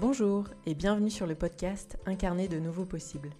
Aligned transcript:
Bonjour 0.00 0.44
et 0.64 0.76
bienvenue 0.76 1.10
sur 1.10 1.26
le 1.26 1.34
podcast 1.34 1.98
Incarner 2.06 2.46
de 2.46 2.60
nouveaux 2.60 2.84
possibles. 2.84 3.30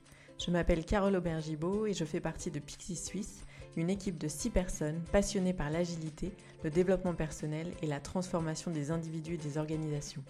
Je 0.45 0.51
m'appelle 0.51 0.85
Carole 0.85 1.15
Aubergibaud 1.15 1.87
et 1.87 1.93
je 1.93 2.05
fais 2.05 2.19
partie 2.19 2.51
de 2.51 2.59
Pixie 2.59 2.97
Suisse, 2.97 3.45
une 3.77 3.89
équipe 3.89 4.19
de 4.19 4.27
6 4.27 4.51
personnes 4.51 5.01
passionnées 5.13 5.53
par 5.53 5.71
l'agilité, 5.71 6.33
le 6.65 6.71
développement 6.71 7.15
personnel 7.15 7.69
et 7.81 7.87
la 7.87 8.01
transformation 8.01 8.73
des 8.73 8.91
individus 8.91 9.35
et 9.35 9.37
des 9.37 9.57
organisations. 9.57 10.25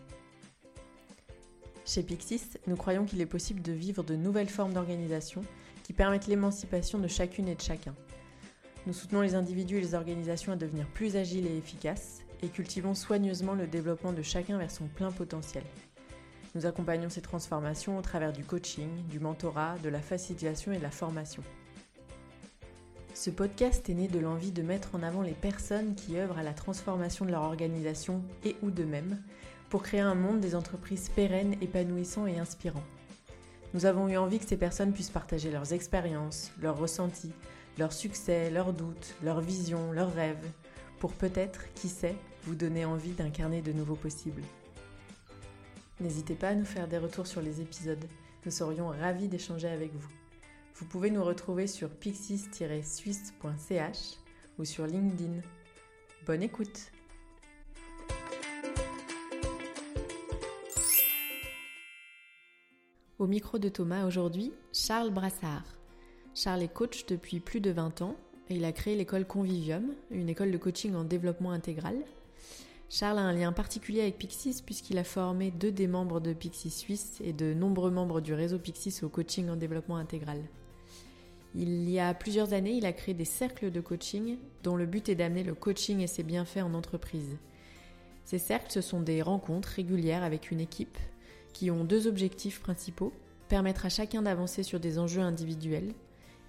Chez 1.87 2.03
Pixis, 2.03 2.59
nous 2.67 2.77
croyons 2.77 3.07
qu'il 3.07 3.23
est 3.23 3.27
possible 3.27 3.63
de 3.63 3.73
vivre 3.73 4.03
de 4.03 4.15
nouvelles 4.15 4.51
formes 4.51 4.75
d'organisation 4.75 5.41
qui 5.83 5.95
permettent 5.95 6.27
l'émancipation 6.27 6.99
de 6.99 7.09
chacune 7.09 7.49
et 7.49 7.55
de 7.55 7.63
chacun. 7.63 7.95
Nous 8.87 8.93
soutenons 8.93 9.23
les 9.23 9.35
individus 9.35 9.79
et 9.79 9.81
les 9.81 9.95
organisations 9.95 10.53
à 10.53 10.57
devenir 10.57 10.87
plus 10.89 11.17
agiles 11.17 11.47
et 11.47 11.57
efficaces 11.57 12.21
et 12.43 12.49
cultivons 12.49 12.95
soigneusement 12.95 13.55
le 13.55 13.67
développement 13.67 14.13
de 14.13 14.21
chacun 14.21 14.59
vers 14.59 14.71
son 14.71 14.89
plein 14.89 15.11
potentiel. 15.11 15.65
Nous 16.59 16.67
accompagnons 16.67 17.09
ces 17.09 17.21
transformations 17.21 17.97
au 17.99 18.03
travers 18.03 18.33
du 18.33 18.43
coaching, 18.43 18.89
du 19.09 19.21
mentorat, 19.21 19.77
de 19.85 19.89
la 19.89 20.01
facilitation 20.01 20.73
et 20.73 20.79
de 20.79 20.83
la 20.83 20.91
formation. 20.91 21.45
Ce 23.15 23.31
podcast 23.31 23.89
est 23.89 23.95
né 23.95 24.09
de 24.09 24.19
l'envie 24.19 24.51
de 24.51 24.63
mettre 24.63 24.97
en 24.97 25.05
avant 25.05 25.23
les 25.23 25.35
personnes 25.35 25.95
qui 25.95 26.19
œuvrent 26.19 26.37
à 26.37 26.43
la 26.43 26.55
transformation 26.55 27.25
de 27.25 27.31
leur 27.31 27.43
organisation 27.43 28.25
et 28.45 28.57
ou 28.65 28.73
d'eux-mêmes 28.73 29.23
pour 29.71 29.85
créer 29.85 30.01
un 30.01 30.17
monde 30.17 30.41
des 30.41 30.57
entreprises 30.57 31.11
pérennes, 31.11 31.55
épanouissants 31.61 32.27
et 32.27 32.41
inspirants. 32.41 32.83
Nous 33.73 33.87
avons 33.87 34.09
eu 34.09 34.17
envie 34.17 34.41
que 34.41 34.49
ces 34.49 34.57
personnes 34.57 34.93
puissent 34.93 35.11
partager 35.11 35.53
leurs 35.53 35.73
expériences, 35.73 36.51
leurs 36.61 36.77
ressentis, 36.77 37.35
leurs 37.79 37.93
succès, 37.93 38.51
leurs 38.51 38.73
doutes, 38.73 39.15
leurs 39.23 39.43
visions, 39.43 39.93
leurs 39.93 40.13
rêves, 40.13 40.51
pour 40.99 41.13
peut-être, 41.13 41.73
qui 41.75 41.89
sait, 41.89 42.17
vous 42.43 42.57
donner 42.57 42.85
envie 42.85 43.13
d'incarner 43.13 43.63
de 43.63 43.73
nouveaux 43.73 43.95
possibles. 43.95 44.43
N'hésitez 46.01 46.35
pas 46.35 46.51
à 46.51 46.55
nous 46.55 46.65
faire 46.65 46.87
des 46.87 46.99
retours 46.99 47.27
sur 47.27 47.41
les 47.41 47.61
épisodes. 47.61 48.05
Nous 48.45 48.53
serions 48.53 48.87
ravis 48.89 49.27
d'échanger 49.27 49.67
avec 49.69 49.93
vous. 49.93 50.09
Vous 50.77 50.87
pouvez 50.87 51.11
nous 51.11 51.25
retrouver 51.25 51.67
sur 51.67 51.91
pixis-suisse.ch 51.91 53.99
ou 54.59 54.65
sur 54.65 54.87
LinkedIn. 54.87 55.41
Bonne 56.25 56.45
écoute 56.45 56.93
Au 63.19 63.27
micro 63.27 63.59
de 63.59 63.69
Thomas 63.69 64.07
aujourd'hui, 64.07 64.53
Charles 64.73 65.11
Brassard. 65.11 65.65
Charles 66.33 66.63
est 66.63 66.73
coach 66.73 67.07
depuis 67.07 67.41
plus 67.41 67.61
de 67.61 67.73
20 67.73 68.03
ans 68.03 68.15
et 68.49 68.55
il 68.55 68.65
a 68.65 68.71
créé 68.71 68.95
l'école 68.95 69.27
Convivium, 69.27 69.97
une 70.13 70.29
école 70.29 70.53
de 70.53 70.59
coaching 70.59 70.95
en 70.95 71.03
développement 71.03 71.51
intégral 71.51 71.97
Charles 72.91 73.19
a 73.19 73.23
un 73.23 73.33
lien 73.33 73.53
particulier 73.53 74.01
avec 74.01 74.17
Pixis 74.17 74.63
puisqu'il 74.65 74.97
a 74.97 75.05
formé 75.05 75.51
deux 75.51 75.71
des 75.71 75.87
membres 75.87 76.21
de 76.21 76.33
Pixis 76.33 76.71
Suisse 76.71 77.21
et 77.23 77.35
de 77.35 77.53
nombreux 77.53 77.91
membres 77.91 78.23
du 78.23 78.33
réseau 78.33 78.59
Pixis 78.59 79.01
au 79.03 79.11
coaching 79.11 79.51
en 79.51 79.57
développement 79.57 79.97
intégral. 79.97 80.43
Il 81.55 81.89
y 81.91 81.99
a 81.99 82.15
plusieurs 82.15 82.55
années, 82.55 82.73
il 82.73 82.87
a 82.87 82.93
créé 82.93 83.15
des 83.15 83.27
cercles 83.27 83.71
de 83.71 83.81
coaching 83.81 84.39
dont 84.63 84.75
le 84.75 84.87
but 84.87 85.09
est 85.11 85.15
d'amener 85.15 85.45
le 85.45 85.55
coaching 85.55 86.01
et 86.01 86.07
ses 86.07 86.23
bienfaits 86.23 86.63
en 86.63 86.73
entreprise. 86.73 87.37
Ces 88.25 88.39
cercles, 88.39 88.73
ce 88.73 88.81
sont 88.81 89.01
des 89.01 89.21
rencontres 89.23 89.69
régulières 89.69 90.23
avec 90.23 90.51
une 90.51 90.61
équipe 90.61 90.99
qui 91.53 91.71
ont 91.71 91.85
deux 91.85 92.07
objectifs 92.07 92.61
principaux, 92.61 93.13
permettre 93.49 93.87
à 93.87 93.91
chacun 93.91 94.23
d'avancer 94.23 94.63
sur 94.63 94.81
des 94.81 94.99
enjeux 94.99 95.23
individuels 95.23 95.93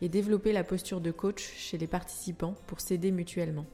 et 0.01 0.09
développer 0.09 0.53
la 0.53 0.63
posture 0.63 1.01
de 1.01 1.11
coach 1.11 1.51
chez 1.57 1.77
les 1.77 1.87
participants 1.87 2.55
pour 2.67 2.79
s'aider 2.79 3.11
mutuellement. 3.11 3.65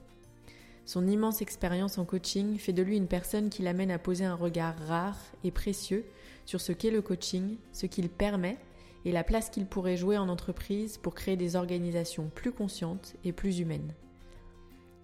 Son 0.86 1.08
immense 1.08 1.42
expérience 1.42 1.98
en 1.98 2.06
coaching 2.06 2.60
fait 2.60 2.74
de 2.74 2.84
lui 2.84 2.96
une 2.96 3.08
personne 3.08 3.50
qui 3.50 3.64
l'amène 3.64 3.90
à 3.90 3.98
poser 3.98 4.24
un 4.24 4.36
regard 4.36 4.78
rare 4.88 5.18
et 5.44 5.50
précieux 5.50 6.06
sur 6.46 6.62
ce 6.62 6.72
qu'est 6.72 6.92
le 6.92 7.02
coaching, 7.02 7.58
ce 7.74 7.88
qu'il 7.88 8.08
permet 8.08 8.58
et 9.04 9.12
la 9.12 9.24
place 9.24 9.50
qu'il 9.50 9.66
pourrait 9.66 9.98
jouer 9.98 10.18
en 10.18 10.30
entreprise 10.30 10.98
pour 10.98 11.16
créer 11.16 11.38
des 11.38 11.56
organisations 11.56 12.30
plus 12.34 12.52
conscientes 12.52 13.16
et 13.24 13.32
plus 13.32 13.60
humaines. 13.60 13.94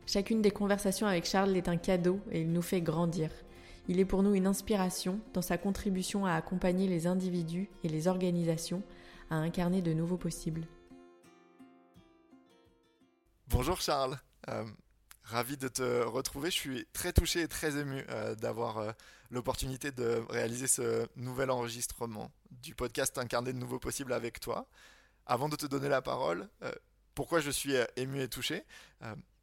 Chacune 0.05 0.41
des 0.41 0.51
conversations 0.51 1.07
avec 1.07 1.25
Charles 1.25 1.55
est 1.57 1.67
un 1.67 1.78
cadeau 1.78 2.19
et 2.31 2.41
il 2.41 2.51
nous 2.51 2.61
fait 2.61 2.81
grandir. 2.81 3.31
Il 3.88 4.00
est 4.00 4.05
pour 4.05 4.22
nous 4.22 4.35
une 4.35 4.47
inspiration 4.47 5.19
dans 5.34 5.41
sa 5.41 5.57
contribution 5.57 6.25
à 6.25 6.34
accompagner 6.34 6.88
les 6.88 7.07
individus 7.07 7.69
et 7.84 7.89
les 7.89 8.07
organisations 8.07 8.84
à 9.31 9.35
incarner 9.35 9.81
de 9.81 9.94
nouveaux 9.94 10.17
possibles. 10.17 10.67
Bonjour 13.47 13.81
Charles. 13.81 14.19
Euh, 14.50 14.63
Ravi 15.23 15.55
de 15.55 15.67
te 15.67 16.03
retrouver. 16.03 16.49
Je 16.49 16.55
suis 16.55 16.87
très 16.93 17.13
touché 17.13 17.41
et 17.41 17.47
très 17.47 17.77
ému 17.77 18.03
euh, 18.09 18.35
d'avoir 18.35 18.79
euh, 18.79 18.91
l'opportunité 19.29 19.91
de 19.91 20.23
réaliser 20.29 20.67
ce 20.67 21.07
nouvel 21.15 21.51
enregistrement 21.51 22.31
du 22.49 22.75
podcast 22.75 23.17
Incarner 23.17 23.53
de 23.53 23.57
nouveaux 23.57 23.79
possibles 23.79 24.13
avec 24.13 24.39
toi. 24.39 24.67
Avant 25.25 25.47
de 25.47 25.55
te 25.55 25.65
donner 25.67 25.89
la 25.89 26.01
parole, 26.01 26.49
euh, 26.63 26.71
pourquoi 27.13 27.39
je 27.39 27.51
suis 27.51 27.73
ému 27.95 28.21
et 28.21 28.27
touché? 28.27 28.65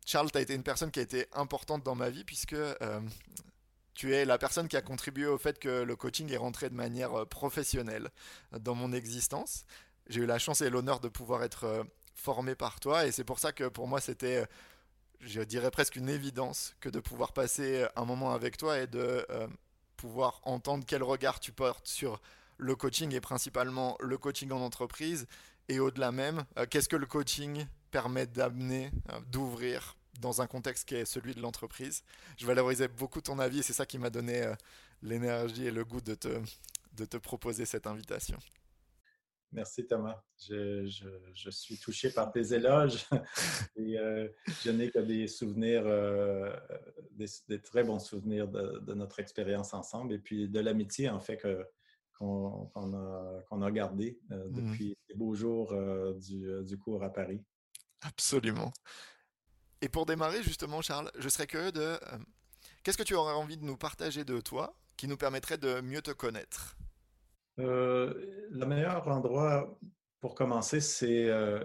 Charles, 0.04 0.30
tu 0.30 0.38
as 0.38 0.40
été 0.40 0.54
une 0.54 0.62
personne 0.62 0.90
qui 0.90 0.98
a 0.98 1.02
été 1.02 1.26
importante 1.32 1.84
dans 1.84 1.94
ma 1.94 2.10
vie 2.10 2.24
puisque 2.24 2.56
tu 3.94 4.14
es 4.14 4.24
la 4.24 4.38
personne 4.38 4.68
qui 4.68 4.76
a 4.76 4.82
contribué 4.82 5.26
au 5.26 5.36
fait 5.36 5.58
que 5.58 5.82
le 5.82 5.96
coaching 5.96 6.32
est 6.32 6.38
rentré 6.38 6.70
de 6.70 6.74
manière 6.74 7.26
professionnelle 7.26 8.08
dans 8.58 8.74
mon 8.74 8.92
existence. 8.92 9.64
J'ai 10.08 10.22
eu 10.22 10.26
la 10.26 10.38
chance 10.38 10.62
et 10.62 10.70
l'honneur 10.70 11.00
de 11.00 11.08
pouvoir 11.08 11.44
être 11.44 11.86
formé 12.14 12.54
par 12.54 12.80
toi 12.80 13.06
et 13.06 13.12
c'est 13.12 13.24
pour 13.24 13.38
ça 13.38 13.52
que 13.52 13.68
pour 13.68 13.86
moi 13.86 14.00
c'était 14.00 14.46
je 15.20 15.40
dirais 15.40 15.70
presque 15.70 15.96
une 15.96 16.08
évidence 16.08 16.74
que 16.80 16.88
de 16.88 17.00
pouvoir 17.00 17.32
passer 17.32 17.86
un 17.96 18.04
moment 18.04 18.32
avec 18.32 18.56
toi 18.56 18.78
et 18.78 18.86
de 18.86 19.26
euh, 19.30 19.48
pouvoir 19.96 20.40
entendre 20.44 20.84
quel 20.86 21.02
regard 21.02 21.40
tu 21.40 21.52
portes 21.52 21.86
sur 21.86 22.20
le 22.56 22.74
coaching 22.76 23.14
et 23.14 23.20
principalement 23.20 23.96
le 24.00 24.18
coaching 24.18 24.50
en 24.52 24.60
entreprise 24.60 25.26
et 25.68 25.80
au-delà 25.80 26.12
même, 26.12 26.44
euh, 26.58 26.66
qu'est-ce 26.68 26.88
que 26.88 26.96
le 26.96 27.06
coaching 27.06 27.66
permet 27.90 28.26
d'amener, 28.26 28.90
euh, 29.12 29.20
d'ouvrir 29.26 29.96
dans 30.20 30.40
un 30.40 30.46
contexte 30.46 30.88
qui 30.88 30.94
est 30.94 31.04
celui 31.04 31.34
de 31.34 31.40
l'entreprise? 31.40 32.02
Je 32.36 32.46
valorisais 32.46 32.88
beaucoup 32.88 33.20
ton 33.20 33.38
avis 33.38 33.60
et 33.60 33.62
c'est 33.62 33.72
ça 33.72 33.86
qui 33.86 33.98
m'a 33.98 34.10
donné 34.10 34.52
l'énergie 35.02 35.66
et 35.66 35.70
le 35.70 35.84
goût 35.84 36.00
de 36.00 36.14
te 36.14 37.16
proposer 37.16 37.66
cette 37.66 37.86
invitation. 37.86 38.38
Merci 39.52 39.86
Thomas. 39.86 40.22
Je, 40.38 41.50
suis 41.50 41.78
touché 41.78 42.10
par 42.10 42.30
tes 42.30 42.52
éloges 42.52 43.06
et 43.76 43.98
euh, 43.98 44.28
je 44.62 44.70
n'ai 44.70 44.90
que 44.90 44.98
des 44.98 45.26
souvenirs, 45.26 45.84
euh, 45.86 46.54
des, 47.12 47.62
très 47.62 47.82
bons 47.82 47.98
souvenirs 47.98 48.48
de, 48.48 48.94
notre 48.94 49.20
expérience 49.20 49.72
ensemble 49.72 50.12
et 50.12 50.18
puis 50.18 50.48
de 50.48 50.60
l'amitié 50.60 51.08
en 51.08 51.20
fait 51.20 51.40
qu'on 52.18 52.70
a, 53.62 53.70
gardé 53.70 54.20
euh, 54.32 54.48
mmh 54.48 54.52
depuis 54.52 54.96
les 55.08 55.14
beaux 55.14 55.34
jours 55.34 55.74
du, 56.20 56.78
cours 56.78 57.02
à 57.02 57.12
Paris. 57.12 57.42
Absolument. 58.02 58.70
Et 59.80 59.88
pour 59.88 60.04
démarrer 60.04 60.42
justement 60.42 60.82
Charles, 60.82 61.10
je 61.18 61.28
serais 61.28 61.46
curieux 61.46 61.72
de... 61.72 61.98
Qu'est-ce 62.82 62.98
que 62.98 63.02
tu 63.02 63.14
aurais 63.14 63.34
envie 63.34 63.56
de 63.56 63.64
nous 63.64 63.76
partager 63.76 64.24
de 64.24 64.40
toi 64.40 64.78
qui 64.96 65.08
nous 65.08 65.16
permettrait 65.16 65.58
de 65.58 65.80
mieux 65.80 66.02
te 66.02 66.10
connaître? 66.10 66.76
Euh, 67.58 68.46
le 68.50 68.66
meilleur 68.66 69.06
endroit 69.08 69.78
pour 70.20 70.34
commencer, 70.34 70.80
c'est 70.80 71.28
euh, 71.28 71.60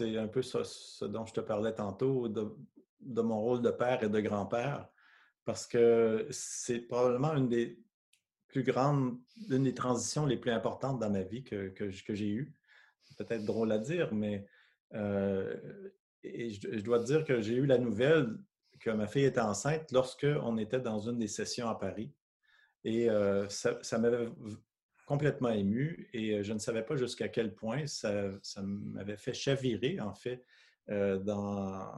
un 0.00 0.28
peu 0.28 0.42
ce, 0.42 1.04
dont 1.04 1.26
je 1.26 1.34
te 1.34 1.40
parlais 1.40 1.74
tantôt, 1.74 2.28
de, 2.28 3.22
mon 3.22 3.40
rôle 3.40 3.62
de 3.62 3.70
père 3.70 4.02
et 4.02 4.08
de 4.08 4.20
grand-père, 4.20 4.88
parce 5.44 5.66
que 5.66 6.26
c'est 6.30 6.80
probablement 6.80 7.34
une 7.34 7.48
des 7.48 7.78
plus 8.48 8.62
grandes, 8.62 9.18
une 9.50 9.64
des 9.64 9.74
transitions 9.74 10.26
les 10.26 10.36
plus 10.36 10.50
importantes 10.50 10.98
dans 10.98 11.10
ma 11.10 11.22
vie 11.22 11.44
que, 11.44 11.68
que, 11.68 12.14
j'ai 12.14 12.28
eues. 12.28 12.54
Peut-être 13.18 13.44
drôle 13.44 13.72
à 13.72 13.78
dire, 13.78 14.12
mais 14.12 14.46
euh, 14.94 15.56
et 16.22 16.50
je, 16.50 16.80
dois 16.80 16.98
te 16.98 17.04
dire 17.04 17.24
que 17.24 17.40
j'ai 17.40 17.54
eu 17.54 17.66
la 17.66 17.78
nouvelle 17.78 18.36
que 18.80 18.90
ma 18.90 19.06
fille 19.06 19.24
était 19.24 19.40
enceinte 19.40 19.90
lorsque 19.92 20.26
on 20.42 20.58
était 20.58 20.80
dans 20.80 20.98
une 20.98 21.18
des 21.18 21.28
sessions 21.28 21.68
à 21.68 21.74
Paris. 21.76 22.12
Et 22.84 23.08
ça, 23.48 23.78
ça 23.82 23.98
m'avait 23.98 24.28
complètement 25.06 25.50
ému 25.50 26.08
et 26.12 26.42
je 26.42 26.52
ne 26.52 26.58
savais 26.58 26.82
pas 26.82 26.96
jusqu'à 26.96 27.28
quel 27.28 27.54
point 27.54 27.86
ça, 27.86 28.12
m'avait 28.62 29.16
fait 29.16 29.32
chavirer, 29.32 29.98
en 30.00 30.14
fait, 30.14 30.44
dans, 30.88 31.88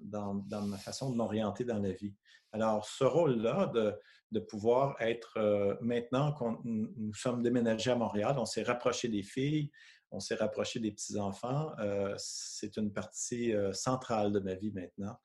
dans, 0.00 0.62
ma 0.62 0.76
façon 0.76 1.10
de 1.10 1.16
m'orienter 1.16 1.64
dans 1.64 1.78
la 1.78 1.92
vie. 1.92 2.14
Alors, 2.52 2.84
ce 2.84 3.04
rôle-là 3.04 3.66
de, 3.66 3.94
de, 4.32 4.40
pouvoir 4.40 4.96
être, 5.00 5.78
maintenant 5.80 6.32
qu'on 6.32 6.58
nous 6.64 7.14
sommes 7.14 7.42
déménagés 7.42 7.92
à 7.92 7.96
Montréal, 7.96 8.36
on 8.38 8.44
s'est 8.44 8.64
rapproché 8.64 9.08
des 9.08 9.22
filles, 9.22 9.70
on 10.10 10.20
s'est 10.20 10.34
rapproché 10.34 10.80
des 10.80 10.90
petits-enfants, 10.90 11.72
c'est 12.16 12.76
une 12.76 12.92
partie 12.92 13.52
centrale 13.72 14.32
de 14.32 14.40
ma 14.40 14.54
vie 14.54 14.72
maintenant. 14.72 15.16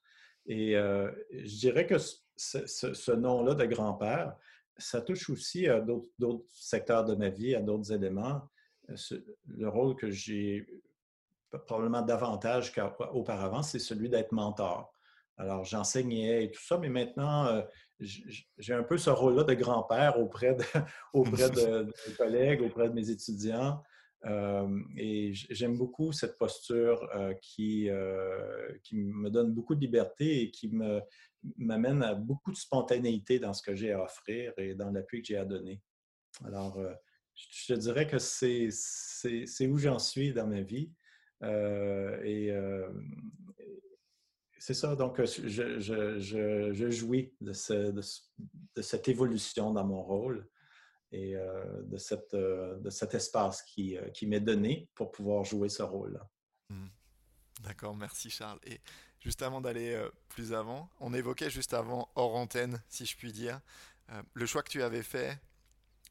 Et 0.45 0.73
je 0.73 1.59
dirais 1.59 1.87
que 1.87 1.97
ce 1.97 3.11
nom-là 3.11 3.55
de 3.55 3.65
grand-père, 3.65 4.35
ça 4.77 5.01
touche 5.01 5.29
aussi 5.29 5.67
à 5.67 5.79
d'autres 5.81 6.45
secteurs 6.53 7.05
de 7.05 7.15
ma 7.15 7.29
vie, 7.29 7.55
à 7.55 7.61
d'autres 7.61 7.91
éléments. 7.91 8.41
Euh, 8.89 8.95
le 9.47 9.69
rôle 9.69 9.95
que 9.95 10.09
j'ai 10.09 10.65
probablement 11.65 12.01
davantage 12.01 12.73
qu'auparavant, 12.73 13.61
c'est 13.61 13.79
celui 13.79 14.09
d'être 14.09 14.31
mentor. 14.31 14.93
Alors, 15.37 15.63
j'enseignais 15.63 16.45
et 16.45 16.51
tout 16.51 16.61
ça, 16.61 16.77
mais 16.77 16.89
maintenant, 16.89 17.63
j'ai 17.99 18.73
un 18.73 18.83
peu 18.83 18.97
ce 18.97 19.09
rôle-là 19.09 19.43
de 19.43 19.53
grand-père 19.53 20.19
auprès, 20.19 20.55
de, 20.55 20.63
auprès 21.13 21.49
de, 21.49 21.91
collègues, 22.17 22.61
auprès 22.61 22.89
de 22.89 22.93
mes 22.93 23.09
étudiants. 23.09 23.81
Et 24.23 25.31
j'aime 25.33 25.77
beaucoup 25.77 26.11
cette 26.11 26.37
posture 26.37 27.09
qui, 27.41 27.89
qui 28.83 28.95
me 28.95 29.29
donne 29.29 29.53
beaucoup 29.53 29.75
de 29.75 29.79
liberté 29.79 30.43
et 30.43 30.51
qui 30.51 30.71
m'amène 31.57 32.03
à 32.03 32.13
beaucoup 32.13 32.51
de 32.51 32.57
spontanéité 32.57 33.39
dans 33.39 33.53
ce 33.53 33.63
que 33.63 33.75
j'ai 33.75 33.91
à 33.91 34.03
offrir 34.03 34.53
et 34.57 34.75
dans 34.75 34.91
l'appui 34.91 35.21
que 35.21 35.27
j'ai 35.27 35.37
à 35.37 35.45
donner. 35.45 35.81
Alors, 36.45 36.79
je 37.33 37.73
te 37.73 37.79
dirais 37.79 38.07
que 38.07 38.19
c'est 38.19 39.67
où 39.67 39.77
j'en 39.77 39.99
suis 39.99 40.33
dans 40.33 40.47
ma 40.47 40.61
vie. 40.61 40.91
et 41.43 42.53
c'est 44.61 44.75
ça, 44.75 44.95
donc 44.95 45.19
je, 45.25 45.79
je, 45.79 46.89
jouis 46.91 47.33
de, 47.41 47.51
de, 47.91 48.81
cette 48.81 49.07
évolution 49.07 49.73
dans 49.73 49.87
mon 49.87 50.03
rôle 50.03 50.47
et 51.11 51.35
de, 51.35 51.97
cette, 51.97 52.33
de 52.35 52.89
cet 52.89 53.13
espace 53.13 53.61
qui, 53.63 53.97
qui 54.13 54.27
m'est 54.27 54.39
donné 54.39 54.89
pour 54.95 55.11
pouvoir 55.11 55.43
jouer 55.43 55.67
ce 55.67 55.83
rôle-là. 55.83 56.29
Mmh. 56.69 56.87
D'accord, 57.63 57.95
merci 57.95 58.29
Charles. 58.29 58.59
Et 58.63 58.79
juste 59.19 59.41
avant 59.41 59.59
d'aller 59.59 60.01
plus 60.29 60.53
avant, 60.53 60.89
on 60.99 61.13
évoquait 61.13 61.49
juste 61.49 61.73
avant, 61.73 62.09
hors 62.15 62.35
antenne, 62.35 62.81
si 62.87 63.05
je 63.05 63.17
puis 63.17 63.33
dire, 63.33 63.59
le 64.33 64.45
choix 64.45 64.63
que 64.63 64.69
tu 64.69 64.81
avais 64.81 65.03
fait 65.03 65.37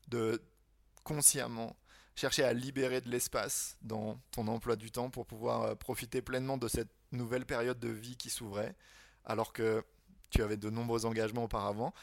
de 0.08 0.42
consciemment 1.02 1.76
chercher 2.20 2.44
à 2.44 2.52
libérer 2.52 3.00
de 3.00 3.08
l'espace 3.08 3.78
dans 3.82 4.20
ton 4.30 4.46
emploi 4.48 4.76
du 4.76 4.90
temps 4.90 5.08
pour 5.10 5.26
pouvoir 5.26 5.62
euh, 5.62 5.74
profiter 5.74 6.20
pleinement 6.20 6.58
de 6.58 6.68
cette 6.68 6.90
nouvelle 7.12 7.46
période 7.46 7.78
de 7.78 7.88
vie 7.88 8.16
qui 8.16 8.28
s'ouvrait, 8.28 8.76
alors 9.24 9.52
que 9.52 9.82
tu 10.28 10.42
avais 10.42 10.56
de 10.56 10.68
nombreux 10.68 11.06
engagements 11.06 11.44
auparavant. 11.44 11.94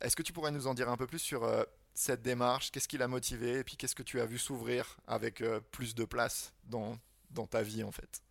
Est-ce 0.00 0.16
que 0.16 0.22
tu 0.22 0.32
pourrais 0.32 0.50
nous 0.50 0.66
en 0.66 0.74
dire 0.74 0.88
un 0.88 0.96
peu 0.96 1.06
plus 1.06 1.18
sur 1.18 1.44
euh, 1.44 1.62
cette 1.98 2.22
démarche 2.22 2.70
Qu'est-ce 2.70 2.88
qui 2.88 2.98
l'a 2.98 3.08
motivé 3.08 3.58
Et 3.58 3.64
puis 3.64 3.76
qu'est-ce 3.76 3.94
que 3.94 4.02
tu 4.02 4.20
as 4.20 4.26
vu 4.26 4.38
s'ouvrir 4.38 4.96
avec 5.06 5.40
euh, 5.40 5.60
plus 5.70 5.94
de 5.94 6.04
place 6.04 6.54
dans, 6.64 6.96
dans 7.30 7.46
ta 7.46 7.62
vie 7.62 7.82
en 7.82 7.92
fait? 7.92 8.22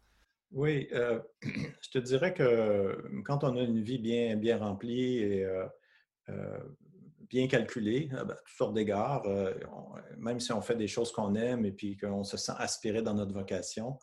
Oui, 0.52 0.88
je 0.92 1.90
te 1.92 1.98
dirais 1.98 2.34
que 2.34 3.22
quand 3.26 3.44
on 3.44 3.58
a 3.58 3.62
une 3.62 3.82
vie 3.82 4.00
bien, 4.00 4.36
bien 4.38 4.58
remplie 4.58 5.18
et 5.18 5.46
bien 7.30 7.48
calculé 7.48 8.10
à 8.14 8.26
toutes 8.26 8.58
sortes 8.58 8.74
d'égards, 8.74 9.26
euh, 9.26 9.54
même 10.18 10.40
si 10.40 10.52
on 10.52 10.62
fait 10.62 10.76
des 10.76 10.88
choses 10.88 11.12
qu'on 11.12 11.36
aime 11.36 11.66
et 11.66 11.72
puis 11.72 11.98
qu'on 11.98 12.24
se 12.24 12.38
sent 12.38 12.54
aspiré 12.58 13.02
dans 13.02 13.14
notre 13.14 13.34
vocation, 13.34 14.00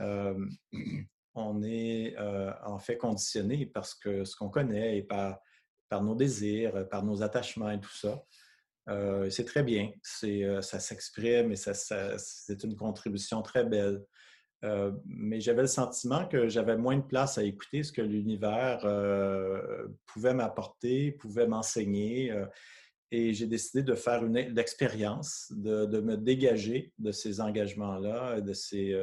euh, 0.00 0.34
on 1.34 1.62
est 1.62 2.14
euh, 2.18 2.52
en 2.64 2.78
fait 2.78 2.96
conditionné 2.96 3.66
parce 3.66 3.94
que 3.94 4.24
ce 4.24 4.36
qu'on 4.36 4.48
connaît 4.48 4.98
et 4.98 5.02
par, 5.02 5.40
par 5.88 6.02
nos 6.02 6.14
désirs, 6.14 6.88
par 6.88 7.04
nos 7.04 7.22
attachements 7.22 7.70
et 7.70 7.80
tout 7.80 7.94
ça. 7.94 8.24
C'est 9.30 9.44
très 9.46 9.62
bien, 9.62 9.90
ça 10.02 10.78
s'exprime 10.80 11.52
et 11.52 11.56
ça, 11.56 11.74
c'est 12.18 12.64
une 12.64 12.76
contribution 12.76 13.42
très 13.42 13.64
belle. 13.64 14.04
mais 15.06 15.40
j'avais 15.40 15.62
le 15.62 15.68
sentiment 15.68 16.26
que 16.26 16.48
j'avais 16.48 16.76
moins 16.76 16.98
de 16.98 17.02
place 17.02 17.38
à 17.38 17.44
écouter 17.44 17.82
ce 17.82 17.92
que 17.92 18.02
l'univers 18.02 18.80
pouvait 20.06 20.34
m'apporter, 20.34 21.12
pouvait 21.12 21.46
m'enseigner. 21.46 22.34
et 23.10 23.32
j'ai 23.32 23.46
décidé 23.46 23.82
de 23.82 23.94
faire 23.94 24.24
une, 24.24 24.36
expérience, 24.58 25.50
de, 25.50 26.00
me 26.00 26.16
dégager 26.16 26.92
de 26.98 27.10
ces 27.10 27.40
engagements-là, 27.40 28.40
de 28.40 28.52
ces, 28.52 28.94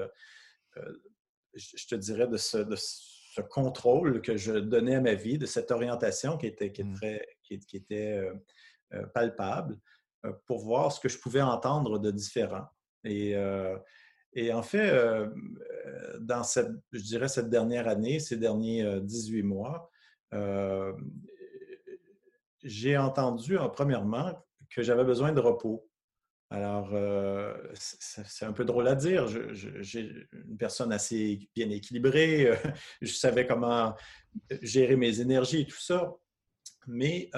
je 1.55 1.87
te 1.87 1.95
dirais, 1.95 2.27
de 2.27 2.37
ce, 2.37 2.57
contrôle 3.49 4.21
que 4.21 4.35
je 4.35 4.53
donnais 4.53 4.95
à 4.95 5.01
ma 5.01 5.13
vie, 5.13 5.37
de 5.37 5.45
cette 5.45 5.71
orientation 5.71 6.37
qui 6.37 6.47
était, 6.47 6.71
qui, 6.71 6.83
mmh. 6.83 6.99
qui, 7.43 7.77
était 7.77 8.29
palpable, 9.13 9.77
pour 10.45 10.59
voir 10.59 10.91
ce 10.91 10.99
que 10.99 11.09
je 11.09 11.17
pouvais 11.17 11.41
entendre 11.41 11.99
de 11.99 12.11
différent. 12.11 12.65
Et 13.03 13.35
et 14.33 14.53
en 14.53 14.63
fait, 14.63 14.89
euh, 14.89 15.27
euh, 15.85 16.17
dans 16.19 16.43
cette, 16.43 16.71
je 16.91 17.01
dirais, 17.01 17.27
cette 17.27 17.49
dernière 17.49 17.87
année, 17.87 18.19
ces 18.19 18.37
derniers 18.37 19.01
18 19.01 19.39
euh, 19.39 19.43
mois, 19.43 19.91
j'ai 22.63 22.97
entendu, 22.97 23.57
premièrement, 23.73 24.33
que 24.69 24.83
j'avais 24.83 25.03
besoin 25.03 25.33
de 25.33 25.39
repos. 25.39 25.87
Alors, 26.49 26.93
c'est 27.73 28.45
un 28.45 28.53
peu 28.53 28.65
drôle 28.65 28.87
à 28.87 28.95
dire. 28.95 29.25
J'ai 29.27 30.27
une 30.31 30.57
personne 30.57 30.91
assez 30.93 31.49
bien 31.55 31.69
équilibrée. 31.69 32.51
je 33.01 33.11
savais 33.13 33.47
comment 33.47 33.95
gérer 34.61 34.95
mes 34.95 35.21
énergies 35.21 35.61
et 35.61 35.65
tout 35.65 35.79
ça. 35.79 36.13
Mais 36.87 37.29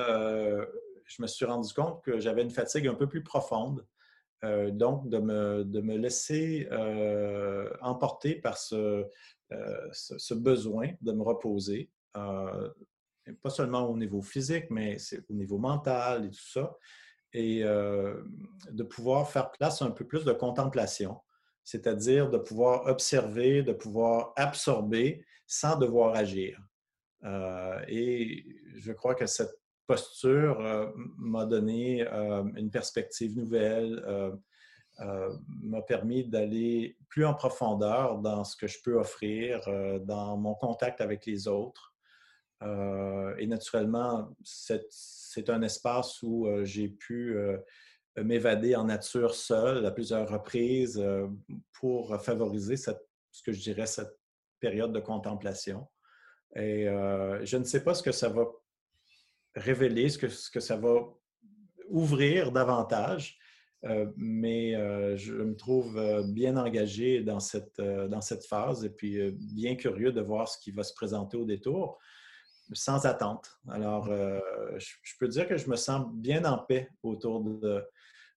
je 1.16 1.22
me 1.22 1.28
suis 1.28 1.46
rendu 1.46 1.72
compte 1.74 2.04
que 2.04 2.20
j'avais 2.20 2.42
une 2.42 2.50
fatigue 2.50 2.88
un 2.88 2.96
peu 2.96 3.08
plus 3.08 3.24
profonde 3.24 3.86
euh, 4.44 4.72
donc, 4.72 5.08
de 5.10 5.20
me, 5.20 5.64
de 5.64 5.80
me 5.80 5.96
laisser 5.96 6.68
euh, 6.72 7.70
emporter 7.82 8.36
par 8.36 8.58
ce, 8.58 9.06
euh, 9.52 9.90
ce, 9.92 10.34
besoin 10.34 10.90
de 11.02 11.12
me 11.12 11.22
reposer, 11.22 11.90
pas 12.14 13.50
seulement 13.50 13.90
au 13.90 13.98
niveau 13.98 14.22
physique, 14.22 14.66
mais 14.70 14.98
au 15.30 15.34
niveau 15.34 15.58
mental 15.58 16.26
et 16.26 16.30
tout 16.30 16.52
ça, 16.52 16.78
et 17.32 17.62
de 17.64 18.84
pouvoir 18.84 19.30
faire 19.30 19.50
place 19.52 19.82
à 19.82 19.86
un 19.86 19.92
peu 19.92 20.06
plus 20.06 20.26
de 20.26 20.34
contemplation, 20.34 21.22
c'est-à-dire 21.64 22.30
de 22.30 22.38
pouvoir 22.38 22.88
observer, 22.88 23.64
de 23.64 23.72
pouvoir 23.72 24.34
absorber 24.36 25.26
sans 25.48 25.78
devoir 25.78 26.16
agir. 26.16 26.60
et 27.88 28.46
je 28.76 28.92
crois 28.92 29.16
que 29.16 29.26
cette 29.26 29.63
posture 29.88 30.60
euh, 30.62 30.88
m'a 31.18 31.46
donné 31.46 32.08
euh, 32.08 32.44
une 32.56 32.70
perspective 32.70 33.38
nouvelle, 33.38 34.04
euh, 34.08 34.32
m'a 35.62 35.82
permis 35.82 36.28
d'aller 36.28 36.98
plus 37.10 37.26
en 37.26 37.34
profondeur 37.34 38.20
dans 38.20 38.44
ce 38.44 38.56
que 38.56 38.68
je 38.68 38.78
peux 38.84 38.98
offrir, 38.98 39.62
dans 40.02 40.38
mon 40.38 40.54
contact 40.54 41.02
avec 41.02 41.26
les 41.26 41.48
autres. 41.48 41.96
et 42.62 43.48
naturellement, 43.48 44.30
c'est 44.44 45.50
un 45.50 45.64
espace 45.64 46.22
où 46.22 46.48
j'ai 46.64 46.90
pu 46.90 47.36
m'évader 48.18 48.76
en 48.76 48.84
nature 48.84 49.34
seule 49.34 49.84
à 49.84 49.90
plusieurs 49.90 50.30
reprises 50.30 51.04
pour 51.74 52.22
favoriser 52.22 52.78
ce 52.78 52.92
que 53.44 53.52
je 53.52 53.62
dirais 53.62 53.88
cette 53.88 54.16
période 54.60 54.94
de 54.94 55.00
contemplation. 55.00 55.88
Et 56.56 56.86
je 56.86 57.58
ne 57.58 57.64
sais 57.64 57.84
pas 57.84 57.96
ce 57.96 58.04
que 58.04 58.12
ça 58.12 58.30
va 58.30 58.46
révéler, 59.56 60.10
ce 60.10 60.18
que, 60.18 60.30
ce 60.30 60.50
que 60.50 60.60
ça 60.60 60.78
va 60.78 61.04
ouvrir 61.90 62.52
davantage. 62.52 63.40
Euh, 63.86 64.06
mais 64.16 64.76
euh, 64.76 65.18
je 65.18 65.34
me 65.34 65.56
trouve 65.56 65.98
euh, 65.98 66.24
bien 66.24 66.56
engagé 66.56 67.22
dans 67.22 67.42
cette, 67.42 67.82
dans 67.82 68.22
cette 68.22 68.46
phase 68.46 68.86
et 68.86 68.90
puis 68.90 69.32
bien 69.32 69.76
curieux 69.76 70.12
de 70.14 70.22
voir 70.22 70.48
ce 70.48 70.58
qui 70.58 70.72
va 70.72 70.84
se 70.84 70.94
présenter 70.94 71.36
au 71.36 71.46
détour, 71.46 72.00
sans 72.72 73.06
attente. 73.06 73.60
Alors, 73.70 74.06
je, 74.08 75.14
peux 75.20 75.28
dire 75.28 75.48
que 75.48 75.58
je 75.58 75.70
me 75.70 75.76
sens 75.76 76.08
bien 76.14 76.46
en 76.46 76.58
paix 76.58 76.90
autour 77.04 77.42
de, 77.42 77.84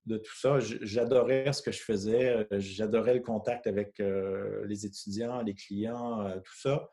de 0.07 0.19
tout 0.19 0.37
ça. 0.37 0.59
J'adorais 0.59 1.53
ce 1.53 1.63
que 1.63 1.71
je 1.71 1.81
faisais, 1.81 2.47
j'adorais 2.51 3.15
le 3.15 3.21
contact 3.21 3.67
avec 3.69 3.99
les 3.99 4.85
étudiants, 4.85 5.43
les 5.43 5.55
clients, 5.55 6.29
tout 6.45 6.57
ça. 6.57 6.91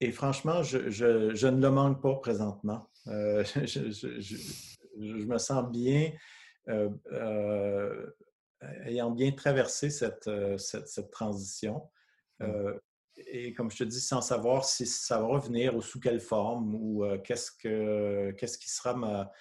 Et 0.00 0.10
franchement, 0.10 0.62
je, 0.62 0.90
je, 0.90 1.46
ne 1.46 1.60
le 1.60 1.70
manque 1.70 2.02
pas 2.02 2.14
présentement. 2.16 2.88
Euh, 3.08 3.44
je, 3.64 5.24
me 5.24 5.38
sens 5.38 5.70
bien, 5.70 6.12
euh, 6.68 6.90
euh, 7.12 8.10
ayant 8.84 9.10
bien 9.10 9.32
traversé 9.32 9.90
cette, 9.90 10.30
cette, 10.58 11.10
transition. 11.10 11.88
Mmh. 12.38 12.72
et 13.16 13.54
comme 13.54 13.70
je 13.70 13.78
te 13.78 13.84
dis, 13.84 14.00
sans 14.00 14.20
savoir 14.20 14.66
si 14.66 14.84
ça 14.84 15.18
va 15.18 15.26
revenir 15.26 15.74
ou 15.74 15.80
sous 15.80 16.00
quelle 16.00 16.20
forme 16.20 16.74
ou 16.74 17.02
qu'est-ce, 17.24 17.50
que, 17.50 18.32
qu'est-ce 18.32 18.58
qui 18.58 18.68
sera 18.68 18.94
ma, 18.94 19.32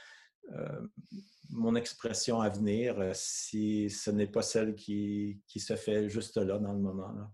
mon 1.50 1.76
expression 1.76 2.40
à 2.40 2.48
venir 2.48 3.12
si 3.14 3.90
ce 3.90 4.12
n'est 4.12 4.28
pas 4.28 4.42
celle 4.42 4.76
qui, 4.76 5.42
qui 5.48 5.60
se 5.60 5.76
fait 5.76 6.08
juste 6.08 6.38
là 6.38 6.58
dans 6.58 6.72
le 6.72 6.80
moment. 6.80 7.12
Là. 7.12 7.30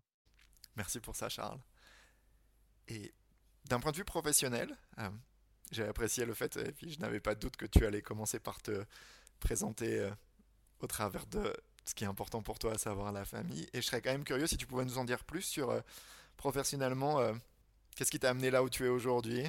Merci 0.76 1.00
pour 1.00 1.16
ça, 1.16 1.30
Charles. 1.30 1.60
Et 2.88 3.14
d'un 3.66 3.80
point 3.80 3.92
de 3.92 3.98
vue 3.98 4.06
professionnel, 4.06 4.76
j'ai 5.72 5.84
apprécié 5.84 6.26
le 6.26 6.34
fait, 6.34 6.58
et 6.58 6.72
puis 6.72 6.92
je 6.92 7.00
n'avais 7.00 7.20
pas 7.20 7.36
de 7.36 7.40
doute 7.40 7.56
que 7.56 7.66
tu 7.66 7.86
allais 7.86 8.02
commencer 8.02 8.40
par 8.40 8.62
te 8.62 8.84
présenter 9.40 10.00
euh, 10.00 10.10
au 10.82 10.88
travers 10.88 11.26
de 11.28 11.54
ce 11.86 11.96
qui 11.96 12.04
est 12.04 12.08
important 12.08 12.42
pour 12.42 12.60
toi, 12.60 12.74
à 12.74 12.78
savoir 12.78 13.12
la 13.12 13.26
famille. 13.26 13.68
Et 13.74 13.82
je 13.82 13.88
serais 13.88 14.02
quand 14.02 14.12
même 14.12 14.24
curieux 14.24 14.48
si 14.48 14.58
tu 14.58 14.68
pouvais 14.68 14.86
nous 14.86 14.98
en 14.98 15.06
dire 15.06 15.24
plus 15.24 15.42
sur 15.42 15.72
euh, 15.72 15.80
professionnellement, 16.38 17.20
qu'est-ce 17.96 18.12
qui 18.12 18.20
t'a 18.20 18.30
amené 18.32 18.50
là 18.50 18.64
où 18.64 18.70
tu 18.70 18.86
es 18.86 18.90
aujourd'hui 18.90 19.44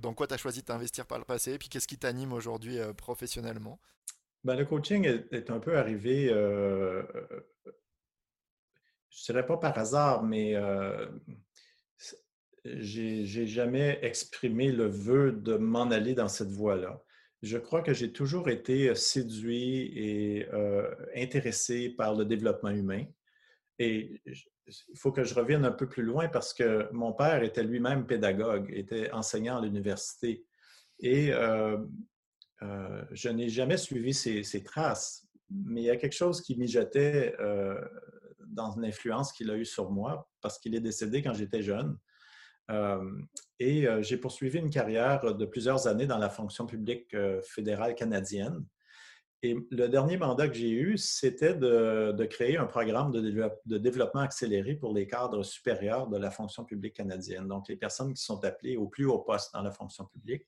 dans 0.00 0.14
quoi 0.14 0.26
tu 0.26 0.34
as 0.34 0.38
choisi 0.38 0.60
de 0.60 0.64
t'investir 0.64 1.06
par 1.06 1.18
le 1.18 1.24
passé, 1.24 1.52
et 1.52 1.58
puis 1.58 1.68
qu'est-ce 1.68 1.86
qui 1.86 1.98
t'anime 1.98 2.32
aujourd'hui 2.32 2.78
professionnellement? 2.96 3.78
Ben, 4.42 4.56
Le 4.56 4.64
coaching 4.64 5.04
est, 5.04 5.50
un 5.50 5.60
peu 5.60 5.76
arrivé, 5.76 6.28
je 6.28 7.04
ne 9.20 9.24
dirais 9.26 9.46
pas 9.46 9.56
par 9.56 9.78
hasard, 9.78 10.24
mais 10.24 10.56
j'ai 12.64 13.46
jamais 13.46 13.98
exprimé 14.02 14.72
le 14.72 14.86
vœu 14.86 15.32
de 15.32 15.56
m'en 15.56 15.90
aller 15.90 16.14
dans 16.14 16.28
cette 16.28 16.50
voie-là. 16.50 17.02
Je 17.42 17.58
crois 17.58 17.82
que 17.82 17.92
j'ai 17.92 18.10
toujours 18.10 18.48
été 18.48 18.94
séduit 18.94 19.92
et 19.96 20.48
intéressé 21.14 21.90
par 21.90 22.14
le 22.14 22.24
développement 22.24 22.70
humain. 22.70 23.04
Et 23.78 24.22
il 24.66 24.98
faut 24.98 25.12
que 25.12 25.24
je 25.24 25.34
revienne 25.34 25.64
un 25.64 25.72
peu 25.72 25.88
plus 25.88 26.02
loin 26.02 26.28
parce 26.28 26.54
que 26.54 26.90
mon 26.92 27.12
père 27.12 27.42
était 27.42 27.62
lui-même 27.62 28.06
pédagogue, 28.06 28.70
était 28.72 29.10
enseignant 29.12 29.58
à 29.58 29.60
l'université. 29.60 30.46
Et 31.00 31.32
je 32.62 33.28
n'ai 33.28 33.48
jamais 33.48 33.76
suivi 33.76 34.14
ses, 34.14 34.62
traces, 34.62 35.26
mais 35.50 35.82
il 35.82 35.84
y 35.84 35.90
a 35.90 35.96
quelque 35.96 36.16
chose 36.16 36.40
qui 36.40 36.56
mijotait 36.56 37.34
dans 38.46 38.74
l'influence 38.76 39.32
qu'il 39.32 39.50
a 39.50 39.56
eue 39.56 39.66
sur 39.66 39.90
moi 39.90 40.30
parce 40.40 40.58
qu'il 40.58 40.74
est 40.74 40.80
décédé 40.80 41.22
quand 41.22 41.34
j'étais 41.34 41.62
jeune. 41.62 41.98
Et 43.58 43.86
j'ai 44.00 44.16
poursuivi 44.16 44.58
une 44.58 44.70
carrière 44.70 45.34
de 45.34 45.44
plusieurs 45.44 45.86
années 45.86 46.06
dans 46.06 46.18
la 46.18 46.30
fonction 46.30 46.66
publique 46.66 47.16
fédérale 47.42 47.94
canadienne. 47.94 48.64
Et 49.44 49.54
le 49.70 49.88
dernier 49.88 50.16
mandat 50.16 50.48
que 50.48 50.54
j'ai 50.54 50.70
eu, 50.70 50.96
c'était 50.96 51.54
de, 51.54 52.24
créer 52.24 52.56
un 52.56 52.64
programme 52.64 53.12
de, 53.12 53.78
développement 53.78 54.22
accéléré 54.22 54.74
pour 54.74 54.94
les 54.94 55.06
cadres 55.06 55.42
supérieurs 55.42 56.08
de 56.08 56.16
la 56.16 56.30
fonction 56.30 56.64
publique 56.64 56.94
canadienne, 56.94 57.46
donc 57.46 57.68
les 57.68 57.76
personnes 57.76 58.14
qui 58.14 58.22
sont 58.22 58.42
appelées 58.42 58.78
au 58.78 58.86
plus 58.86 59.04
haut 59.04 59.18
poste 59.18 59.52
dans 59.52 59.60
la 59.60 59.70
fonction 59.70 60.06
publique. 60.06 60.46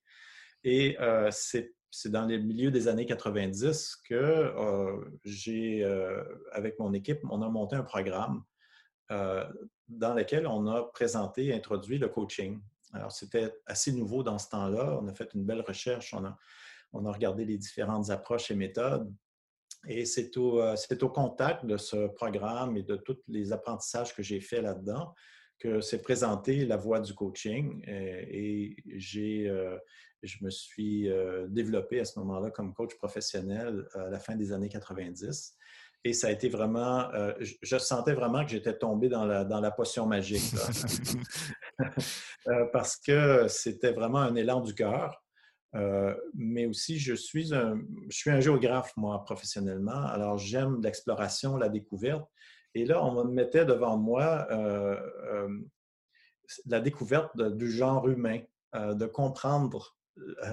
Et 0.65 0.97
c'est 1.31 1.75
dans 2.07 2.25
les 2.25 2.39
milieux 2.39 2.71
des 2.71 2.89
années 2.89 3.05
90 3.05 3.97
que 4.09 4.51
j'ai, 5.25 5.85
avec 6.53 6.79
mon 6.79 6.95
équipe, 6.95 7.21
on 7.29 7.43
a 7.43 7.51
monté 7.51 7.77
un 7.77 7.83
programme 7.83 8.45
dans 9.09 10.15
lequel 10.15 10.47
on 10.47 10.67
a 10.67 10.83
présenté, 10.83 11.55
introduit 11.55 11.99
le 11.99 12.09
coaching. 12.09 12.61
Alors, 12.93 13.13
c'était 13.13 13.55
assez 13.67 13.93
nouveau 13.93 14.23
dans 14.23 14.39
ce 14.39 14.49
temps-là. 14.51 14.99
On 15.01 15.07
a 15.09 15.15
fait 15.15 15.33
une 15.35 15.45
belle 15.45 15.61
recherche. 15.61 16.15
On 16.15 16.25
a, 16.25 16.37
on 16.93 17.05
a 17.05 17.13
regardé 17.13 17.45
les 17.45 17.59
différentes 17.59 18.11
approches 18.11 18.51
et 18.51 18.55
méthodes. 18.55 19.13
Et 19.89 20.05
c'est 20.05 20.37
au, 20.37 20.61
euh, 20.61 20.75
au, 21.01 21.09
contact 21.09 21.65
de 21.65 21.77
ce 21.77 22.09
programme 22.09 22.77
et 22.77 22.83
de 22.83 22.97
tous 22.97 23.19
les 23.29 23.53
apprentissages 23.53 24.15
que 24.15 24.23
j'ai 24.23 24.41
faits 24.41 24.63
là-dedans 24.63 25.15
que 25.59 25.81
s'est 25.81 26.03
présenté 26.03 26.67
la 26.67 26.77
voie 26.77 27.01
du 27.01 27.15
coaching. 27.15 27.83
Euh, 27.89 28.25
et 28.29 28.77
j'ai, 28.97 29.49
euh, 29.49 29.79
je 30.23 30.45
me 30.45 30.51
suis 30.51 31.09
développé 31.49 32.01
à 32.01 32.05
ce 32.05 32.19
moment-là 32.19 32.51
comme 32.51 32.75
coach 32.75 32.95
professionnel 32.97 33.87
à 33.95 34.09
la 34.11 34.19
fin 34.19 34.35
des 34.35 34.53
années 34.53 34.69
90. 34.69 35.57
Et 36.05 36.13
ça 36.13 36.29
a 36.29 36.31
été 36.31 36.49
vraiment, 36.49 37.11
je, 37.41 37.79
sentais 37.79 38.13
vraiment 38.13 38.45
que 38.45 38.51
j'étais 38.51 38.79
tombé 38.79 39.09
dans 39.09 39.25
la, 39.25 39.45
dans 39.45 39.61
la 39.61 39.73
potion 39.73 40.07
magique. 40.07 40.55
parce 42.73 42.97
que 42.97 43.49
c'était 43.49 43.93
vraiment 43.93 44.21
un 44.21 44.37
élan 44.37 44.61
du 44.61 44.73
cœur. 44.73 45.21
Euh, 45.77 46.15
mais 46.35 46.67
aussi, 46.67 46.99
je 46.99 47.15
suis, 47.15 47.55
un, 47.55 47.81
je 48.09 48.17
suis 48.17 48.31
un 48.31 48.41
géographe, 48.41 48.93
moi, 48.97 49.23
professionnellement. 49.25 50.03
Alors, 50.07 50.39
j'aime 50.39 50.81
l'exploration, 50.83 51.57
la 51.57 51.69
découverte. 51.69 52.25
Et 52.75 52.85
là, 52.85 53.05
on 53.05 53.25
me 53.25 53.31
mettait 53.31 53.65
devant 53.65 53.97
moi 53.97 54.47
euh, 54.51 54.97
euh, 55.33 55.49
la 56.67 56.81
découverte 56.81 57.37
du 57.37 57.71
genre 57.71 58.09
humain, 58.09 58.41
de 58.75 59.07
comprendre 59.07 59.96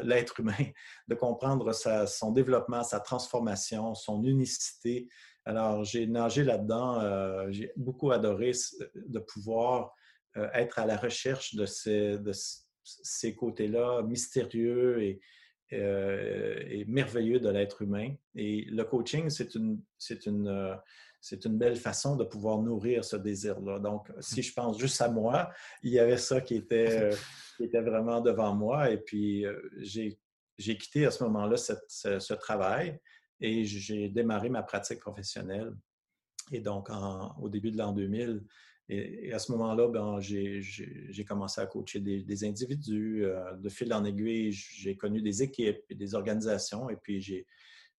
l'être 0.03 0.39
humain, 0.39 0.53
de 1.08 1.15
comprendre 1.15 1.74
sa, 1.74 2.08
son 2.08 2.32
développement, 2.32 2.84
sa 2.84 3.00
transformation, 3.00 3.96
son 3.96 4.24
unicité. 4.24 5.08
Alors, 5.46 5.84
j'ai 5.84 6.08
nagé 6.08 6.43
là-dedans. 6.43 7.51
j'ai 7.51 7.72
beaucoup 7.75 8.12
adoré 8.12 8.51
de 8.96 9.20
pouvoir 9.20 9.93
être 10.53 10.79
à 10.79 10.86
la 10.86 10.96
recherche 10.98 11.55
de 11.55 11.65
ces, 11.65 12.17
de, 12.17 12.32
ces 12.84 13.36
côtés-là 13.36 14.01
mystérieux 14.03 15.01
et, 15.01 15.22
euh, 15.74 16.60
et, 16.67 16.86
merveilleux 16.86 17.39
de 17.39 17.50
l'être 17.50 17.82
humain. 17.82 18.13
Et 18.36 18.65
le 18.65 18.84
coaching, 18.84 19.29
c'est 19.29 19.55
une, 19.55 19.82
c'est 19.98 20.25
une, 20.25 20.48
euh, 20.48 20.75
c'est 21.24 21.46
une 21.46 21.58
belle 21.58 21.77
façon 21.77 22.18
de 22.18 22.25
pouvoir 22.25 22.62
nourrir 22.62 23.06
ce 23.06 23.15
désir-là. 23.15 23.80
Donc, 23.80 24.12
si 24.20 24.42
je 24.42 24.53
pense 24.53 24.77
juste 24.77 25.01
à 25.01 25.08
moi, 25.08 25.50
il 25.82 25.94
y 25.94 25.98
avait 25.98 26.18
ça 26.18 26.42
qui 26.42 26.56
était, 26.56 27.01
euh, 27.01 27.15
qui 27.56 27.63
était 27.63 27.82
vraiment 27.82 28.20
devant 28.20 28.53
moi. 28.53 28.92
Et 28.92 28.98
puis, 28.98 29.46
j'ai, 29.77 30.20
j'ai 30.58 30.77
quitté 30.77 31.06
à 31.06 31.12
ce 31.12 31.24
moment-là 31.24 31.56
ce, 31.56 31.72
ce, 31.88 32.34
travail 32.34 33.00
et 33.39 33.63
j'ai 33.63 34.10
démarré 34.10 34.50
ma 34.50 34.63
pratique 34.63 35.00
professionnelle. 35.00 35.74
Et 36.51 36.60
donc, 36.60 36.89
en, 36.89 37.34
au 37.39 37.48
début 37.48 37.72
de 37.72 37.77
l'an 37.77 37.94
2000, 37.94 38.44
et, 38.89 39.32
à 39.32 39.39
ce 39.39 39.50
moment-là, 39.53 39.88
ben, 39.88 40.20
j'ai 40.20 41.25
commencé 41.25 41.62
à 41.62 41.68
coacher 41.68 42.01
des, 42.01 42.44
individus. 42.44 43.24
Euh, 43.24 43.56
de 43.56 43.70
fil 43.70 43.94
en 43.94 44.03
aiguille, 44.03 44.51
j'ai 44.51 44.98
connu 44.98 45.22
des 45.22 45.42
équipes 45.42 45.80
et 45.89 45.96
des 45.96 46.15
organisations. 46.15 46.89
Et 46.89 46.98
puis, 46.98 47.46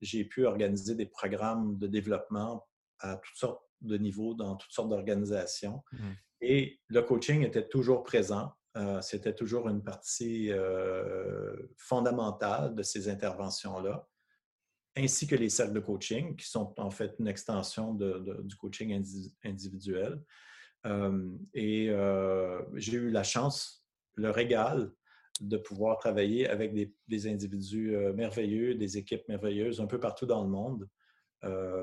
j'ai 0.02 0.24
pu 0.26 0.44
organiser 0.44 0.94
des 0.94 1.06
programmes 1.06 1.78
de 1.78 1.86
développement 1.86 2.66
à 3.00 3.16
toutes 3.16 3.36
sortes 3.36 3.62
de 3.80 3.96
niveaux, 3.96 4.34
dans 4.34 4.56
toutes 4.56 4.72
sortes 4.72 4.88
d'organisations. 4.88 5.82
Mmh. 5.92 5.98
Et 6.40 6.80
le 6.88 7.02
coaching 7.02 7.42
était 7.44 7.68
toujours 7.68 8.02
présent. 8.02 8.52
Euh, 8.76 9.00
c'était 9.00 9.34
toujours 9.34 9.68
une 9.68 9.82
partie 9.82 10.50
euh, 10.50 11.54
fondamentale 11.76 12.74
de 12.74 12.82
ces 12.82 13.08
interventions-là, 13.08 14.08
ainsi 14.96 15.26
que 15.26 15.36
les 15.36 15.48
cercles 15.48 15.74
de 15.74 15.80
coaching, 15.80 16.36
qui 16.36 16.48
sont 16.48 16.74
en 16.78 16.90
fait 16.90 17.14
une 17.18 17.28
extension 17.28 17.94
du 17.94 18.56
coaching 18.56 19.00
individuel 19.44 20.20
et 21.54 21.90
j'ai 22.74 22.92
eu 22.92 23.10
la 23.10 23.22
chance, 23.22 23.84
le 24.14 24.30
régal 24.30 24.92
de 25.40 25.56
pouvoir 25.56 25.98
travailler 25.98 26.48
avec 26.48 26.74
des, 27.08 27.26
individus 27.26 27.96
merveilleux, 28.14 28.74
des 28.74 28.98
équipes 28.98 29.26
merveilleuses 29.28 29.80
un 29.80 29.86
peu 29.86 29.98
partout 29.98 30.26
dans 30.26 30.42
le 30.42 30.50
monde 30.50 30.88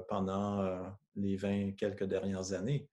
pendant 0.07 0.79
les 1.15 1.35
20 1.35 1.71
quelques 1.73 2.05
dernières 2.05 2.53
années. 2.53 2.87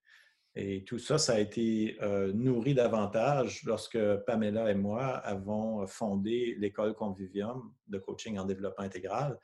Et 0.54 0.84
tout 0.84 0.98
ça, 0.98 1.18
ça 1.18 1.34
a 1.34 1.38
été 1.38 1.96
nourri 2.34 2.74
davantage 2.74 3.62
lorsque 3.64 3.98
Pamela 4.26 4.70
et 4.70 4.74
moi 4.74 5.06
avons 5.18 5.86
fondé 5.86 6.56
l'école 6.58 6.94
Convivium 6.94 7.72
de 7.86 7.98
coaching 7.98 8.38
en 8.38 8.44
développement 8.44 8.84
intégral. 8.84 9.38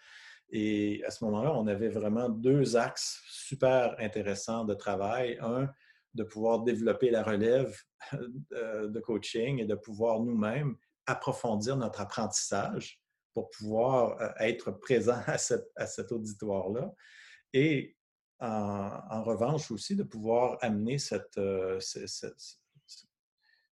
Et 0.50 1.02
à 1.04 1.10
ce 1.10 1.24
moment-là, 1.24 1.52
on 1.54 1.66
avait 1.66 1.88
vraiment 1.88 2.28
deux 2.28 2.76
axes 2.76 3.22
super 3.28 3.94
intéressants 3.98 4.64
de 4.64 4.74
travail. 4.74 5.38
Un, 5.40 5.68
de 6.14 6.22
pouvoir 6.22 6.62
développer 6.62 7.10
la 7.10 7.22
relève 7.22 7.76
euh, 8.52 8.88
de 8.88 9.00
coaching 9.00 9.60
et 9.60 9.64
de 9.64 9.74
pouvoir 9.74 10.20
nous-mêmes 10.20 10.76
approfondir 11.06 11.76
notre 11.76 12.00
apprentissage 12.00 13.00
pour 13.34 13.50
pouvoir 13.50 14.20
euh, 14.20 14.28
être 14.38 14.70
présent 14.70 15.20
à, 15.26 15.38
cet 15.38 16.12
auditoire-là. 16.12 16.92
Et 17.52 17.96
en, 18.40 19.22
revanche 19.22 19.70
aussi, 19.70 19.96
de 19.96 20.02
pouvoir 20.02 20.58
amener 20.60 20.98
cette, 20.98 21.38
euh, 21.38 21.78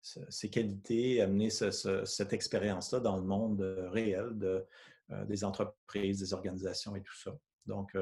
ces 0.02 0.50
qualités, 0.50 1.20
amener 1.20 1.50
cette 1.50 2.32
expérience-là 2.32 3.00
dans 3.00 3.16
le 3.16 3.24
monde 3.24 3.60
réel 3.92 4.38
de, 4.38 4.66
des 5.26 5.44
entreprises, 5.44 6.20
des 6.20 6.32
organisations 6.32 6.94
et 6.94 7.02
tout 7.02 7.16
ça. 7.16 7.36
Donc, 7.66 7.96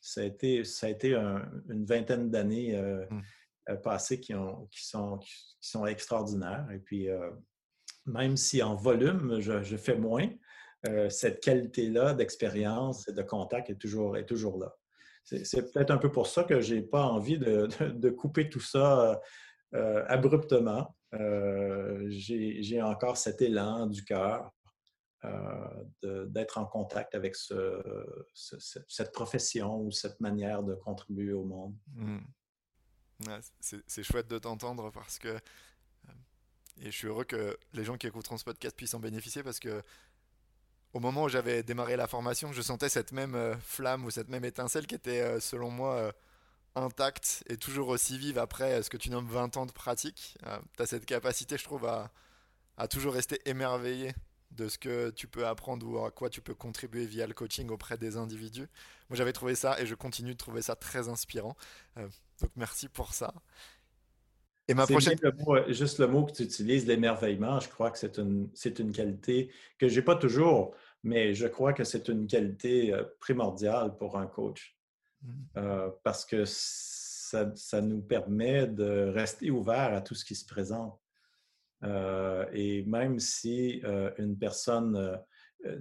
ça 0.00 0.22
a 0.22 0.24
été, 0.24 0.64
ça 0.64 0.86
a 0.86 0.90
été 0.90 1.14
une 1.14 1.84
vingtaine 1.84 2.30
d'années 2.30 2.80
mmh. 3.10 3.20
Euh, 3.70 3.76
passés 3.76 4.20
qui, 4.20 4.34
ont, 4.34 4.66
qui, 4.70 4.86
sont, 4.86 5.18
qui 5.18 5.32
sont 5.60 5.86
extraordinaires. 5.86 6.66
Et 6.72 6.78
puis, 6.78 7.08
euh, 7.08 7.30
même 8.06 8.36
si 8.36 8.62
en 8.62 8.74
volume, 8.74 9.38
je, 9.40 9.76
fais 9.76 9.96
moins, 9.96 10.28
euh, 10.88 11.10
cette 11.10 11.42
qualité-là 11.42 12.14
d'expérience 12.14 13.08
et 13.08 13.12
de 13.12 13.22
contact 13.22 13.70
est 13.70 13.76
toujours, 13.76 14.16
est 14.16 14.26
toujours 14.26 14.58
là. 14.58 14.74
C'est 15.24 15.70
peut-être 15.72 15.90
un 15.90 15.98
peu 15.98 16.10
pour 16.10 16.26
ça 16.26 16.44
que 16.44 16.60
je 16.60 16.74
n'ai 16.74 16.82
pas 16.82 17.04
envie 17.04 17.38
de, 17.38 17.68
de, 17.88 18.10
couper 18.10 18.48
tout 18.48 18.60
ça 18.60 19.20
abruptement. 19.72 20.96
J'ai 22.08 22.82
encore 22.82 23.16
cet 23.16 23.40
élan 23.42 23.86
du 23.86 24.02
cœur 24.02 24.50
d'être 26.02 26.58
en 26.58 26.64
contact 26.64 27.14
avec 27.14 27.36
ce, 27.36 27.80
cette 28.34 29.12
profession 29.12 29.82
ou 29.82 29.92
cette 29.92 30.18
manière 30.20 30.62
de 30.64 30.74
contribuer 30.74 31.34
au 31.34 31.44
monde. 31.44 31.76
Mmh 31.94 32.18
c'est 33.60 34.02
chouette 34.02 34.28
de 34.28 34.38
t'entendre 34.38 34.90
parce 34.90 35.18
que. 35.18 35.28
Euh, 35.28 36.12
et 36.78 36.86
je 36.86 36.96
suis 36.96 37.06
heureux 37.08 37.24
que 37.24 37.58
les 37.74 37.84
gens 37.84 37.96
qui 37.96 38.06
écouteront 38.06 38.38
ce 38.38 38.44
podcast 38.44 38.76
puissent 38.76 38.94
en 38.94 39.00
bénéficier 39.00 39.42
parce 39.42 39.60
que. 39.60 39.82
Au 40.92 41.00
moment 41.00 41.24
où 41.24 41.28
j'avais 41.28 41.62
démarré 41.62 41.96
la 41.96 42.08
formation, 42.08 42.52
je 42.52 42.62
sentais 42.62 42.88
cette 42.88 43.12
même 43.12 43.34
euh, 43.34 43.56
flamme 43.58 44.04
ou 44.04 44.10
cette 44.10 44.28
même 44.28 44.44
étincelle 44.44 44.86
qui 44.86 44.96
était, 44.96 45.20
euh, 45.20 45.40
selon 45.40 45.70
moi, 45.70 46.12
intacte 46.74 47.44
et 47.48 47.56
toujours 47.56 47.88
aussi 47.88 48.18
vive 48.18 48.38
après 48.38 48.82
ce 48.82 48.90
que 48.90 48.96
tu 48.96 49.10
nommes 49.10 49.28
20 49.28 49.56
ans 49.56 49.66
de 49.66 49.72
pratique. 49.72 50.36
tu 50.76 50.82
as 50.82 50.86
cette 50.86 51.06
capacité, 51.06 51.56
je 51.58 51.64
trouve, 51.64 51.86
à, 51.86 52.10
à 52.76 52.88
toujours 52.88 53.14
rester 53.14 53.40
émerveillé 53.44 54.14
de 54.52 54.68
ce 54.68 54.78
que 54.78 55.10
tu 55.10 55.28
peux 55.28 55.46
apprendre 55.46 55.86
ou 55.86 56.04
à 56.04 56.10
quoi 56.10 56.28
tu 56.28 56.40
peux 56.40 56.54
contribuer 56.54 57.06
via 57.06 57.26
le 57.26 57.34
coaching 57.34 57.68
auprès 57.70 57.96
des 57.98 58.16
individus. 58.16 58.68
Moi, 59.08 59.16
j'avais 59.16 59.32
trouvé 59.32 59.54
ça 59.54 59.80
et 59.80 59.86
je 59.86 59.94
continue 59.94 60.32
de 60.32 60.38
trouver 60.38 60.62
ça 60.62 60.74
très 60.74 61.08
inspirant. 61.08 61.56
Donc 61.96 62.50
merci 62.56 62.88
pour 62.88 63.14
ça. 63.14 63.32
Et 64.70 64.74
ma 64.74 64.86
prochaine... 64.86 65.18
juste 65.68 65.98
le 65.98 66.06
mot 66.06 66.24
que 66.24 66.32
tu 66.32 66.44
utilises, 66.44 66.86
l'émerveillement, 66.86 67.58
je 67.58 67.68
crois 67.68 67.90
que 67.90 67.98
c'est 67.98 68.18
une, 68.18 68.48
une 68.78 68.92
qualité 68.92 69.50
que 69.78 69.88
je 69.88 69.96
n'ai 69.96 70.04
pas 70.04 70.16
toujours, 70.16 70.74
mais 71.02 71.34
je 71.34 71.46
crois 71.48 71.72
que 71.72 71.84
c'est 71.84 72.08
une 72.08 72.26
qualité 72.26 72.94
primordiale 73.18 73.96
pour 73.96 74.16
un 74.16 74.26
coach. 74.26 74.76
Mmh. 75.22 75.60
parce 76.02 76.24
que 76.24 76.44
ça, 76.46 77.52
ça, 77.54 77.82
nous 77.82 78.00
permet 78.00 78.66
de 78.66 79.12
rester 79.14 79.50
ouvert 79.50 79.92
à 79.92 80.00
tout 80.00 80.14
ce 80.14 80.24
qui 80.24 80.34
se 80.34 80.46
présente. 80.46 80.98
et 82.54 82.84
même 82.86 83.18
si 83.18 83.82
une 84.16 84.38
personne 84.38 85.20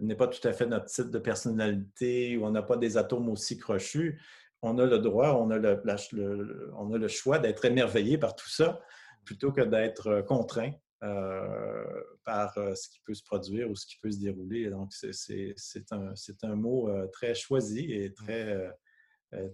n'est 0.01 0.15
pas 0.15 0.27
tout 0.27 0.45
à 0.45 0.51
fait 0.51 0.65
notre 0.65 0.87
type 0.87 1.09
de 1.09 1.19
personnalité 1.19 2.35
ou 2.35 2.45
on 2.45 2.51
n'a 2.51 2.63
pas 2.63 2.77
des 2.77 2.97
atomes 2.97 3.29
aussi 3.29 3.57
crochus, 3.57 4.19
on 4.61 4.77
a 4.77 4.85
le 4.85 4.99
droit, 4.99 5.33
on 5.33 5.49
a 5.51 5.57
le, 5.57 6.71
on 6.75 6.93
a 6.93 6.97
le 6.97 7.07
choix 7.07 7.39
d'être 7.39 7.65
émerveillé 7.65 8.17
par 8.17 8.35
tout 8.35 8.49
ça 8.49 8.79
plutôt 9.23 9.51
que 9.51 9.61
d'être 9.61 10.21
contraint 10.21 10.71
euh, 11.01 12.03
par 12.25 12.57
euh, 12.57 12.75
ce 12.75 12.89
qui 12.89 12.99
peut 13.05 13.13
se 13.13 13.23
produire 13.23 13.69
ou 13.69 13.75
ce 13.75 13.85
qui 13.85 13.97
peut 14.01 14.11
se 14.11 14.19
dérouler. 14.19 14.69
Donc, 14.69 14.91
c'est 14.91 15.55
un, 15.91 16.13
un, 16.43 16.55
mot 16.55 16.89
euh, 16.89 17.07
très 17.07 17.33
choisi 17.33 17.89
et 17.93 18.09
mmh. 18.09 18.13
très, 18.13 18.77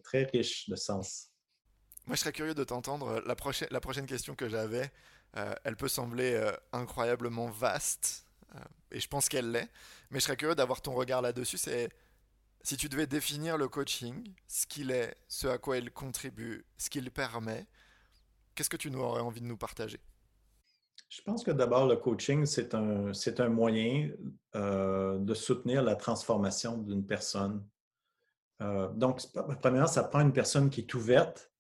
très 0.04 0.24
riche 0.24 0.70
de 0.70 0.76
sens. 0.76 1.30
Moi, 2.08 2.16
je 2.16 2.22
serais 2.22 2.32
curieux 2.32 2.56
de 2.56 2.64
t'entendre. 2.64 3.22
La 3.28 3.36
prochaine, 3.36 3.68
la 3.70 3.80
prochaine 3.80 4.08
question 4.08 4.34
que 4.34 4.50
j'avais, 4.50 4.90
elle 5.64 5.76
peut 5.76 5.88
sembler 5.88 6.52
incroyablement 6.72 7.50
vaste, 7.50 8.26
et 8.92 9.00
je 9.00 9.08
pense 9.08 9.28
qu'elle 9.28 9.52
l'est, 9.52 9.70
mais 10.10 10.20
je 10.20 10.26
serais 10.26 10.38
curieux 10.38 10.56
d'avoir 10.56 10.82
ton 10.82 10.94
regard 10.94 11.22
là-dessus. 11.22 11.58
C'est 11.58 11.90
si 12.66 12.78
tu 12.78 12.90
devais 12.90 13.06
définir 13.06 13.60
le 13.60 13.68
coaching, 13.68 14.34
ce 14.48 14.66
qu'il 14.66 14.90
est, 14.90 15.16
ce 15.28 15.46
à 15.46 15.60
quoi 15.60 15.78
il 15.78 15.92
contribue, 15.92 16.66
ce 16.80 16.90
qu'il 16.90 17.12
permet, 17.12 17.68
qu'est-ce 18.56 18.72
que 18.72 18.78
tu 18.78 18.94
aurais 18.96 19.22
envie 19.22 19.40
de 19.40 19.46
nous 19.46 19.56
partager? 19.56 20.00
Je 21.10 21.22
pense 21.22 21.44
que 21.44 21.52
d'abord, 21.52 21.86
le 21.86 21.96
coaching, 21.96 22.48
c'est 22.48 22.74
un, 22.74 23.50
moyen 23.50 24.10
euh, 24.56 25.20
de 25.20 25.34
soutenir 25.36 25.84
la 25.84 25.96
transformation 25.96 26.80
d'une 26.80 27.06
personne. 27.06 27.64
Euh, 28.64 28.90
donc, 28.94 29.22
premièrement, 29.62 29.86
ça 29.86 30.04
prend 30.04 30.22
une 30.22 30.34
personne 30.34 30.72
qui 30.72 30.82
est 30.82 30.94
ouverte, 30.96 31.52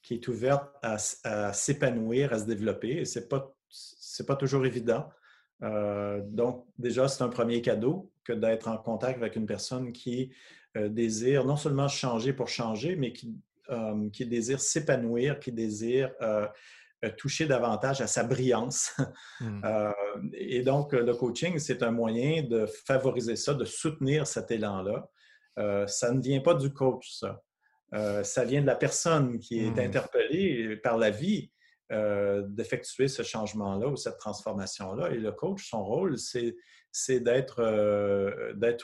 qui 0.00 0.14
est 0.14 0.28
ouverte 0.28 0.70
à, 0.80 1.52
s'épanouir, 1.52 2.32
à 2.32 2.38
se 2.38 2.44
développer. 2.44 3.00
Et 3.00 3.04
ce 3.04 3.18
n'est 3.18 3.26
pas, 3.26 3.54
pas 4.26 4.36
toujours 4.36 4.64
évident. 4.64 5.06
Euh, 5.62 6.22
donc, 6.24 6.66
déjà, 6.78 7.08
c'est 7.08 7.22
un 7.22 7.28
premier 7.28 7.60
cadeau 7.60 8.10
que 8.24 8.32
d'être 8.32 8.68
en 8.68 8.78
contact 8.78 9.18
avec 9.18 9.36
une 9.36 9.46
personne 9.46 9.92
qui 9.92 10.32
désire 10.76 11.44
non 11.44 11.56
seulement 11.56 11.86
changer 11.86 12.32
pour 12.32 12.48
changer, 12.48 12.96
mais 12.96 13.12
qui, 13.12 13.36
qui 14.12 14.26
désire 14.26 14.60
s'épanouir, 14.60 15.38
qui 15.38 15.52
désire 15.52 16.10
euh, 17.04 17.10
toucher 17.16 17.46
davantage 17.46 18.00
à 18.00 18.06
sa 18.06 18.24
brillance. 18.24 18.92
Euh, 19.64 19.92
et 20.32 20.62
donc, 20.62 20.92
le 20.92 21.12
coaching, 21.14 21.58
c'est 21.58 21.82
un 21.82 21.90
moyen 21.90 22.42
de 22.42 22.66
favoriser 22.66 23.36
ça, 23.36 23.52
de 23.54 23.64
soutenir 23.64 24.26
cet 24.26 24.50
élan-là. 24.50 25.08
Euh, 25.58 25.86
ça 25.86 26.12
ne 26.12 26.20
vient 26.20 26.40
pas 26.40 26.54
du 26.54 26.72
coach, 26.72 27.18
ça. 27.18 27.42
ça 28.22 28.44
vient 28.44 28.62
de 28.62 28.66
la 28.66 28.76
personne 28.76 29.38
qui 29.38 29.64
est 29.64 29.70
hmm. 29.70 29.78
interpellée 29.80 30.76
par 30.76 30.98
la 30.98 31.10
vie 31.10 31.50
d'effectuer 31.90 33.08
ce 33.08 33.22
changement-là 33.22 33.88
ou 33.88 33.96
cette 33.96 34.18
transformation-là. 34.18 35.10
Et 35.10 35.18
le 35.18 35.32
coach, 35.32 35.68
son 35.68 35.84
rôle, 35.84 36.16
c'est 36.18 37.20
d'être 37.20 37.60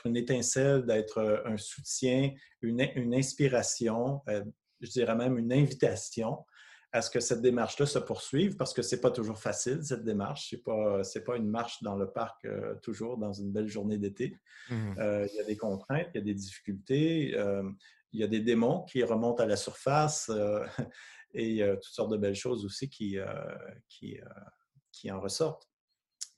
une 0.04 0.16
étincelle, 0.16 0.85
d'être 0.85 1.42
un 1.45 1.57
soutien, 1.57 2.33
une, 2.62 2.87
une 2.95 3.14
inspiration, 3.14 4.21
je 4.80 4.90
dirais 4.90 5.14
même 5.14 5.38
une 5.38 5.52
invitation 5.52 6.45
à 6.92 7.02
ce 7.02 7.11
que 7.11 7.21
cette 7.21 7.40
démarche-là 7.40 7.87
se 7.87 7.99
poursuive 8.00 8.57
parce 8.57 8.73
que 8.75 8.83
ce 8.83 8.95
n'est 8.95 9.00
pas 9.00 9.11
toujours 9.11 9.38
facile, 9.38 9.80
cette 9.83 10.04
démarche. 10.04 10.50
Ce 10.50 10.57
n'est 10.57 10.62
pas, 10.62 11.02
pas 11.25 11.37
une 11.37 11.49
marche 11.49 11.83
dans 11.83 11.97
le 11.97 12.11
parc 12.11 12.45
euh, 12.45 12.75
toujours 12.83 13.16
dans 13.16 13.33
une 13.33 13.53
belle 13.53 13.68
journée 13.68 13.96
d'été. 13.96 14.37
Mmh. 14.70 14.98
Euh, 14.98 15.29
il 15.31 15.37
y 15.37 15.40
a 15.40 15.44
des 15.44 15.57
contraintes, 15.57 16.09
il 16.14 16.18
y 16.18 16.20
a 16.20 16.25
des 16.25 16.35
difficultés, 16.35 17.33
euh, 17.37 17.62
il 18.12 18.20
y 18.20 18.25
a 18.25 18.27
des 18.27 18.40
démons 18.40 18.83
qui 18.85 19.05
remontent 19.05 19.40
à 19.40 19.46
la 19.46 19.57
surface 19.57 20.33
et 21.33 21.49
il 21.49 21.57
y 21.57 21.62
a 21.62 21.75
toutes 21.77 21.93
sortes 21.93 22.12
de 22.12 22.16
belles 22.16 22.35
choses 22.35 22.64
aussi 22.64 22.88
qui, 22.88 23.19
qui, 23.88 24.19
qui 24.93 25.11
en 25.11 25.21
ressortent. 25.21 25.69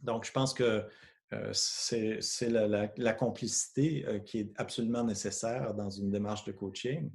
Donc, 0.00 0.24
je 0.24 0.33
pense 0.33 0.55
que 0.55 0.87
c'est 1.52 2.20
la, 2.50 3.12
complicité 3.14 4.22
qui 4.26 4.40
est 4.40 4.52
absolument 4.57 5.05
nécessaire 5.05 5.74
dans 5.74 5.90
une 5.90 6.11
démarche 6.11 6.44
de 6.44 6.52
coaching 6.52 7.11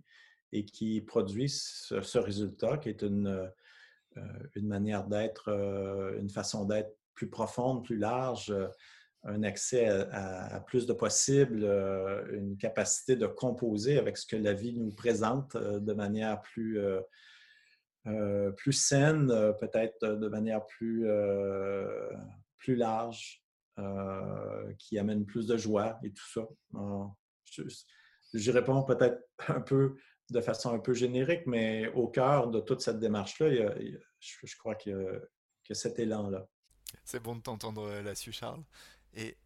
et 0.52 0.66
qui 0.66 1.02
produit 1.02 1.50
ce, 1.50 2.18
résultat 2.18 2.78
qui 2.78 2.90
est 2.90 3.02
une, 3.02 3.52
euh, 4.18 4.22
une 4.56 4.68
manière 4.68 5.06
d'être, 5.06 5.50
euh, 5.50 6.20
une 6.20 6.30
façon 6.30 6.66
d'être 6.66 6.96
plus 7.14 7.30
profonde, 7.30 7.84
plus 7.84 7.98
large, 7.98 8.52
euh, 8.52 8.68
un 9.24 9.44
accès 9.44 9.88
à, 9.88 10.64
plus 10.66 10.86
de 10.86 10.94
possibles, 10.94 11.66
une 12.32 12.56
capacité 12.56 13.18
de 13.18 13.26
composer 13.26 13.98
avec 13.98 14.16
ce 14.16 14.26
que 14.26 14.38
la 14.38 14.54
vie 14.54 14.74
nous 14.78 14.92
présente 14.92 15.58
de 15.58 15.94
manière 15.94 16.42
plus, 16.44 16.80
plus 18.56 18.74
saine, 18.74 19.28
peut-être 19.60 20.06
de 20.06 20.28
manière 20.28 20.66
plus, 20.66 21.08
plus 22.58 22.76
large, 22.76 23.44
qui 24.80 24.98
amène 24.98 25.26
plus 25.26 25.48
de 25.48 25.58
joie 25.58 26.00
et 26.04 26.12
tout 26.12 26.28
ça. 26.34 26.48
je, 27.46 27.64
je 28.34 28.52
réponds 28.52 28.84
peut-être 28.84 29.22
un 29.48 29.62
peu 29.62 29.96
de 30.30 30.42
façon 30.42 30.74
un 30.74 30.80
peu 30.80 30.94
générique, 30.94 31.46
mais 31.46 31.88
au 31.90 32.08
cœur 32.08 32.50
de 32.50 32.60
toute 32.60 32.82
cette 32.82 33.00
démarche-là, 33.00 33.74
je, 34.20 34.58
crois 34.58 34.76
y, 34.86 34.92
a 34.92 35.74
cet 35.74 36.00
élan-là. 36.00 36.48
C'est 37.04 37.22
bon 37.22 37.36
de 37.36 37.42
t'entendre 37.42 37.84
euh, 37.84 38.02
là-dessus, 38.02 38.32
Charles. 38.32 38.64
Et 39.14 39.38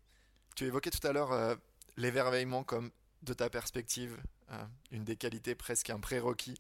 tu 0.55 0.65
évoquais 0.65 0.89
tout 0.89 1.05
à 1.05 1.13
l'heure 1.13 1.31
euh, 1.31 1.55
l'émerveillement 1.97 2.63
comme, 2.63 2.91
de 3.21 3.33
ta 3.33 3.49
perspective, 3.49 4.17
euh, 4.51 4.63
une 4.91 5.03
des 5.03 5.15
qualités 5.15 5.55
presque 5.55 5.89
un 5.89 5.99
prérequis 5.99 6.59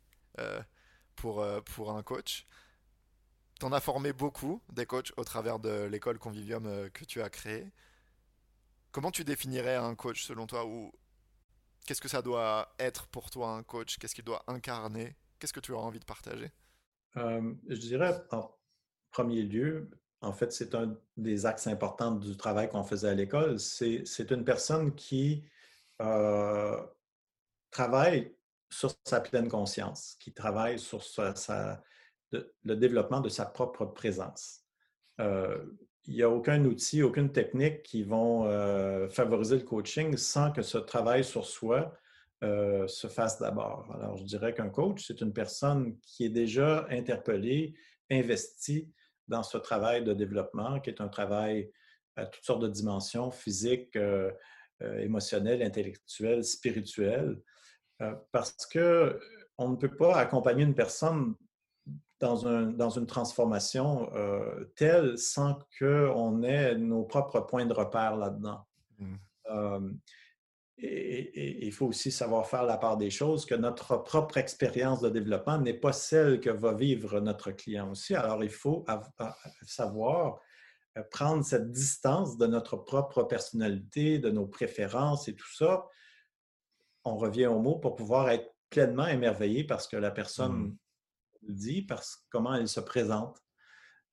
pour, 1.21 1.45
pour 1.75 1.91
un 1.91 2.03
coach. 2.03 2.47
Tu 3.59 3.65
en 3.65 3.71
as 3.71 3.79
formé 3.79 4.11
beaucoup 4.11 4.61
des 4.73 4.85
coachs 4.85 5.13
au 5.17 5.23
travers 5.23 5.59
de 5.59 5.83
l'école 5.83 6.17
Convivium 6.17 6.89
que 6.91 7.05
tu 7.05 7.21
as 7.21 7.29
créée. 7.29 7.71
Comment 8.91 9.11
tu 9.11 9.23
définirais 9.23 9.75
un 9.75 9.95
coach 9.95 10.23
selon 10.23 10.47
toi 10.47 10.65
ou 10.65 10.91
Qu'est-ce 11.85 12.01
que 12.01 12.07
ça 12.07 12.21
doit 12.21 12.73
être 12.79 13.07
pour 13.07 13.29
toi 13.29 13.49
un 13.49 13.63
coach? 13.63 13.97
Qu'est-ce 13.97 14.15
qu'il 14.15 14.23
doit 14.23 14.43
incarner? 14.47 15.15
Qu'est-ce 15.39 15.53
que 15.53 15.59
tu 15.59 15.73
as 15.73 15.77
envie 15.77 15.99
de 15.99 16.05
partager? 16.05 16.51
Euh, 17.17 17.53
Je 17.67 17.77
dirais 17.77 18.21
en 18.31 18.55
premier 19.11 19.43
lieu, 19.43 19.89
en 20.21 20.33
fait, 20.33 20.51
c'est 20.53 20.75
un 20.75 20.97
des 21.17 21.45
axes 21.45 21.67
importants 21.67 22.15
du 22.15 22.37
travail 22.37 22.69
qu'on 22.69 22.83
faisait 22.83 23.09
à 23.09 23.13
l'école. 23.13 23.59
C'est 23.59 24.31
une 24.31 24.45
personne 24.45 24.93
qui 24.95 25.43
euh, 26.01 26.79
travaille 27.71 28.35
sur 28.71 28.91
sa 29.05 29.19
pleine 29.19 29.47
conscience, 29.47 30.15
qui 30.19 30.33
travaille 30.33 30.79
sur 30.79 31.03
le 32.31 32.75
développement 32.75 33.19
de 33.19 33.29
sa 33.29 33.45
propre 33.45 33.85
présence. 33.85 34.61
Euh, 35.19 35.57
il 36.07 36.15
n'y 36.15 36.23
a 36.23 36.29
aucun 36.29 36.63
outil, 36.65 37.03
aucune 37.03 37.31
technique 37.31 37.83
qui 37.83 38.03
vont 38.03 38.45
euh, 38.45 39.07
favoriser 39.09 39.57
le 39.57 39.63
coaching 39.63 40.17
sans 40.17 40.51
que 40.51 40.61
ce 40.61 40.77
travail 40.79 41.23
sur 41.23 41.45
soi 41.45 41.95
euh, 42.43 42.87
se 42.87 43.07
fasse 43.07 43.39
d'abord. 43.39 43.87
Alors, 43.93 44.17
je 44.17 44.23
dirais 44.23 44.53
qu'un 44.53 44.69
coach, 44.69 45.05
c'est 45.05 45.21
une 45.21 45.31
personne 45.31 45.97
qui 46.01 46.25
est 46.25 46.29
déjà 46.29 46.87
interpellée, 46.89 47.75
investie 48.09 48.91
dans 49.27 49.43
ce 49.43 49.57
travail 49.57 50.03
de 50.03 50.13
développement, 50.13 50.79
qui 50.79 50.89
est 50.89 51.01
un 51.01 51.07
travail 51.07 51.71
à 52.15 52.25
toutes 52.25 52.43
sortes 52.43 52.63
de 52.63 52.67
dimensions, 52.67 53.29
physiques, 53.29 53.95
euh, 53.95 54.31
émotionnelles, 54.99 55.61
intellectuelles, 55.61 56.43
spirituelles, 58.01 58.19
parce 58.31 58.65
qu'on 58.65 59.69
ne 59.69 59.75
peut 59.75 59.95
pas 59.95 60.15
accompagner 60.15 60.63
une 60.63 60.75
personne 60.75 61.35
dans, 62.19 62.47
un, 62.47 62.63
dans 62.67 62.89
une 62.89 63.07
transformation 63.07 64.09
euh, 64.13 64.65
telle 64.75 65.17
sans 65.17 65.57
qu'on 65.79 66.43
ait 66.43 66.75
nos 66.75 67.03
propres 67.03 67.41
points 67.41 67.65
de 67.65 67.73
repère 67.73 68.15
là-dedans. 68.15 68.65
Mmh. 68.99 69.15
Euh, 69.49 69.91
et, 70.77 71.65
il 71.65 71.71
faut 71.71 71.87
aussi 71.87 72.11
savoir 72.11 72.47
faire 72.47 72.63
la 72.63 72.77
part 72.77 72.97
des 72.97 73.09
choses, 73.09 73.45
que 73.45 73.55
notre 73.55 73.97
propre 73.97 74.37
expérience 74.37 75.01
de 75.01 75.09
développement 75.09 75.57
n'est 75.57 75.73
pas 75.73 75.93
celle 75.93 76.39
que 76.39 76.49
va 76.49 76.73
vivre 76.73 77.19
notre 77.19 77.51
client 77.51 77.91
aussi. 77.91 78.15
Alors, 78.15 78.43
il 78.43 78.49
faut 78.49 78.85
savoir 79.65 80.39
euh, 80.97 81.03
prendre 81.11 81.43
cette 81.43 81.71
distance 81.71 82.37
de 82.37 82.47
notre 82.47 82.77
propre 82.77 83.23
personnalité, 83.23 84.19
de 84.19 84.29
nos 84.29 84.47
préférences 84.47 85.27
et 85.27 85.35
tout 85.35 85.53
ça. 85.53 85.87
On 87.03 87.17
revient 87.17 87.47
au 87.47 87.59
mot 87.59 87.77
pour 87.77 87.95
pouvoir 87.95 88.29
être 88.29 88.53
pleinement 88.69 89.07
émerveillé 89.07 89.63
parce 89.63 89.87
que 89.87 89.97
la 89.97 90.11
personne 90.11 90.53
mmh 90.53 90.77
dit, 91.43 91.81
parce 91.81 92.25
comment 92.29 92.53
elle 92.53 92.67
se 92.67 92.79
présente. 92.79 93.41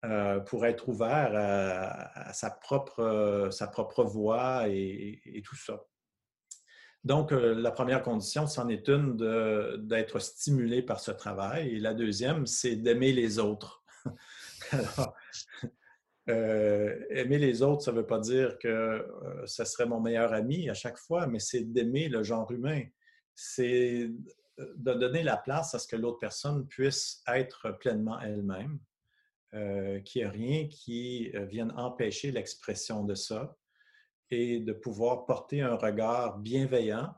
Euh, 0.04 0.38
pour 0.38 0.64
être 0.64 0.88
ouvert 0.88 1.32
à, 1.34 2.32
sa, 2.32 2.52
propre, 2.52 3.48
sa 3.50 3.66
propre 3.66 4.04
voix 4.04 4.68
et, 4.68 5.42
tout 5.44 5.56
ça. 5.56 5.84
Donc, 7.02 7.32
euh, 7.32 7.52
la 7.54 7.72
première 7.72 8.04
condition, 8.04 8.46
c'en 8.46 8.68
est 8.68 8.88
une 8.88 9.16
d'être 9.88 10.20
stimulé 10.20 10.82
par 10.82 11.00
ce 11.00 11.10
travail. 11.10 11.70
Et 11.70 11.80
la 11.80 11.94
deuxième, 11.94 12.46
c'est 12.46 12.76
d'aimer 12.76 13.12
les 13.12 13.40
autres. 13.40 13.82
Alors, 14.70 15.14
aimer 16.28 17.38
les 17.38 17.62
autres, 17.62 17.82
ça 17.82 17.92
ne 17.92 17.96
veut 17.96 18.06
pas 18.06 18.20
dire 18.20 18.58
que 18.58 19.06
ce 19.46 19.64
serait 19.64 19.86
mon 19.86 20.00
meilleur 20.00 20.32
ami 20.32 20.68
à 20.68 20.74
chaque 20.74 20.98
fois, 20.98 21.26
mais 21.26 21.38
c'est 21.38 21.64
d'aimer 21.64 22.08
le 22.08 22.22
genre 22.22 22.50
humain. 22.52 22.82
C'est 23.34 24.10
de 24.58 24.92
donner 24.92 25.22
la 25.22 25.36
place 25.36 25.74
à 25.74 25.78
ce 25.78 25.86
que 25.86 25.96
l'autre 25.96 26.18
personne 26.18 26.66
puisse 26.66 27.22
être 27.28 27.70
pleinement 27.78 28.20
elle-même, 28.20 28.78
qu'il 30.04 30.22
n'y 30.22 30.28
ait 30.28 30.28
rien 30.28 30.68
qui 30.68 31.30
vienne 31.48 31.72
empêcher 31.76 32.32
l'expression 32.32 33.04
de 33.04 33.14
ça 33.14 33.56
et 34.30 34.60
de 34.60 34.72
pouvoir 34.72 35.24
porter 35.24 35.62
un 35.62 35.76
regard 35.76 36.38
bienveillant 36.38 37.14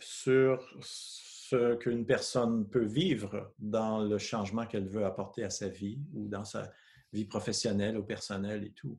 sur 0.00 0.76
ce 0.80 1.74
qu'une 1.76 2.06
personne 2.06 2.68
peut 2.68 2.84
vivre 2.84 3.52
dans 3.58 4.00
le 4.00 4.18
changement 4.18 4.66
qu'elle 4.66 4.88
veut 4.88 5.04
apporter 5.04 5.44
à 5.44 5.50
sa 5.50 5.68
vie 5.68 6.00
ou 6.12 6.28
dans 6.28 6.44
sa 6.44 6.72
vie 7.12 7.24
professionnelle 7.24 7.96
ou 7.96 8.04
personnelle 8.04 8.64
et 8.64 8.72
tout. 8.72 8.98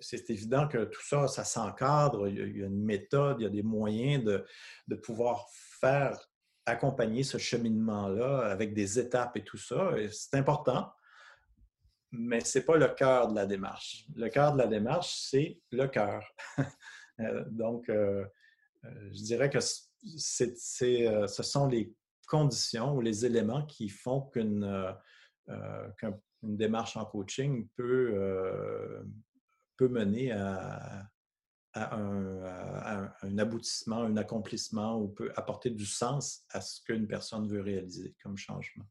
C'est 0.00 0.28
évident 0.30 0.68
que 0.68 0.84
tout 0.84 1.02
ça, 1.02 1.28
ça 1.28 1.44
s'encadre, 1.44 2.28
il 2.28 2.58
y 2.58 2.62
a 2.62 2.66
une 2.66 2.84
méthode, 2.84 3.38
il 3.40 3.44
y 3.44 3.46
a 3.46 3.50
des 3.50 3.62
moyens 3.62 4.24
de, 4.24 4.44
de 4.88 4.94
pouvoir 4.96 5.46
faire 5.80 6.18
accompagner 6.66 7.22
ce 7.22 7.38
cheminement-là 7.38 8.50
avec 8.50 8.74
des 8.74 8.98
étapes 8.98 9.36
et 9.36 9.44
tout 9.44 9.56
ça. 9.56 9.92
C'est 10.10 10.36
important, 10.36 10.92
mais 12.10 12.40
ce 12.40 12.58
n'est 12.58 12.64
pas 12.64 12.76
le 12.76 12.88
cœur 12.88 13.28
de 13.28 13.34
la 13.34 13.46
démarche. 13.46 14.06
Le 14.14 14.28
cœur 14.28 14.52
de 14.52 14.58
la 14.58 14.66
démarche, 14.66 15.28
c'est 15.30 15.60
le 15.70 15.86
cœur. 15.86 16.22
Euh, 17.20 17.42
donc, 17.50 17.88
euh, 17.88 18.24
euh, 18.84 19.10
je 19.10 19.24
dirais 19.24 19.50
que 19.50 19.58
c'est, 19.58 20.54
ce 20.56 21.42
sont 21.42 21.66
les 21.66 21.92
conditions 22.28 22.94
ou 22.94 23.00
les 23.00 23.26
éléments 23.26 23.66
qui 23.66 23.88
font 23.88 24.20
qu'une, 24.20 24.94
démarche 26.42 26.96
en 26.96 27.04
coaching 27.04 27.68
peut, 27.76 29.04
peut 29.76 29.88
mener 29.88 30.32
à, 30.32 31.08
un, 31.74 33.38
aboutissement, 33.38 34.02
un 34.02 34.16
accomplissement 34.16 35.00
ou 35.00 35.08
peut 35.08 35.32
apporter 35.36 35.70
du 35.70 35.86
sens 35.86 36.44
à 36.50 36.60
ce 36.60 36.80
qu'une 36.82 37.06
personne 37.06 37.48
veut 37.48 37.60
réaliser 37.60 38.14
comme 38.22 38.36
changement. 38.36 38.86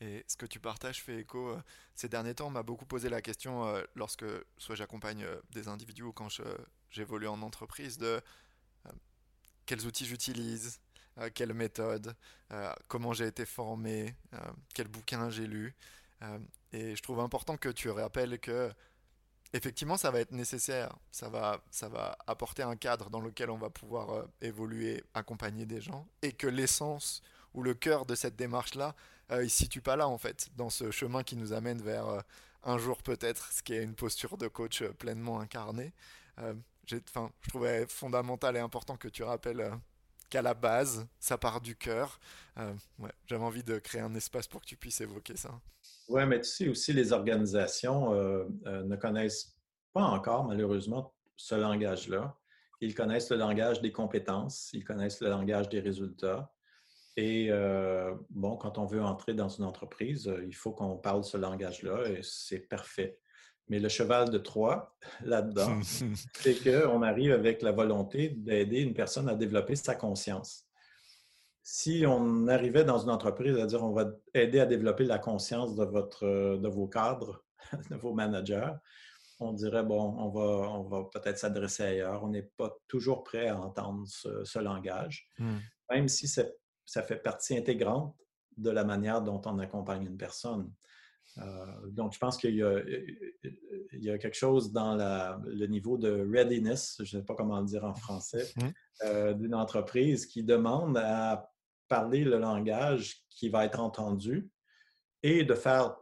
Et 0.00 0.24
ce 0.26 0.36
que 0.36 0.46
tu 0.46 0.60
partages 0.60 1.02
fait 1.02 1.20
écho. 1.20 1.50
Euh, 1.50 1.62
ces 1.94 2.08
derniers 2.08 2.34
temps, 2.34 2.48
on 2.48 2.50
m'a 2.50 2.62
beaucoup 2.62 2.84
posé 2.84 3.08
la 3.08 3.22
question 3.22 3.66
euh, 3.66 3.82
lorsque 3.94 4.24
soit 4.58 4.74
j'accompagne 4.74 5.22
euh, 5.22 5.40
des 5.50 5.68
individus 5.68 6.02
ou 6.02 6.12
quand 6.12 6.28
j'évolue 6.90 7.28
en 7.28 7.40
entreprise 7.42 7.98
de 7.98 8.20
quels 9.66 9.86
outils 9.86 10.04
j'utilise, 10.04 10.78
quelle 11.32 11.54
méthode, 11.54 12.14
comment 12.86 13.14
j'ai 13.14 13.26
été 13.26 13.46
formé, 13.46 14.14
quel 14.74 14.88
bouquin 14.88 15.30
j'ai 15.30 15.46
lu. 15.46 15.74
Et 16.72 16.96
je 16.96 17.02
trouve 17.02 17.20
important 17.20 17.56
que 17.56 17.68
tu 17.68 17.90
rappelles 17.90 18.38
que 18.38 18.72
effectivement, 19.52 19.96
ça 19.96 20.10
va 20.10 20.20
être 20.20 20.32
nécessaire. 20.32 20.94
Ça 21.10 21.28
va, 21.28 21.62
ça 21.70 21.88
va 21.88 22.18
apporter 22.26 22.62
un 22.62 22.76
cadre 22.76 23.08
dans 23.08 23.20
lequel 23.20 23.50
on 23.50 23.56
va 23.56 23.70
pouvoir 23.70 24.26
évoluer, 24.42 25.02
accompagner 25.14 25.64
des 25.64 25.80
gens, 25.80 26.06
et 26.22 26.32
que 26.32 26.46
l'essence 26.46 27.22
ou 27.54 27.62
le 27.62 27.72
cœur 27.72 28.04
de 28.04 28.14
cette 28.14 28.36
démarche-là, 28.36 28.94
euh, 29.30 29.40
il 29.40 29.44
ne 29.44 29.48
se 29.48 29.56
situe 29.56 29.80
pas 29.80 29.96
là 29.96 30.08
en 30.08 30.18
fait, 30.18 30.48
dans 30.56 30.70
ce 30.70 30.90
chemin 30.90 31.22
qui 31.22 31.36
nous 31.36 31.52
amène 31.52 31.80
vers 31.80 32.06
euh, 32.06 32.20
un 32.64 32.78
jour 32.78 33.02
peut-être, 33.02 33.52
ce 33.52 33.62
qui 33.62 33.72
est 33.74 33.82
une 33.82 33.94
posture 33.94 34.36
de 34.36 34.48
coach 34.48 34.82
euh, 34.82 34.92
pleinement 34.92 35.40
incarnée. 35.40 35.92
je 36.86 36.96
trouvais 37.48 37.86
fondamental 37.86 38.56
et 38.56 38.60
important 38.60 38.96
que 38.96 39.08
tu 39.08 39.22
rappelles 39.22 39.72
qu'à 40.28 40.42
la 40.42 40.54
base, 40.54 41.06
ça 41.20 41.38
part 41.38 41.60
du 41.60 41.76
cœur. 41.76 42.18
J'avais 43.26 43.44
envie 43.44 43.62
de 43.62 43.78
créer 43.78 44.00
un 44.00 44.14
espace 44.14 44.48
pour 44.48 44.60
que 44.60 44.66
tu 44.66 44.76
puisses 44.76 45.00
évoquer 45.00 45.36
ça. 45.36 45.60
Oui, 46.08 46.26
mais 46.26 46.40
tu 46.40 46.48
sais 46.48 46.68
aussi, 46.68 46.92
les 46.92 47.12
organisations 47.12 48.12
ne 48.14 48.96
connaissent 48.96 49.56
pas 49.92 50.02
encore, 50.02 50.44
malheureusement, 50.44 51.14
ce 51.36 51.54
langage-là. 51.54 52.36
Ils 52.80 52.94
connaissent 52.94 53.30
le 53.30 53.36
langage 53.36 53.80
des 53.80 53.92
compétences, 53.92 54.70
ils 54.72 54.84
connaissent 54.84 55.20
le 55.20 55.30
langage 55.30 55.68
des 55.68 55.80
résultats. 55.80 56.52
Et 57.16 57.46
euh, 57.50 58.14
bon, 58.30 58.56
quand 58.56 58.78
on 58.78 58.86
veut 58.86 59.02
entrer 59.02 59.34
dans 59.34 59.48
une 59.48 59.64
entreprise, 59.64 60.26
euh, 60.26 60.44
il 60.46 60.54
faut 60.54 60.72
qu'on 60.72 60.96
parle 60.96 61.22
ce 61.22 61.36
langage-là 61.36 62.08
et 62.08 62.20
c'est 62.22 62.58
parfait. 62.58 63.18
Mais 63.68 63.78
le 63.78 63.88
cheval 63.88 64.30
de 64.30 64.38
Troie, 64.38 64.96
là-dedans, 65.24 65.80
c'est 66.34 66.62
qu'on 66.62 67.02
arrive 67.02 67.32
avec 67.32 67.62
la 67.62 67.72
volonté 67.72 68.30
d'aider 68.30 68.80
une 68.80 68.94
personne 68.94 69.28
à 69.28 69.36
développer 69.36 69.76
sa 69.76 69.94
conscience. 69.94 70.66
Si 71.66 72.04
on 72.06 72.46
arrivait 72.46 72.84
dans 72.84 72.98
une 72.98 73.10
entreprise 73.10 73.58
à 73.58 73.64
dire 73.64 73.82
on 73.82 73.94
va 73.94 74.10
aider 74.34 74.60
à 74.60 74.66
développer 74.66 75.04
la 75.04 75.18
conscience 75.18 75.74
de, 75.74 75.84
votre, 75.84 76.58
de 76.58 76.68
vos 76.68 76.86
cadres, 76.86 77.42
de 77.90 77.96
vos 77.96 78.12
managers, 78.12 78.72
on 79.40 79.52
dirait, 79.52 79.82
bon, 79.82 80.14
on 80.18 80.28
va, 80.28 80.70
on 80.70 80.82
va 80.82 81.04
peut-être 81.10 81.38
s'adresser 81.38 81.82
ailleurs. 81.82 82.22
On 82.22 82.28
n'est 82.28 82.50
pas 82.56 82.76
toujours 82.86 83.24
prêt 83.24 83.48
à 83.48 83.58
entendre 83.58 84.06
ce, 84.06 84.58
langage, 84.58 85.26
mmh. 85.38 85.56
même 85.90 86.08
si 86.08 86.28
ça 86.28 87.02
fait 87.02 87.16
partie 87.16 87.56
intégrante 87.56 88.14
de 88.58 88.70
la 88.70 88.84
manière 88.84 89.22
dont 89.22 89.40
on 89.46 89.58
accompagne 89.58 90.04
une 90.04 90.18
personne. 90.18 90.70
Euh, 91.38 91.66
donc, 91.88 92.12
je 92.12 92.18
pense 92.18 92.36
qu'il 92.36 92.54
y, 92.54 94.10
a 94.10 94.18
quelque 94.18 94.36
chose 94.36 94.70
dans 94.70 94.94
le 95.44 95.66
niveau 95.66 95.96
de 95.96 96.28
readiness, 96.30 96.96
je 97.02 97.16
ne 97.16 97.22
sais 97.22 97.26
pas 97.26 97.34
comment 97.34 97.58
le 97.58 97.66
dire 97.66 97.84
en 97.84 97.94
français, 97.94 98.52
mmh. 98.56 98.62
euh, 99.04 99.32
d'une 99.32 99.54
entreprise 99.54 100.26
qui 100.26 100.44
demande 100.44 100.98
à 100.98 101.50
parler 101.88 102.24
le 102.24 102.38
langage 102.38 103.24
qui 103.30 103.48
va 103.48 103.64
être 103.64 103.80
entendu 103.80 104.50
et 105.22 105.44
de 105.44 105.54
faire, 105.54 105.96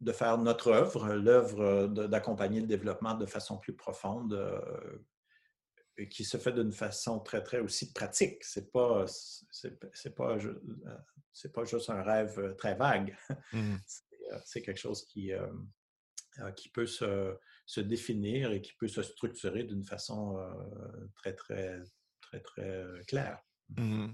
de 0.00 0.12
faire 0.12 0.38
notre 0.38 0.68
œuvre, 0.68 1.14
l'œuvre 1.14 1.86
d'accompagner 1.86 2.60
le 2.60 2.66
développement 2.66 3.14
de 3.14 3.26
façon 3.26 3.58
plus 3.58 3.74
profonde, 3.74 4.32
euh, 4.32 6.06
qui 6.06 6.24
se 6.24 6.38
fait 6.38 6.52
d'une 6.52 6.72
façon 6.72 7.20
très, 7.20 7.42
très 7.42 7.60
aussi 7.60 7.92
pratique. 7.92 8.42
C'est 8.42 8.72
pas, 8.72 9.04
c'est, 9.50 10.14
pas, 10.14 10.36
euh, 10.36 10.98
c'est 11.32 11.52
pas 11.52 11.64
juste 11.64 11.90
un 11.90 12.02
rêve 12.02 12.38
euh, 12.38 12.54
très 12.54 12.74
vague. 12.74 13.16
Mmh 13.52 13.76
c'est, 14.44 14.62
quelque 14.62 14.78
chose 14.78 15.04
qui, 15.06 15.32
qui 16.54 16.68
peut 16.68 16.86
se, 16.86 17.36
se, 17.66 17.80
définir 17.80 18.52
et 18.52 18.62
qui 18.62 18.72
peut 18.74 18.86
se 18.86 19.02
structurer 19.02 19.64
d'une 19.64 19.82
façon 19.82 20.38
très, 21.16 21.34
très, 21.34 21.80
très, 22.20 22.40
très 22.40 22.84
claire. 23.08 23.42
Mmh 23.70 24.12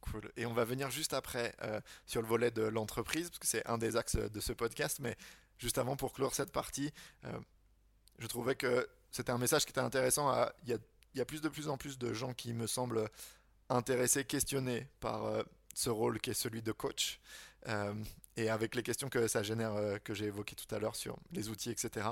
cool. 0.00 0.30
Et 0.36 0.46
on 0.46 0.52
va 0.52 0.64
venir 0.64 0.90
juste 0.90 1.14
après 1.14 1.54
sur 2.06 2.22
le 2.22 2.28
volet 2.28 2.50
de 2.50 2.62
l'entreprise, 2.62 3.28
parce 3.30 3.38
que 3.38 3.46
c'est 3.46 3.66
un 3.66 3.78
des 3.78 3.96
axes 3.96 4.16
de 4.16 4.40
ce 4.40 4.52
podcast, 4.52 4.98
mais 5.00 5.16
juste 5.58 5.78
avant 5.78 5.96
pour 5.96 6.12
clore 6.12 6.34
cette 6.34 6.52
partie, 6.52 6.92
je 8.18 8.26
trouvais 8.26 8.54
que 8.54 8.88
c'était 9.10 9.32
un 9.32 9.38
message 9.38 9.64
qui 9.64 9.70
était 9.70 9.80
intéressant. 9.80 10.32
Il 10.66 10.78
y 11.14 11.20
a 11.20 11.24
plus 11.24 11.40
de 11.40 11.48
plus 11.48 11.68
en 11.68 11.76
plus 11.76 11.98
de 11.98 12.12
gens 12.12 12.32
qui 12.34 12.52
me 12.52 12.66
semblent 12.66 13.08
intéressés, 13.70 14.24
questionnés 14.24 14.86
par 15.00 15.24
euh, 15.24 15.42
ce 15.74 15.90
rôle 15.90 16.20
qui 16.20 16.30
est 16.30 16.34
celui 16.34 16.62
de 16.62 16.72
coach. 16.72 17.20
Euh, 17.68 17.94
et 18.36 18.50
avec 18.50 18.74
les 18.74 18.82
questions 18.82 19.08
que 19.08 19.28
ça 19.28 19.42
génère, 19.42 19.74
euh, 19.74 19.98
que 19.98 20.14
j'ai 20.14 20.26
évoquées 20.26 20.56
tout 20.56 20.72
à 20.74 20.78
l'heure 20.78 20.96
sur 20.96 21.18
les 21.32 21.48
outils, 21.48 21.70
etc. 21.70 22.08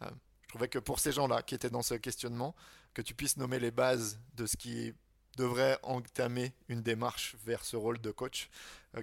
je 0.00 0.48
trouvais 0.48 0.68
que 0.68 0.78
pour 0.78 1.00
ces 1.00 1.12
gens-là 1.12 1.42
qui 1.42 1.54
étaient 1.54 1.70
dans 1.70 1.82
ce 1.82 1.94
questionnement, 1.94 2.54
que 2.94 3.02
tu 3.02 3.14
puisses 3.14 3.36
nommer 3.36 3.58
les 3.58 3.70
bases 3.70 4.20
de 4.34 4.46
ce 4.46 4.56
qui 4.56 4.92
devrait 5.36 5.78
entamer 5.82 6.52
une 6.68 6.82
démarche 6.82 7.36
vers 7.44 7.64
ce 7.64 7.76
rôle 7.76 8.00
de 8.00 8.10
coach, 8.10 8.50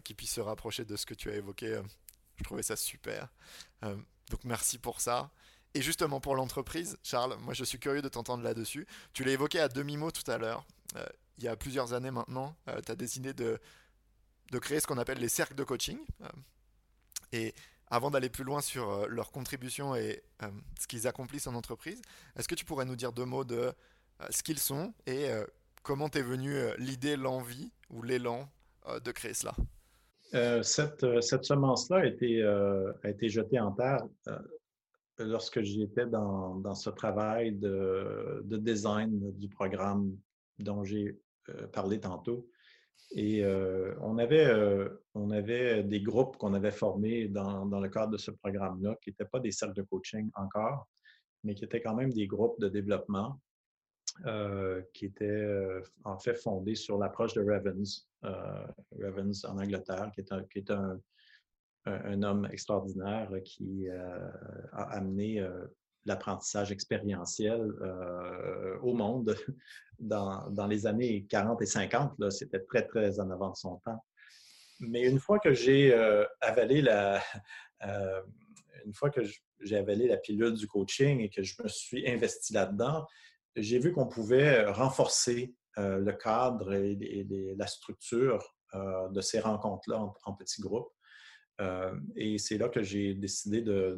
qui 0.04 0.14
puisse 0.14 0.34
se 0.34 0.42
rapprocher 0.42 0.86
de 0.86 0.96
ce 0.96 1.06
que 1.06 1.16
tu 1.16 1.32
as 1.32 1.36
évoqué. 1.36 1.82
je 2.36 2.44
trouvais 2.44 2.64
ça 2.64 2.76
super. 2.76 3.30
donc 3.82 4.44
merci 4.44 4.78
pour 4.78 5.02
ça. 5.02 5.32
Et 5.76 5.82
justement 5.82 6.20
pour 6.20 6.36
l'entreprise, 6.36 6.98
Charles, 7.04 7.38
moi 7.42 7.54
je 7.54 7.64
suis 7.64 7.80
curieux 7.80 8.02
de 8.02 8.10
t'entendre 8.10 8.44
là-dessus. 8.44 8.88
Tu 9.14 9.24
l'as 9.24 9.32
évoqué 9.32 9.60
à 9.60 9.70
demi-mot 9.70 10.12
tout 10.12 10.30
à 10.30 10.38
l'heure. 10.38 10.66
Euh, 10.96 11.06
il 11.38 11.44
y 11.44 11.48
a 11.48 11.56
plusieurs 11.56 11.94
années 11.94 12.12
maintenant, 12.12 12.56
euh, 12.68 12.82
tu 12.82 12.92
as 12.92 12.96
décidé 12.96 13.34
de, 13.34 13.60
de 14.52 14.60
créer 14.60 14.80
ce 14.80 14.88
qu'on 14.88 14.98
appelle 14.98 15.20
les 15.20 15.30
cercles 15.30 15.56
de 15.56 15.64
coaching. 15.64 16.00
Euh, 16.22 16.28
et 17.32 17.54
avant 17.88 18.10
d'aller 18.10 18.30
plus 18.30 18.44
loin 18.44 18.62
sur 18.62 19.08
leur 19.08 19.32
contribution 19.32 19.96
et 19.96 20.24
ce 20.80 20.86
qu'ils 20.88 21.08
accomplissent 21.08 21.48
en 21.48 21.56
entreprise, 21.56 22.02
est-ce 22.36 22.48
que 22.48 22.54
tu 22.54 22.66
pourrais 22.66 22.86
nous 22.86 22.96
dire 22.96 23.12
deux 23.12 23.26
mots 23.26 23.44
de 23.44 23.74
ce 24.30 24.44
qu'ils 24.44 24.60
sont 24.60 24.94
et 25.08 25.28
comment 25.82 26.10
t'es 26.10 26.22
venu 26.22 26.54
l'idée, 26.78 27.16
l'envie 27.16 27.72
ou 27.90 28.02
l'élan 28.02 28.50
de 29.04 29.12
créer 29.12 29.34
cela? 29.34 29.54
Cette, 30.64 31.22
cette 31.22 31.44
semence-là 31.44 31.98
a 31.98 32.06
été, 32.06 33.30
jetée 33.30 33.60
en 33.60 33.72
terre 33.72 34.04
lorsque 35.20 35.62
j'étais 35.62 36.06
dans, 36.06 36.76
ce 36.76 36.90
travail 36.90 37.54
de, 37.54 38.42
de, 38.46 38.58
design 38.58 39.32
du 39.38 39.50
programme 39.50 40.16
dont 40.60 40.84
j'ai 40.84 41.20
euh, 41.50 41.68
parlé 41.68 42.00
tantôt. 42.00 42.50
Et 43.12 43.44
euh, 43.44 43.96
on, 44.02 44.18
avait, 44.18 44.46
euh, 44.46 44.90
on 45.16 45.32
avait 45.32 45.84
des 45.84 46.02
groupes 46.02 46.38
qu'on 46.38 46.54
avait 46.54 46.72
formés 46.72 47.28
dans, 47.28 47.66
dans, 47.66 47.80
le 47.80 47.90
cadre 47.90 48.12
de 48.12 48.18
ce 48.18 48.32
programme-là, 48.32 48.96
qui 49.02 49.10
n'étaient 49.10 49.26
pas 49.26 49.40
des 49.40 49.52
cercles 49.52 49.76
de 49.76 49.82
coaching 49.84 50.30
encore, 50.36 50.88
mais 51.44 51.56
qui 51.56 51.66
étaient 51.66 51.82
quand 51.82 51.96
même 51.96 52.14
des 52.14 52.28
groupes 52.28 52.60
de 52.60 52.70
développement 52.70 53.40
qui 54.94 55.06
étaient 55.06 55.82
en 56.04 56.18
fait 56.20 56.36
fondés 56.36 56.76
sur 56.76 56.98
l'approche 56.98 57.34
de 57.34 57.42
Ravens, 57.42 58.08
Ravens 58.22 59.46
en 59.46 59.58
Angleterre, 59.58 60.12
qui 60.14 60.22
est 60.22 60.32
un, 60.32 60.44
qui 60.44 60.60
est 60.60 60.72
un, 60.72 61.00
un, 61.86 62.24
homme 62.24 62.48
extraordinaire 62.52 63.30
qui 63.44 63.88
a 63.90 64.84
amené 64.84 65.46
l'apprentissage 66.06 66.72
expérientiel 66.72 67.72
au 68.82 68.94
monde 68.94 69.36
dans, 70.00 70.50
dans, 70.50 70.68
les 70.68 70.86
années 70.88 71.26
40 71.30 71.62
et 71.62 71.66
50. 71.66 72.32
C'était 72.32 72.62
très, 72.62 72.86
très 72.86 73.20
en 73.20 73.30
avant 73.32 73.52
de 73.52 73.56
son 73.56 73.78
temps. 73.86 74.04
Mais 74.80 75.02
une 75.02 75.20
fois 75.20 75.40
que 75.40 75.54
j'ai 75.54 75.94
avalé 76.42 76.82
la, 76.82 77.22
une 78.86 78.94
fois 78.94 79.10
que 79.10 79.22
j'ai 79.62 79.78
avalé 79.78 80.08
la 80.08 80.18
pilule 80.18 80.54
du 80.54 80.68
coaching 80.68 81.20
et 81.20 81.30
que 81.30 81.44
je 81.44 81.62
me 81.62 81.68
suis 81.68 82.10
investi 82.10 82.54
là-dedans, 82.54 83.06
j'ai 83.62 83.80
vu 83.80 83.92
qu'on 83.92 84.08
pouvait 84.08 84.66
renforcer 84.66 85.56
le 85.78 86.12
cadre 86.12 86.74
et, 86.74 87.26
la 87.58 87.68
structure 87.68 88.56
de 88.74 89.22
ces 89.22 89.40
rencontres-là 89.40 90.14
en, 90.26 90.34
petits 90.34 90.62
groupes. 90.62 90.92
et 92.16 92.38
c'est 92.38 92.58
là 92.58 92.70
que 92.70 92.84
j'ai 92.84 93.14
décidé 93.14 93.62
de, 93.62 93.98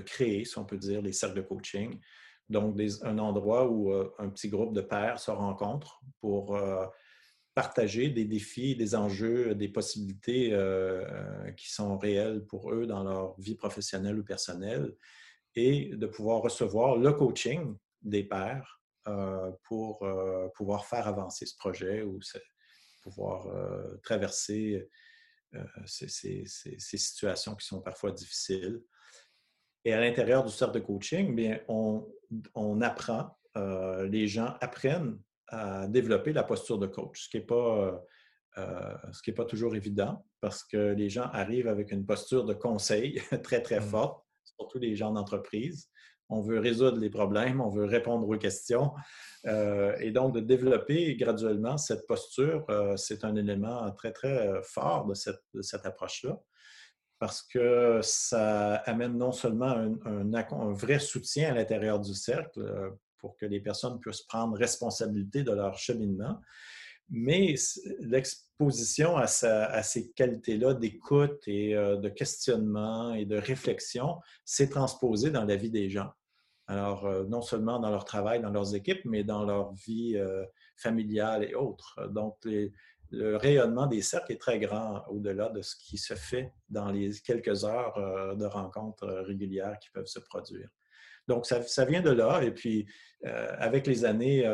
créer, 0.00 0.44
si 0.44 0.58
on 0.58 0.64
peut 0.64 0.78
dire, 0.78 1.02
les 1.02 1.12
cercles 1.12 1.36
de 1.36 1.42
coaching. 1.42 1.98
Donc, 2.48 2.78
un 3.02 3.18
endroit 3.18 3.68
où 3.68 3.92
un 3.92 4.28
petit 4.30 4.48
groupe 4.48 4.74
de 4.74 4.80
pairs 4.80 5.18
se 5.18 5.30
rencontrent 5.30 6.00
pour 6.20 6.56
partager 7.54 8.08
des 8.08 8.24
défis, 8.24 8.76
des 8.76 8.94
enjeux, 8.94 9.54
des 9.54 9.68
possibilités 9.68 10.52
euh, 10.52 11.04
euh, 11.06 11.52
qui 11.52 11.70
sont 11.70 11.98
réelles 11.98 12.44
pour 12.46 12.72
eux 12.72 12.86
dans 12.86 13.04
leur 13.04 13.38
vie 13.40 13.54
professionnelle 13.56 14.18
ou 14.18 14.24
personnelle 14.24 14.94
et 15.54 15.94
de 15.94 16.06
pouvoir 16.06 16.42
recevoir 16.42 16.96
le 16.96 17.12
coaching 17.12 17.76
des 18.02 18.24
pairs 18.24 18.80
euh, 19.08 19.50
pour 19.64 20.06
pouvoir 20.54 20.86
faire 20.86 21.06
avancer 21.06 21.46
ce 21.46 21.56
projet 21.56 22.02
ou 22.02 22.18
pouvoir 23.02 23.48
traverser 24.02 24.88
ces, 25.86 26.44
situations 26.78 27.54
qui 27.54 27.66
sont 27.66 27.80
parfois 27.80 28.12
difficiles. 28.12 28.80
Et 29.84 29.92
à 29.92 30.00
l'intérieur 30.00 30.44
du 30.44 30.52
cercle 30.52 30.74
de 30.74 30.84
coaching, 30.84 31.34
bien, 31.34 31.60
on, 31.68 32.08
on 32.54 32.80
apprend, 32.80 33.36
les 33.56 34.28
gens 34.28 34.54
apprennent 34.60 35.18
à 35.48 35.86
développer 35.86 36.32
la 36.32 36.44
posture 36.44 36.78
de 36.78 36.86
coach, 36.86 37.24
ce 37.24 37.28
qui 37.28 37.38
n'est 37.38 37.44
pas, 37.44 38.02
euh, 38.58 38.94
ce 39.12 39.22
qui 39.22 39.32
pas 39.32 39.46
toujours 39.46 39.74
évident 39.74 40.26
parce 40.40 40.62
que 40.62 40.92
les 40.92 41.08
gens 41.08 41.30
arrivent 41.32 41.68
avec 41.68 41.90
une 41.90 42.04
posture 42.04 42.44
de 42.44 42.52
conseil 42.52 43.22
très, 43.42 43.62
très 43.62 43.80
mmh. 43.80 43.84
forte, 43.84 44.21
surtout 44.44 44.78
les 44.78 44.96
gens 44.96 45.12
d'entreprise. 45.12 45.88
On 46.28 46.40
veut 46.40 46.58
résoudre 46.58 46.98
les 46.98 47.10
problèmes, 47.10 47.60
on 47.60 47.68
veut 47.68 47.84
répondre 47.84 48.28
aux 48.28 48.38
questions. 48.38 48.92
Euh, 49.46 49.94
et 50.00 50.12
donc, 50.12 50.34
de 50.34 50.40
développer 50.40 51.14
graduellement 51.16 51.76
cette 51.76 52.06
posture, 52.06 52.64
euh, 52.70 52.96
c'est 52.96 53.24
un 53.24 53.36
élément 53.36 53.90
très, 53.92 54.12
très 54.12 54.48
fort 54.62 55.06
de 55.06 55.14
cette, 55.14 55.42
cette 55.60 55.84
approche-là 55.84 56.40
parce 57.18 57.42
que 57.42 58.00
ça 58.02 58.76
amène 58.78 59.16
non 59.16 59.30
seulement 59.30 59.76
un 60.04 60.72
vrai 60.72 60.98
soutien 60.98 61.52
à 61.52 61.54
l'intérieur 61.54 62.00
du 62.00 62.14
cercle 62.14 62.60
pour 63.18 63.36
que 63.36 63.46
les 63.46 63.60
personnes 63.60 64.00
puissent 64.00 64.22
prendre 64.22 64.56
responsabilité 64.58 65.44
de 65.44 65.52
leur 65.52 65.78
cheminement. 65.78 66.40
Mais 67.14 67.54
l'exposition 68.00 69.18
à, 69.18 69.26
ces 69.26 70.12
qualités-là 70.12 70.72
d'écoute 70.72 71.46
et 71.46 71.76
euh, 71.76 71.96
de 71.96 72.08
questionnement 72.08 73.12
et 73.12 73.26
de 73.26 73.36
réflexion 73.36 74.16
s'est 74.46 74.70
transposée 74.70 75.30
dans 75.30 75.44
la 75.44 75.56
vie 75.56 75.70
des 75.70 75.90
gens. 75.90 76.10
Alors, 76.68 77.04
euh, 77.04 77.24
non 77.24 77.42
seulement 77.42 77.78
dans 77.80 77.90
leur 77.90 78.06
travail, 78.06 78.40
dans 78.40 78.50
leurs 78.50 78.74
équipes, 78.74 79.04
mais 79.04 79.24
dans 79.24 79.44
leur 79.44 79.74
vie 79.74 80.16
euh, 80.16 80.42
familiale 80.76 81.44
et 81.44 81.54
autres. 81.54 82.00
Donc, 82.08 82.38
le 83.10 83.36
rayonnement 83.36 83.86
des 83.86 84.00
cercles 84.00 84.32
est 84.32 84.40
très 84.40 84.58
grand 84.58 85.04
au-delà 85.08 85.50
de 85.50 85.60
ce 85.60 85.76
qui 85.76 85.98
se 85.98 86.14
fait 86.14 86.54
dans 86.70 86.90
les 86.90 87.10
quelques 87.20 87.66
heures 87.66 88.36
de 88.38 88.46
rencontres 88.46 89.06
régulières 89.26 89.78
qui 89.80 89.90
peuvent 89.90 90.06
se 90.06 90.18
produire. 90.18 90.70
Donc, 91.28 91.44
ça, 91.44 91.84
vient 91.84 92.00
de 92.00 92.10
là. 92.10 92.42
Et 92.42 92.52
puis, 92.52 92.86
avec 93.22 93.86
les 93.86 94.06
années, 94.06 94.50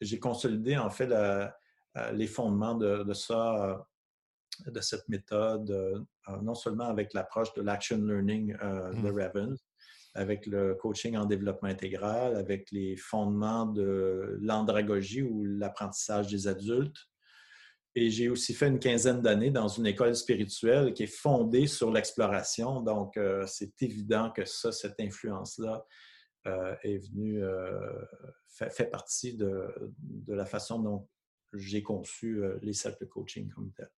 j'ai 0.00 0.18
consolidé 0.18 0.76
en 0.76 0.90
fait 0.90 1.10
euh, 1.10 1.46
les 2.12 2.26
fondements 2.26 2.74
de, 2.74 3.12
ça, 3.12 3.86
de 4.66 4.80
cette 4.80 5.08
méthode, 5.08 6.06
non 6.42 6.54
seulement 6.54 6.88
avec 6.88 7.14
l'approche 7.14 7.52
de 7.54 7.62
l'action 7.62 7.98
learning 7.98 8.52
de 8.52 9.10
mmh. 9.10 9.18
Ravens, 9.18 9.64
avec 10.14 10.46
le 10.46 10.74
coaching 10.74 11.16
en 11.16 11.26
développement 11.26 11.68
intégral, 11.68 12.36
avec 12.36 12.70
les 12.70 12.96
fondements 12.96 13.66
de 13.66 14.38
l'andragogie 14.40 15.22
ou 15.22 15.44
l'apprentissage 15.44 16.28
des 16.28 16.48
adultes. 16.48 16.98
Et 17.94 18.10
j'ai 18.10 18.28
aussi 18.28 18.52
fait 18.52 18.68
une 18.68 18.78
quinzaine 18.78 19.22
d'années 19.22 19.50
dans 19.50 19.68
une 19.68 19.86
école 19.86 20.14
spirituelle 20.14 20.92
qui 20.92 21.04
est 21.04 21.06
fondée 21.06 21.66
sur 21.66 21.90
l'exploration. 21.90 22.82
Donc, 22.82 23.18
c'est 23.46 23.80
évident 23.82 24.30
que 24.30 24.44
ça, 24.44 24.70
cette 24.70 25.00
influence-là, 25.00 25.82
euh, 26.46 26.76
est 26.84 26.98
venu, 26.98 27.42
euh, 27.42 28.04
fait, 28.46 28.88
partie 28.88 29.34
de, 29.34 29.68
la 30.28 30.46
façon 30.46 30.78
dont 30.78 31.08
j'ai 31.56 31.82
conçu 31.82 32.42
euh, 32.42 32.58
les 32.62 32.72
cercles 32.72 33.04
de 33.04 33.10
coaching 33.10 33.48
comme 33.50 33.72
tel. 33.72 33.90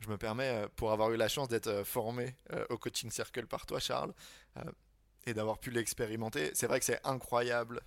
Je 0.00 0.08
me 0.10 0.18
permets, 0.18 0.66
pour 0.76 0.92
avoir 0.92 1.10
eu 1.12 1.16
la 1.16 1.28
chance 1.28 1.48
d'être 1.48 1.82
formé 1.84 2.36
au 2.68 2.76
coaching 2.76 3.10
circle 3.10 3.46
par 3.46 3.64
toi, 3.64 3.78
Charles, 3.78 4.12
et 5.24 5.32
d'avoir 5.32 5.58
pu 5.58 5.70
l'expérimenter, 5.70 6.50
c'est 6.52 6.66
vrai 6.66 6.78
que 6.78 6.84
c'est 6.84 7.00
incroyable 7.04 7.80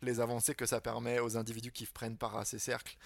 les 0.00 0.18
avancées 0.18 0.56
que 0.56 0.66
ça 0.66 0.80
permet 0.80 1.20
aux 1.20 1.36
individus 1.36 1.70
qui 1.70 1.86
prennent 1.86 2.16
part 2.16 2.36
à 2.36 2.44
ces 2.44 2.58
cercles. 2.58 2.96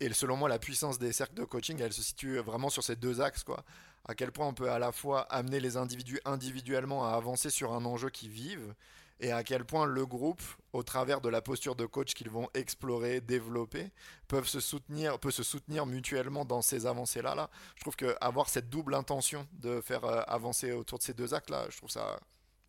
Et 0.00 0.12
selon 0.12 0.36
moi, 0.36 0.48
la 0.48 0.58
puissance 0.58 0.98
des 0.98 1.12
cercles 1.12 1.34
de 1.34 1.44
coaching, 1.44 1.78
elle 1.80 1.92
se 1.92 2.02
situe 2.02 2.38
vraiment 2.38 2.70
sur 2.70 2.82
ces 2.82 2.96
deux 2.96 3.20
axes, 3.20 3.44
quoi. 3.44 3.64
À 4.04 4.14
quel 4.14 4.32
point 4.32 4.46
on 4.46 4.54
peut 4.54 4.70
à 4.70 4.78
la 4.78 4.90
fois 4.90 5.20
amener 5.32 5.60
les 5.60 5.76
individus 5.76 6.20
individuellement 6.24 7.06
à 7.06 7.10
avancer 7.12 7.50
sur 7.50 7.72
un 7.72 7.84
enjeu 7.84 8.10
qu'ils 8.10 8.30
vivent, 8.30 8.74
et 9.20 9.32
à 9.32 9.42
quel 9.42 9.64
point 9.64 9.86
le 9.86 10.06
groupe, 10.06 10.42
au 10.72 10.82
travers 10.82 11.20
de 11.20 11.28
la 11.28 11.42
posture 11.42 11.74
de 11.74 11.86
coach 11.86 12.14
qu'ils 12.14 12.30
vont 12.30 12.48
explorer, 12.54 13.20
développer, 13.20 13.90
peuvent 14.28 14.46
se 14.46 14.60
soutenir, 14.60 15.18
peut 15.18 15.30
se 15.30 15.42
soutenir 15.42 15.86
mutuellement 15.86 16.44
dans 16.44 16.62
ces 16.62 16.86
avancées-là. 16.86 17.34
Là. 17.34 17.50
Je 17.76 17.80
trouve 17.80 17.96
qu'avoir 17.96 18.48
cette 18.48 18.70
double 18.70 18.94
intention 18.94 19.46
de 19.52 19.80
faire 19.80 20.04
euh, 20.04 20.22
avancer 20.26 20.72
autour 20.72 20.98
de 20.98 21.02
ces 21.02 21.14
deux 21.14 21.34
actes-là, 21.34 21.66
je 21.70 21.78
trouve 21.78 21.90
ça 21.90 22.20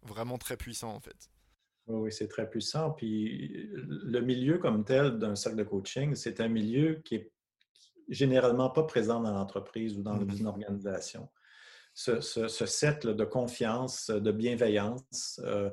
vraiment 0.03 0.37
très 0.37 0.57
puissant 0.57 0.93
en 0.93 0.99
fait. 0.99 1.29
Oui, 1.87 2.11
c'est 2.11 2.27
très 2.27 2.49
puissant. 2.49 2.91
Puis 2.91 3.69
le 3.73 4.19
milieu 4.21 4.59
comme 4.59 4.85
tel 4.85 5.17
d'un 5.17 5.35
cercle 5.35 5.57
de 5.57 5.63
coaching, 5.63 6.15
c'est 6.15 6.39
un 6.39 6.47
milieu 6.47 7.01
qui 7.03 7.15
est 7.15 7.31
généralement 8.07 8.69
pas 8.69 8.83
présent 8.83 9.19
dans 9.19 9.33
l'entreprise 9.33 9.97
ou 9.97 10.03
dans 10.03 10.17
mm-hmm. 10.17 10.39
une 10.39 10.47
organisation. 10.47 11.29
Ce, 11.95 12.21
ce, 12.21 12.65
cercle 12.65 13.15
de 13.15 13.25
confiance, 13.25 14.09
de 14.09 14.31
bienveillance, 14.31 15.41
euh, 15.43 15.69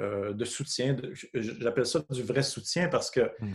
euh, 0.00 0.32
de 0.32 0.44
soutien. 0.44 0.96
J'appelle 1.34 1.86
ça 1.86 2.00
du 2.10 2.22
vrai 2.22 2.42
soutien 2.42 2.88
parce 2.88 3.10
que 3.10 3.32
mmh. 3.40 3.52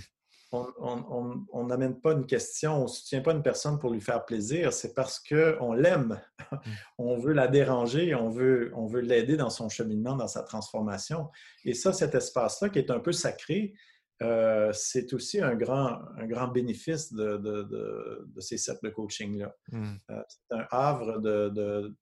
on 0.51 1.65
n'amène 1.65 1.99
pas 1.99 2.11
une 2.13 2.25
question, 2.25 2.81
on 2.81 2.83
ne 2.83 2.87
soutient 2.87 3.21
pas 3.21 3.31
une 3.31 3.43
personne 3.43 3.79
pour 3.79 3.91
lui 3.91 4.01
faire 4.01 4.25
plaisir, 4.25 4.73
c'est 4.73 4.93
parce 4.93 5.19
qu'on 5.19 5.73
l'aime. 5.73 6.19
Mmh. 6.51 6.69
on 6.97 7.17
veut 7.17 7.33
la 7.33 7.47
déranger, 7.47 8.13
on 8.13 8.29
veut, 8.29 8.71
on 8.75 8.85
veut 8.85 9.01
l'aider 9.01 9.37
dans 9.37 9.49
son 9.49 9.69
cheminement, 9.69 10.15
dans 10.15 10.27
sa 10.27 10.43
transformation. 10.43 11.29
Et 11.65 11.73
ça, 11.73 11.93
cet 11.93 12.15
espace-là 12.15 12.69
qui 12.69 12.79
est 12.79 12.91
un 12.91 12.99
peu 12.99 13.11
sacré, 13.11 13.73
euh, 14.21 14.71
c'est 14.73 15.13
aussi 15.13 15.41
un 15.41 15.55
grand, 15.55 15.99
un 16.17 16.27
grand 16.27 16.47
bénéfice 16.47 17.11
de, 17.13 17.37
de, 17.37 17.63
de, 17.63 18.39
ces 18.39 18.57
cercles 18.57 18.85
de 18.85 18.91
coaching-là. 18.91 19.55
Mmh. 19.71 19.93
Euh, 20.11 20.21
c'est 20.27 20.55
un 20.55 20.67
havre 20.71 21.19
de, 21.19 21.93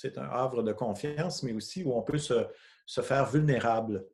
c'est 0.00 0.18
un 0.18 0.28
havre 0.30 0.62
de 0.62 0.72
confiance, 0.72 1.42
mais 1.42 1.52
aussi 1.52 1.82
où 1.84 1.92
on 1.92 2.02
peut 2.02 2.18
se, 2.18 2.46
se 2.86 3.00
faire 3.00 3.26
vulnérable. 3.26 4.06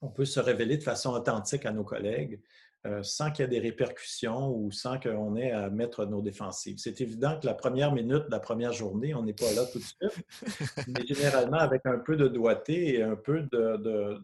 On 0.00 0.08
peut 0.08 0.24
se 0.24 0.38
révéler 0.40 0.76
de 0.76 0.82
façon 0.82 1.10
authentique 1.10 1.66
à 1.66 1.72
nos 1.72 1.84
collègues 1.84 2.40
euh, 2.86 3.02
sans 3.02 3.32
qu'il 3.32 3.42
y 3.42 3.44
ait 3.44 3.50
des 3.50 3.58
répercussions 3.58 4.50
ou 4.54 4.70
sans 4.70 5.00
qu'on 5.00 5.34
ait 5.34 5.50
à 5.50 5.68
mettre 5.68 6.06
nos 6.06 6.22
défensives. 6.22 6.78
C'est 6.78 7.00
évident 7.00 7.36
que 7.40 7.44
la 7.44 7.54
première 7.54 7.92
minute 7.92 8.26
de 8.26 8.30
la 8.30 8.38
première 8.38 8.72
journée, 8.72 9.14
on 9.14 9.24
n'est 9.24 9.34
pas 9.34 9.52
là 9.52 9.66
tout 9.66 9.80
de 9.80 9.84
suite, 9.84 10.24
mais 10.86 11.04
généralement 11.04 11.58
avec 11.58 11.84
un 11.86 11.98
peu 11.98 12.14
de 12.14 12.28
doigté 12.28 12.94
et 12.94 13.02
un 13.02 13.16
peu 13.16 13.42
de, 13.50 14.22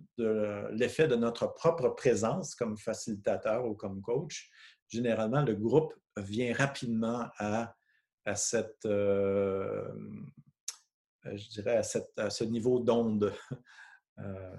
l'effet 0.70 1.08
de 1.08 1.16
notre 1.16 1.52
propre 1.52 1.88
présence 1.88 2.54
comme 2.54 2.76
facilitateur 2.78 3.66
ou 3.66 3.74
comme 3.74 4.00
coach, 4.00 4.48
généralement 4.88 5.42
le 5.42 5.56
groupe 5.56 5.92
vient 6.16 6.54
rapidement 6.54 7.26
à, 7.38 7.74
cette, 8.36 8.86
euh, 8.86 9.82
euh, 9.82 9.92
je 11.24 11.48
dirais, 11.48 11.80
à, 12.16 12.30
ce 12.30 12.44
niveau 12.44 12.80
d'onde. 12.80 13.32
Euh, 14.20 14.56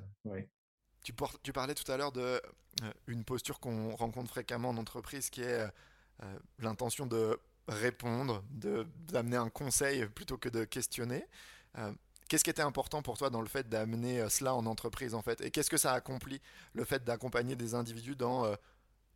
tu, 1.02 1.14
tu, 1.42 1.54
parlais 1.54 1.76
tout 1.76 1.90
à 1.90 1.96
l'heure 1.96 2.12
d'une 2.12 2.28
euh, 2.84 3.24
posture 3.26 3.62
qu'on 3.62 3.96
rencontre 3.96 4.30
fréquemment 4.30 4.68
en 4.68 4.76
entreprise 4.76 5.30
qui 5.30 5.44
est 5.44 5.66
l'intention 6.60 7.06
de 7.06 7.40
répondre, 7.70 8.44
d'amener 8.50 9.38
un 9.38 9.48
conseil 9.48 10.08
plutôt 10.08 10.38
que 10.38 10.50
de 10.50 10.66
questionner. 10.66 11.26
Qu'est-ce 12.28 12.44
qui 12.44 12.50
était 12.50 12.62
important 12.62 13.02
pour 13.02 13.18
toi 13.18 13.30
dans 13.30 13.40
le 13.40 13.48
fait 13.48 13.70
d'amener 13.70 14.28
cela 14.28 14.54
en 14.54 14.66
entreprise 14.66 15.14
en 15.14 15.22
fait? 15.22 15.40
Et 15.40 15.52
qu'est-ce 15.52 15.70
que 15.70 15.78
ça 15.78 15.94
accomplit 15.94 16.42
le 16.74 16.84
fait 16.84 17.06
d'accompagner 17.06 17.56
des 17.56 17.76
individus 17.76 18.18
dans 18.18 18.54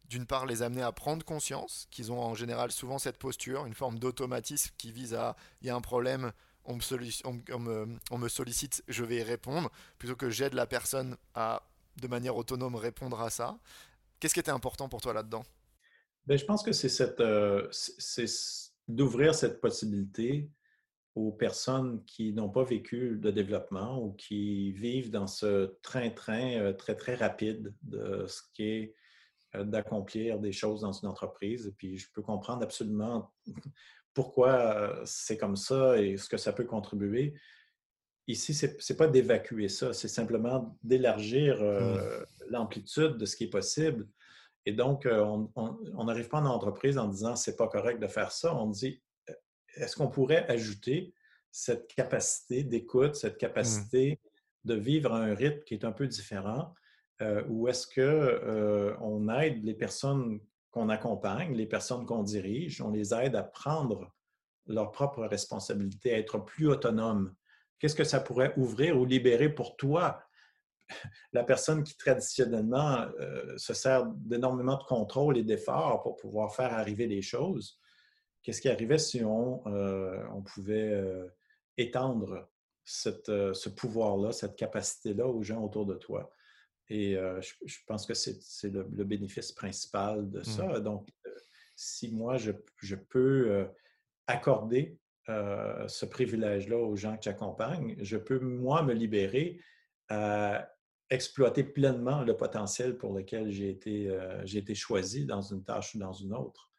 d'une 0.09 0.25
part 0.25 0.45
les 0.45 0.63
amener 0.63 0.81
à 0.81 0.91
prendre 0.91 1.23
conscience 1.23 1.88
qu'ils 1.91 2.12
ont 2.12 2.19
en 2.19 2.33
général 2.33 2.71
souvent 2.71 2.97
cette 2.97 3.17
posture, 3.17 3.65
une 3.65 3.75
forme 3.75 3.99
d'automatisme 3.99 4.73
qui 4.77 4.91
vise 4.91 5.13
à 5.13 5.35
il 5.62 5.67
y 5.67 5.69
a 5.69 5.75
un 5.75 5.81
problème, 5.81 6.31
on 6.65 6.75
me, 6.75 8.27
sollicite, 8.27 8.83
je 8.87 9.03
vais 9.03 9.17
y 9.17 9.23
répondre, 9.23 9.71
plutôt 9.97 10.15
que 10.15 10.29
j'aide 10.29 10.53
la 10.53 10.67
personne 10.67 11.17
à 11.33 11.63
de 12.01 12.07
manière 12.07 12.35
autonome 12.35 12.75
répondre 12.75 13.19
à 13.19 13.29
ça. 13.29 13.57
Qu'est-ce 14.19 14.33
qui 14.33 14.39
était 14.39 14.51
important 14.51 14.89
pour 14.89 15.01
toi 15.01 15.13
là-dedans? 15.13 15.43
Ben, 16.25 16.37
Je 16.37 16.45
pense 16.45 16.63
que 16.63 16.71
c'est 16.71 16.89
cette, 16.89 17.19
euh, 17.21 17.69
d'ouvrir 18.87 19.33
cette 19.33 19.61
possibilité 19.61 20.49
aux 21.15 21.31
personnes 21.31 22.03
qui 22.05 22.33
n'ont 22.33 22.49
pas 22.49 22.63
vécu 22.63 23.17
de 23.17 23.31
développement 23.31 24.01
ou 24.01 24.13
qui 24.13 24.71
vivent 24.71 25.09
dans 25.09 25.27
ce 25.27 25.77
train-train 25.81 26.59
euh, 26.59 26.73
très, 26.73 26.95
très 26.95 27.15
rapide 27.15 27.73
de 27.81 28.25
ce 28.27 28.41
qui 28.53 28.63
est 28.63 28.95
euh, 29.55 29.63
d'accomplir 29.63 30.39
des 30.39 30.51
choses 30.51 30.81
dans 30.81 30.91
une 30.91 31.07
entreprise. 31.07 31.67
Et 31.67 31.71
puis, 31.71 31.97
je 31.97 32.07
peux 32.13 32.21
comprendre 32.21 32.63
absolument 32.63 33.33
pourquoi 34.13 35.01
c'est 35.05 35.37
comme 35.37 35.55
ça 35.55 35.99
et 36.01 36.17
ce 36.17 36.29
que 36.29 36.37
ça 36.37 36.53
peut 36.53 36.65
contribuer. 36.65 37.33
Ici, 38.27 38.53
ce 38.53 38.67
n'est 38.67 38.97
pas 38.97 39.07
d'évacuer 39.07 39.69
ça, 39.69 39.93
c'est 39.93 40.07
simplement 40.07 40.77
d'élargir 40.83 41.61
mmh. 41.61 42.25
l'amplitude 42.49 43.17
de 43.17 43.25
ce 43.25 43.35
qui 43.35 43.45
est 43.45 43.49
possible. 43.49 44.07
Et 44.65 44.73
donc, 44.73 45.07
on 45.07 46.03
n'arrive 46.03 46.27
pas 46.27 46.39
en 46.39 46.45
entreprise 46.45 46.97
en 46.97 47.07
disant 47.07 47.35
c'est 47.35 47.55
pas 47.55 47.67
correct 47.67 47.99
de 47.99 48.07
faire 48.07 48.31
ça. 48.31 48.55
On 48.55 48.67
dit 48.67 49.01
est-ce 49.75 49.95
qu'on 49.95 50.09
pourrait 50.09 50.45
ajouter 50.47 51.13
cette 51.51 51.87
capacité 51.95 52.63
d'écoute, 52.63 53.15
cette 53.15 53.35
mmh. 53.35 53.37
capacité 53.37 54.19
de 54.65 54.75
vivre 54.75 55.13
un 55.13 55.33
rythme 55.33 55.63
qui 55.63 55.73
est 55.73 55.85
un 55.85 55.91
peu 55.91 56.07
différent, 56.07 56.73
euh, 57.21 57.43
ou 57.49 57.67
est-ce 57.67 57.87
qu'on 57.87 58.01
euh, 58.01 58.95
on 59.01 59.27
aide 59.29 59.63
les 59.63 59.73
personnes 59.73 60.39
qu'on 60.71 60.89
accompagne, 60.89 61.53
les 61.55 61.65
personnes 61.65 62.05
qu'on 62.05 62.23
dirige, 62.23 62.82
on 62.82 62.91
les 62.91 63.13
aide 63.13 63.36
à 63.36 63.43
prendre 63.43 64.13
leur 64.67 64.91
propre 64.91 65.23
responsabilité, 65.25 66.13
à 66.13 66.19
être 66.19 66.39
plus 66.39 66.67
autonomes? 66.67 67.34
Qu'est-ce 67.79 67.95
que 67.95 68.03
ça 68.03 68.19
pourrait 68.19 68.53
ouvrir 68.58 68.99
ou 68.99 69.05
libérer 69.05 69.49
pour 69.49 69.75
toi? 69.77 70.21
La 71.34 71.43
personne 71.43 71.84
qui 71.84 71.97
traditionnellement 71.97 73.08
euh, 73.19 73.58
se 73.58 73.73
sert 73.73 74.05
d'énormément 74.05 74.77
de 74.77 74.84
contrôle 74.84 75.38
et 75.38 75.43
d'efforts 75.43 76.01
pour 76.01 76.17
pouvoir 76.17 76.53
faire 76.53 76.73
arriver 76.73 77.08
les 77.08 77.21
choses, 77.21 77.79
qu'est-ce 78.43 78.62
qui 78.62 78.69
arrivait 78.69 78.97
si 78.97 79.23
on, 79.23 79.63
euh, 79.67 80.23
pouvait 80.53 80.93
euh, 80.93 81.27
étendre 81.77 82.49
ce 82.84 83.69
pouvoir-là, 83.69 84.32
cette 84.32 84.55
capacité-là 84.55 85.27
aux 85.27 85.43
gens 85.43 85.63
autour 85.63 85.86
de 85.86 85.95
toi? 85.95 86.32
Et 86.89 87.13
je, 87.13 87.78
pense 87.86 88.06
que 88.06 88.13
c'est 88.13 88.39
le, 88.63 89.04
bénéfice 89.04 89.52
principal 89.52 90.30
de 90.30 90.41
ça. 90.41 90.65
Mmh. 90.65 90.80
Donc, 90.80 91.10
si 91.75 92.12
moi, 92.12 92.38
je, 92.38 92.52
je 92.78 92.95
peux 92.95 93.67
accorder 94.28 94.97
ce 95.28 96.06
privilège-là 96.06 96.78
aux 96.78 96.95
gens 96.95 97.15
que 97.15 97.23
j'accompagne, 97.23 97.95
je 97.99 98.17
peux, 98.17 98.39
moi, 98.39 98.82
me 98.82 98.93
libérer 98.93 99.62
à 100.10 100.67
exploiter 101.12 101.63
pleinement 101.63 102.23
le 102.23 102.36
potentiel 102.36 102.97
pour 102.97 103.13
lequel 103.13 103.52
j'ai 103.52 103.69
été, 103.69 104.12
j'ai 104.43 104.60
été 104.60 104.73
choisi 104.73 105.25
dans 105.25 105.41
une 105.41 105.63
tâche 105.63 105.93
ou 105.93 105.99
dans 105.99 106.13
une 106.13 106.34
autre. 106.34 106.71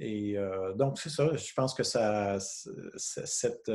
Et 0.00 0.36
donc, 0.76 0.98
c'est 0.98 1.10
ça. 1.10 1.36
Je 1.36 1.52
pense 1.52 1.74
que 1.74 1.82
ça, 1.82 2.38
cette, 2.40 3.70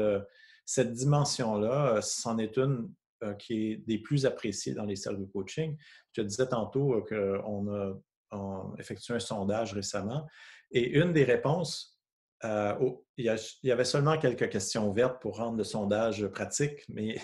cette 0.66 0.92
dimension-là, 0.92 2.02
c'en 2.02 2.38
est 2.40 2.58
une 2.58 2.92
qui 3.40 3.72
est 3.72 3.78
des 3.78 3.98
plus 3.98 4.26
appréciées 4.26 4.74
dans 4.74 4.86
les 4.86 4.96
cercles 4.96 5.20
de 5.20 5.26
coaching. 5.26 5.78
Je 6.12 6.22
te 6.22 6.28
disais 6.28 6.48
tantôt 6.48 7.04
qu'on 7.08 7.74
a, 7.74 7.94
effectué 8.78 9.14
un 9.14 9.20
sondage 9.20 9.74
récemment 9.74 10.28
et 10.72 11.00
une 11.00 11.14
des 11.14 11.24
réponses, 11.24 11.98
il, 12.44 13.00
y 13.64 13.72
avait 13.72 13.86
seulement 13.86 14.18
quelques 14.18 14.50
questions 14.50 14.90
ouvertes 14.90 15.22
pour 15.22 15.38
rendre 15.38 15.58
le 15.58 15.64
sondage 15.64 16.28
pratique, 16.28 16.84
mais 16.90 17.18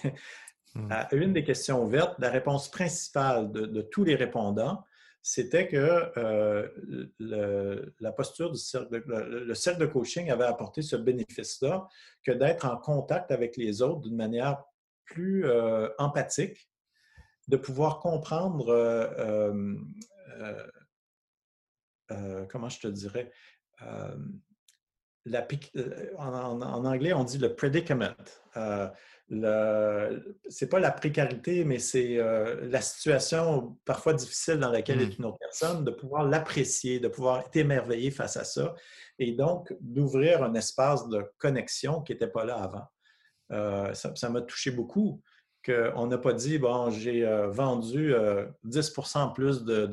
à 0.89 1.13
une 1.13 1.33
des 1.33 1.43
questions 1.43 1.83
ouvertes, 1.83 2.15
la 2.19 2.29
réponse 2.29 2.71
principale 2.71 3.51
de 3.51 3.81
tous 3.81 4.03
les 4.03 4.15
répondants, 4.15 4.83
c'était 5.25 5.69
que 5.69 6.11
euh, 6.17 7.87
la 8.01 8.11
posture 8.11 8.51
du 8.51 8.59
cercle 8.59 9.01
le, 9.07 9.53
cercle 9.53 9.79
de 9.79 9.85
coaching 9.85 10.29
avait 10.29 10.43
apporté 10.43 10.81
ce 10.81 10.97
bénéfice-là 10.97 11.87
que 12.23 12.33
d'être 12.33 12.65
en 12.65 12.75
contact 12.77 13.31
avec 13.31 13.55
les 13.55 13.81
autres 13.81 14.01
d'une 14.01 14.17
manière 14.17 14.61
plus 15.05 15.45
euh, 15.45 15.89
empathique, 15.97 16.69
de 17.47 17.57
pouvoir 17.57 17.99
comprendre, 17.99 18.69
euh, 18.69 19.65
comment 22.49 22.69
je 22.69 22.79
te 22.79 22.87
dirais, 22.87 23.31
la, 25.25 25.47
en, 26.17 26.61
en, 26.61 26.85
anglais, 26.85 27.13
on 27.13 27.23
dit 27.23 27.37
le 27.37 27.55
predicament 27.55 28.13
c'est 30.49 30.69
pas 30.69 30.79
la 30.79 30.91
précarité, 30.91 31.63
mais 31.63 31.79
c'est 31.79 32.17
euh, 32.17 32.67
la 32.69 32.81
situation 32.81 33.77
parfois 33.85 34.13
difficile 34.13 34.55
dans 34.55 34.69
laquelle 34.69 35.01
est 35.01 35.07
mmh. 35.07 35.15
une 35.19 35.25
autre 35.25 35.37
personne, 35.39 35.83
de 35.83 35.91
pouvoir 35.91 36.23
l'apprécier, 36.23 36.99
de 36.99 37.07
pouvoir 37.07 37.41
être 37.41 37.55
émerveillé 37.55 38.11
face 38.11 38.37
à 38.37 38.43
ça, 38.43 38.75
et 39.19 39.31
donc 39.31 39.73
d'ouvrir 39.79 40.43
un 40.43 40.53
espace 40.55 41.07
de 41.07 41.23
connexion 41.37 42.01
qui 42.01 42.13
n'était 42.13 42.27
pas 42.27 42.45
là 42.45 42.55
avant. 42.55 42.85
Euh, 43.53 43.93
ça 43.93 44.29
m'a 44.29 44.41
touché 44.41 44.71
beaucoup 44.71 45.21
qu'on 45.65 46.07
n'a 46.07 46.17
pas 46.17 46.33
dit, 46.33 46.57
bon, 46.59 46.89
j'ai 46.89 47.25
euh, 47.25 47.47
vendu 47.49 48.13
10% 48.65 49.33
plus 49.33 49.63
de, 49.63 49.85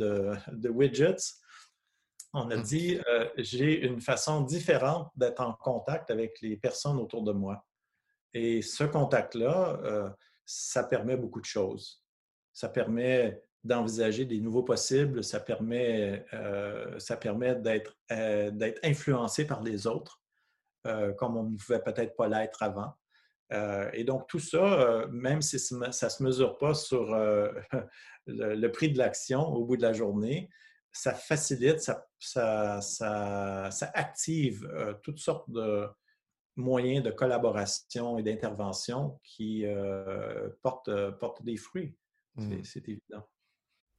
de, 0.50 0.68
widgets. 0.68 1.36
On 2.32 2.50
a 2.50 2.56
mmh. 2.56 2.62
dit, 2.62 2.98
j'ai 3.36 3.86
une 3.86 4.00
façon 4.00 4.40
différente 4.40 5.10
d'être 5.14 5.40
en 5.40 5.52
contact 5.52 6.10
avec 6.10 6.40
les 6.42 6.56
personnes 6.56 6.98
autour 6.98 7.22
de 7.22 7.32
moi. 7.32 7.64
Et 8.32 8.62
ce 8.62 8.84
contact-là, 8.84 9.80
euh, 9.84 10.10
ça 10.44 10.84
permet 10.84 11.16
beaucoup 11.16 11.40
de 11.40 11.46
choses. 11.46 12.04
Ça 12.52 12.68
permet 12.68 13.42
d'envisager 13.62 14.24
des 14.24 14.40
nouveaux 14.40 14.62
possibles, 14.62 15.22
ça 15.22 15.40
permet, 15.40 16.24
euh, 16.32 16.98
ça 16.98 17.16
permet 17.16 17.56
d'être, 17.56 17.96
euh, 18.10 18.50
d'être 18.50 18.80
influencé 18.84 19.46
par 19.46 19.62
les 19.62 19.86
autres, 19.86 20.20
comme 21.18 21.36
on 21.36 21.42
ne 21.42 21.56
pouvait 21.58 21.82
peut-être 21.82 22.16
pas 22.16 22.26
l'être 22.26 22.62
avant. 22.62 22.94
Et 23.92 24.04
donc, 24.04 24.28
tout 24.28 24.38
ça, 24.38 25.06
même 25.10 25.42
si 25.42 25.58
ça 25.58 25.76
ne 25.86 25.90
se 25.90 26.22
mesure 26.22 26.58
pas 26.58 26.74
sur 26.74 27.04
le, 28.26 28.66
prix 28.68 28.92
de 28.92 28.98
l'action 28.98 29.46
au 29.48 29.64
bout 29.64 29.76
de 29.76 29.82
la 29.82 29.92
journée, 29.92 30.48
ça 30.92 31.14
facilite, 31.14 31.80
ça, 31.80 32.06
ça, 32.18 32.80
ça, 32.80 33.70
ça 33.70 33.90
active 33.94 34.68
toutes 35.02 35.18
sortes 35.18 35.50
de, 35.50 35.88
moyens 36.60 37.02
de 37.02 37.10
collaboration 37.10 38.18
et 38.18 38.22
d'intervention 38.22 39.18
qui 39.24 39.64
euh, 39.66 40.48
portent, 40.62 40.88
euh, 40.88 41.12
des 41.42 41.56
fruits. 41.56 41.96
Mmh. 42.36 42.62
C'est 42.64 42.88
évident. 42.88 43.28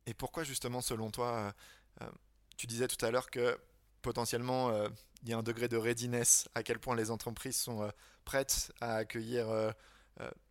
Et 0.05 0.13
pourquoi 0.13 0.43
justement, 0.43 0.81
selon 0.81 1.11
toi, 1.11 1.53
euh, 2.01 2.09
tu 2.57 2.67
disais 2.67 2.87
tout 2.87 3.03
à 3.05 3.11
l'heure 3.11 3.29
que 3.29 3.57
potentiellement 4.01 4.71
il 5.23 5.29
y 5.29 5.33
a 5.33 5.37
un 5.37 5.43
degré 5.43 5.67
de 5.67 5.77
readiness, 5.77 6.49
à 6.55 6.63
quel 6.63 6.79
point 6.79 6.95
les 6.95 7.11
entreprises 7.11 7.57
sont 7.57 7.91
prêtes 8.25 8.71
à 8.81 8.95
accueillir 8.95 9.47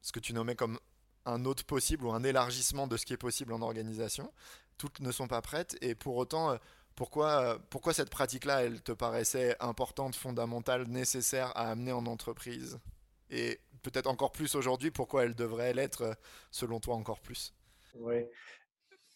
ce 0.00 0.12
que 0.12 0.20
tu 0.20 0.32
nommais 0.32 0.54
comme 0.56 0.78
un 1.26 1.44
autre 1.44 1.64
possible 1.64 2.06
ou 2.06 2.12
un 2.12 2.24
élargissement 2.24 2.86
de 2.86 2.96
ce 2.96 3.04
qui 3.04 3.12
est 3.12 3.18
possible 3.18 3.52
en 3.52 3.62
organisation. 3.62 4.32
Toutes 4.78 5.00
ne 5.00 5.12
sont 5.12 5.28
pas 5.28 5.42
prêtes 5.42 5.76
et 5.80 5.94
pour 5.94 6.16
autant 6.16 6.58
pourquoi, 6.94 7.58
pourquoi 7.70 7.92
cette 7.92 8.10
pratique-là, 8.10 8.64
elle 8.64 8.82
te 8.82 8.92
paraissait 8.92 9.56
importante, 9.60 10.14
fondamentale, 10.16 10.86
nécessaire 10.88 11.48
à 11.56 11.70
amener 11.70 11.92
en 11.92 12.06
entreprise? 12.06 12.78
Et 13.30 13.60
peut-être 13.82 14.06
encore 14.06 14.32
plus 14.32 14.54
aujourd'hui, 14.54 14.90
pourquoi 14.90 15.24
elle 15.24 15.34
devrait 15.34 15.72
l'être, 15.72 16.16
selon 16.50 16.80
toi, 16.80 16.96
encore 16.96 17.20
plus? 17.20 17.54
Oui. 17.94 18.24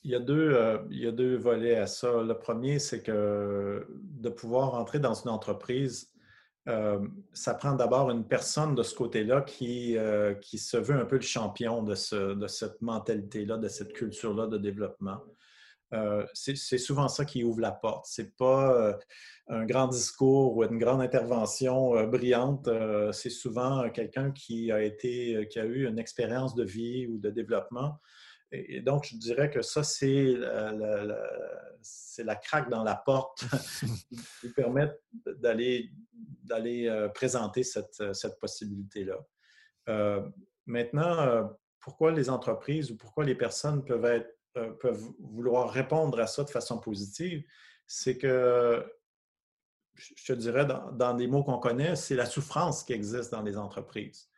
Il 0.05 0.11
y, 0.11 0.15
a 0.15 0.21
deux, 0.21 0.53
euh, 0.55 0.79
il 0.91 0.99
y 0.99 1.07
a 1.07 1.13
deux 1.13 1.37
volets 1.37 1.77
à 1.77 1.87
ça. 1.87 2.23
Le 2.23 2.35
premier, 2.35 2.79
c'est 2.79 3.03
que 3.03 3.87
de 3.89 4.29
pouvoir 4.29 4.75
entrer 4.75 4.99
dans 4.99 5.15
une 5.15 5.31
entreprise, 5.31 6.11
euh, 6.69 6.99
ça 7.33 7.55
prend 7.55 7.73
d'abord 7.73 8.11
une 8.11 8.29
personne 8.29 8.75
de 8.75 8.83
ce 8.83 8.95
côté-là 8.95 9.41
qui, 9.41 9.97
euh, 9.97 10.35
qui 10.35 10.59
se 10.59 10.77
veut 10.77 10.95
un 10.95 11.07
peu 11.07 11.17
le 11.17 11.23
champion 11.23 11.83
de, 11.83 11.95
ce, 11.95 12.35
de 12.35 12.47
cette 12.47 12.83
mentalité-là, 12.83 13.57
de 13.57 13.69
cette 13.69 13.95
culture-là 13.95 14.47
de 14.47 14.59
développement. 14.59 15.25
C'est 16.33 16.57
souvent 16.57 17.07
ça 17.07 17.25
qui 17.25 17.45
ouvre 17.45 17.61
la 17.61 17.71
porte. 17.71 18.07
C'est 18.09 18.37
pas 18.37 18.99
un 19.47 19.65
grand 19.65 19.87
discours 19.87 20.57
ou 20.57 20.65
une 20.65 20.77
grande 20.77 21.01
intervention 21.01 22.05
brillante. 22.09 22.69
c'est 23.13 23.31
souvent 23.31 23.89
quelqu'un 23.91 24.33
qui 24.33 24.73
a 24.73 24.83
été, 24.83 25.47
qui 25.49 25.61
a 25.61 25.65
eu 25.65 25.87
une 25.87 26.01
expérience 26.01 26.57
de 26.57 26.65
vie 26.65 27.07
ou 27.07 27.19
de 27.19 27.31
développement. 27.31 28.01
Et, 28.55 28.81
donc, 28.81 29.07
je 29.11 29.17
dirais 29.17 29.51
que 29.51 29.63
ça, 29.63 29.83
c'est 29.83 30.35
la, 30.35 30.73
la, 30.73 32.37
craque 32.37 32.71
dans 32.71 32.83
la 32.83 32.95
porte 32.95 33.45
qui 34.41 34.49
permet 34.51 34.91
d'aller 35.27 35.91
présenter 37.15 37.63
cette, 37.63 38.15
cette 38.15 38.39
possibilité-là. 38.39 39.19
maintenant, 40.67 41.51
pourquoi 41.81 42.13
les 42.13 42.31
entreprises 42.31 42.91
ou 42.91 42.97
pourquoi 42.97 43.25
les 43.25 43.35
personnes 43.35 43.85
peuvent 43.85 44.05
être 44.05 44.35
peuvent 44.81 45.05
vouloir 45.19 45.71
répondre 45.71 46.19
à 46.21 46.27
ça 46.27 46.45
de 46.45 46.51
façon 46.51 46.79
positive, 46.79 47.45
c'est 47.87 48.17
que, 48.19 48.85
je 49.95 50.25
te 50.25 50.33
dirais, 50.33 50.67
dans, 50.67 51.15
des 51.15 51.27
mots 51.27 51.45
qu'on 51.45 51.59
connaît, 51.59 51.97
c'est 51.97 52.15
la 52.15 52.27
souffrance 52.27 52.85
qui 52.85 52.93
existe 52.93 53.33
dans 53.33 53.43
les 53.43 53.57
entreprises. 53.59 54.29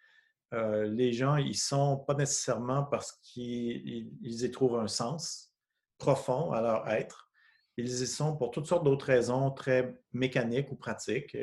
Les 0.53 1.13
gens, 1.13 1.37
ils 1.37 1.57
sont 1.57 1.99
pas 1.99 2.15
nécessairement 2.15 2.85
parce 2.85 3.13
qu'ils 3.23 4.11
y 4.23 4.51
trouvent 4.51 4.79
un 4.79 4.89
sens 4.89 5.53
profond 5.99 6.53
à 6.53 6.61
leur 6.61 6.89
être. 6.89 7.31
Ils 7.77 8.03
y 8.03 8.07
sont 8.07 8.37
pour 8.37 8.51
toutes 8.51 8.67
sortes 8.67 8.85
d'autres 8.85 9.07
raisons 9.07 9.51
très 9.51 9.95
mécaniques 10.13 10.71
ou 10.71 10.77
pratiques 10.77 11.37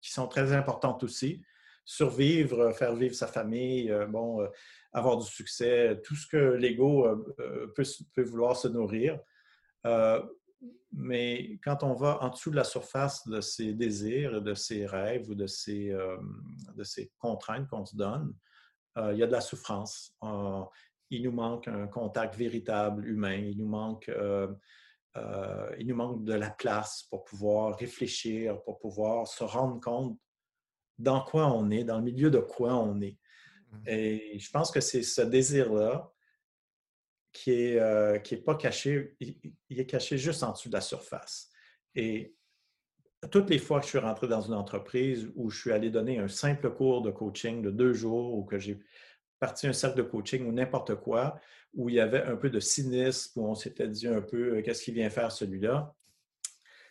qui 0.00 0.12
sont 0.12 0.28
très 0.28 0.52
importantes 0.52 1.02
aussi 1.02 1.42
survivre, 1.84 2.60
euh, 2.60 2.72
faire 2.72 2.94
vivre 2.94 3.14
sa 3.14 3.26
famille, 3.26 3.90
euh, 3.90 4.06
bon, 4.06 4.42
euh, 4.42 4.48
avoir 4.92 5.16
du 5.18 5.26
succès, 5.26 6.00
tout 6.04 6.14
ce 6.14 6.26
que 6.26 6.36
l'ego 6.36 7.06
peut, 7.74 8.22
vouloir 8.22 8.56
se 8.56 8.68
nourrir. 8.68 9.18
Mais 10.92 11.58
quand 11.64 11.82
on 11.82 11.94
va 11.94 12.22
en 12.22 12.28
dessous 12.30 12.50
de 12.50 12.56
la 12.56 12.64
surface 12.64 13.26
de 13.26 13.40
ses 13.40 13.72
désirs, 13.72 14.42
de 14.42 14.54
ses 14.54 14.86
rêves 14.86 15.28
ou 15.28 15.34
de 15.34 15.46
ses, 15.46 15.96
de 16.76 16.84
ses 16.84 17.10
contraintes 17.18 17.68
qu'on 17.68 17.84
se 17.84 17.96
donne, 17.96 18.34
il 18.96 19.16
y 19.16 19.22
a 19.22 19.26
de 19.26 19.32
la 19.32 19.40
souffrance. 19.40 20.14
il 21.10 21.22
nous 21.22 21.32
manque 21.32 21.66
un 21.68 21.86
contact 21.86 22.36
véritable 22.36 23.06
humain. 23.08 23.36
Il 23.36 23.58
nous 23.58 23.66
manque, 23.66 24.10
il 25.78 25.86
nous 25.86 25.96
manque 25.96 26.24
de 26.24 26.34
la 26.34 26.50
place 26.50 27.04
pour 27.10 27.24
pouvoir 27.24 27.76
réfléchir, 27.78 28.62
pour 28.62 28.78
pouvoir 28.78 29.26
se 29.26 29.44
rendre 29.44 29.80
compte 29.80 30.18
dans 30.98 31.22
quoi 31.22 31.52
on 31.52 31.70
est, 31.70 31.84
dans 31.84 31.96
le 31.96 32.04
milieu 32.04 32.30
de 32.30 32.38
quoi 32.38 32.74
on 32.74 33.00
est. 33.00 33.18
Mmh. 33.70 33.88
Et 33.88 34.38
je 34.38 34.50
pense 34.50 34.70
que 34.70 34.80
c'est 34.80 35.02
ce 35.02 35.22
désir-là 35.22 36.11
qui 37.32 37.50
n'est 37.50 37.80
euh, 37.80 38.18
qui 38.18 38.34
est 38.34 38.44
pas 38.44 38.54
caché, 38.54 39.16
il, 39.20 39.80
est 39.80 39.86
caché 39.86 40.18
juste 40.18 40.42
en 40.42 40.52
dessous 40.52 40.68
de 40.68 40.74
la 40.74 40.80
surface. 40.80 41.50
Et 41.94 42.34
toutes 43.30 43.50
les 43.50 43.58
fois 43.58 43.80
que 43.80 43.86
je 43.86 43.90
suis 43.90 43.98
rentré 43.98 44.28
dans 44.28 44.40
une 44.40 44.54
entreprise 44.54 45.30
où 45.34 45.50
je 45.50 45.60
suis 45.60 45.72
allé 45.72 45.90
donner 45.90 46.18
un 46.18 46.28
simple 46.28 46.70
cours 46.70 47.02
de 47.02 47.10
coaching 47.10 47.62
de 47.62 47.70
deux 47.70 47.92
jours 47.92 48.34
ou 48.34 48.44
que 48.44 48.58
j'ai 48.58 48.80
parti 49.38 49.66
un 49.66 49.72
cercle 49.72 49.98
de 49.98 50.02
coaching 50.02 50.46
ou 50.46 50.52
n'importe 50.52 50.94
quoi, 50.96 51.40
où 51.74 51.88
il 51.88 51.96
y 51.96 52.00
avait 52.00 52.22
un 52.22 52.36
peu 52.36 52.50
de 52.50 52.60
cynisme, 52.60 53.40
où 53.40 53.46
on 53.46 53.54
s'était 53.54 53.88
dit 53.88 54.06
un 54.06 54.20
peu 54.20 54.60
qu'est-ce 54.62 54.84
qu'il 54.84 54.94
vient 54.94 55.10
faire 55.10 55.32
celui-là, 55.32 55.94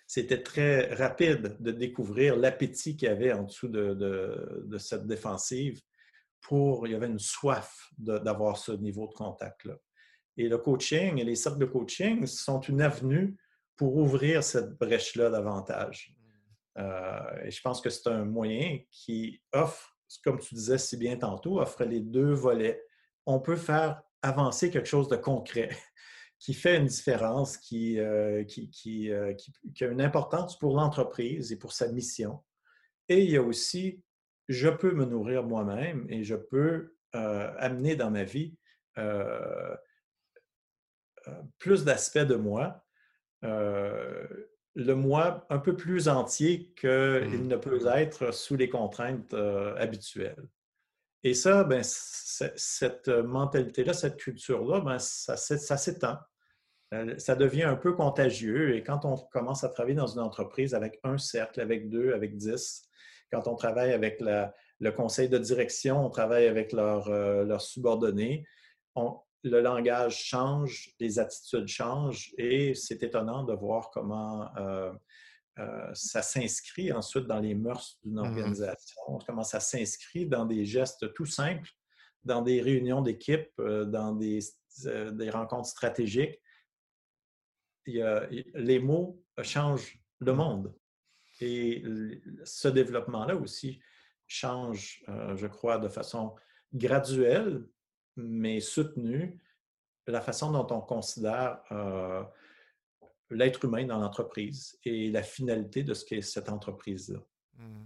c'était 0.07 0.43
très 0.43 0.93
rapide 0.93 1.55
de 1.61 1.71
découvrir 1.71 2.35
l'appétit 2.35 2.97
qu'il 2.97 3.07
y 3.07 3.11
avait 3.11 3.31
en 3.31 3.43
dessous 3.43 3.69
de, 3.69 4.77
cette 4.77 5.07
défensive 5.07 5.81
pour, 6.41 6.85
il 6.85 6.91
y 6.91 6.95
avait 6.95 7.07
une 7.07 7.19
soif 7.19 7.87
d'avoir 7.97 8.57
ce 8.57 8.73
niveau 8.73 9.07
de 9.07 9.13
contact-là. 9.13 9.77
Et 10.37 10.47
le 10.47 10.57
coaching 10.57 11.17
et 11.17 11.23
les 11.23 11.35
cercles 11.35 11.59
de 11.59 11.65
coaching 11.65 12.25
sont 12.25 12.61
une 12.61 12.81
avenue 12.81 13.35
pour 13.75 13.97
ouvrir 13.97 14.43
cette 14.43 14.77
brèche-là 14.77 15.29
davantage. 15.29 16.15
Euh, 16.77 17.43
et 17.43 17.51
je 17.51 17.61
pense 17.61 17.81
que 17.81 17.89
c'est 17.89 18.09
un 18.09 18.25
moyen 18.25 18.79
qui 18.91 19.41
offre, 19.51 19.97
comme 20.23 20.39
tu 20.39 20.55
disais 20.55 20.77
si 20.77 20.97
bien 20.97 21.17
tantôt, 21.17 21.59
offre 21.59 21.83
les 21.83 21.99
deux 21.99 22.31
volets. 22.33 22.81
On 23.25 23.39
peut 23.39 23.55
faire 23.55 24.01
avancer 24.21 24.69
quelque 24.69 24.87
chose 24.87 25.07
de 25.07 25.15
concret 25.15 25.69
qui 26.39 26.53
fait 26.53 26.77
une 26.77 26.85
différence, 26.85 27.57
qui, 27.57 27.99
euh, 27.99 28.43
qui, 28.43 29.11
euh, 29.11 29.33
qui, 29.33 29.51
qui, 29.73 29.83
a 29.83 29.87
une 29.87 30.01
importance 30.01 30.57
pour 30.57 30.75
l'entreprise 30.75 31.51
et 31.51 31.57
pour 31.57 31.73
sa 31.73 31.91
mission. 31.91 32.39
Et 33.09 33.23
il 33.23 33.31
y 33.31 33.37
a 33.37 33.41
aussi, 33.41 34.01
je 34.47 34.69
peux 34.69 34.93
me 34.93 35.05
nourrir 35.05 35.43
moi-même 35.43 36.05
et 36.09 36.23
je 36.23 36.35
peux 36.35 36.95
amener 37.13 37.97
dans 37.97 38.09
ma 38.09 38.23
vie 38.23 38.55
plus 41.59 41.83
d'aspects 41.83 42.19
de 42.19 42.35
moi, 42.35 42.83
le 43.41 44.93
moi 44.93 45.45
un 45.49 45.59
peu 45.59 45.75
plus 45.75 46.07
entier 46.07 46.71
qu'il 46.79 46.89
mmh. 46.89 47.47
ne 47.47 47.55
peut 47.57 47.79
être 47.87 48.33
sous 48.33 48.55
les 48.55 48.69
contraintes 48.69 49.33
habituelles. 49.77 50.47
Et 51.23 51.33
ça, 51.33 51.63
ben, 51.63 51.83
cette 51.83 53.07
mentalité-là, 53.07 53.93
cette 53.93 54.17
culture-là, 54.17 54.81
ben, 54.81 54.97
ça, 54.97 55.37
ça 55.37 55.77
s'étend. 55.77 56.17
Euh, 56.93 57.17
ça 57.17 57.35
devient 57.35 57.63
un 57.63 57.75
peu 57.75 57.93
contagieux. 57.93 58.75
Et 58.75 58.83
quand 58.83 59.05
on 59.05 59.15
commence 59.15 59.63
à 59.63 59.69
travailler 59.69 59.95
dans 59.95 60.07
une 60.07 60.19
entreprise 60.19 60.73
avec 60.73 60.99
un 61.03 61.17
cercle, 61.17 61.61
avec 61.61 61.89
deux, 61.89 62.13
avec 62.13 62.35
dix, 62.35 62.83
quand 63.31 63.47
on 63.47 63.55
travaille 63.55 63.93
avec 63.93 64.19
le 64.19 64.91
conseil 64.91 65.29
de 65.29 65.37
direction, 65.37 66.05
on 66.05 66.09
travaille 66.09 66.47
avec 66.47 66.73
leurs 66.73 67.07
euh, 67.07 67.57
subordonnés, 67.59 68.45
le 69.43 69.61
langage 69.61 70.23
change, 70.23 70.93
les 70.99 71.19
attitudes 71.19 71.67
changent 71.67 72.33
et 72.37 72.75
c'est 72.75 73.01
étonnant 73.03 73.43
de 73.43 73.53
voir 73.53 73.89
comment 73.91 74.55
euh, 74.57 74.91
ça 75.93 76.21
s'inscrit 76.21 76.91
ensuite 76.91 77.25
dans 77.25 77.39
les 77.39 77.55
mœurs 77.55 77.99
d'une 78.03 78.15
mmh 78.15 78.19
organisation, 78.19 79.19
comment 79.25 79.43
ça 79.43 79.59
s'inscrit 79.59 80.27
dans 80.27 80.45
des 80.45 80.65
gestes 80.65 81.13
tout 81.13 81.25
simples, 81.25 81.69
dans 82.23 82.41
des 82.41 82.61
réunions 82.61 83.01
d'équipe, 83.01 83.51
dans 83.57 84.13
des, 84.13 84.39
des 84.85 85.29
rencontres 85.29 85.67
stratégiques. 85.69 86.39
Les 87.85 88.79
mots 88.79 89.21
changent 89.41 89.99
le 90.19 90.33
monde. 90.33 90.73
Et 91.41 91.83
ce 92.43 92.67
développement-là 92.67 93.35
aussi 93.35 93.81
change, 94.27 95.03
euh, 95.09 95.35
je 95.35 95.47
crois, 95.47 95.77
de 95.79 95.89
façon 95.89 96.35
graduelle, 96.73 97.67
mais 98.23 98.59
soutenue, 98.59 99.39
la 100.07 100.21
façon 100.21 100.51
dont 100.51 100.67
on 100.69 100.81
considère 100.81 101.59
euh, 101.71 102.23
l'être 103.29 103.65
humain 103.65 103.85
dans 103.85 103.97
l'entreprise 103.97 104.77
et 104.83 105.09
la 105.09 105.23
finalité 105.23 105.83
de 105.83 105.93
ce 105.93 106.05
qu'est 106.05 106.21
cette 106.21 106.49
entreprise-là. 106.49 107.19
Mmh. 107.57 107.83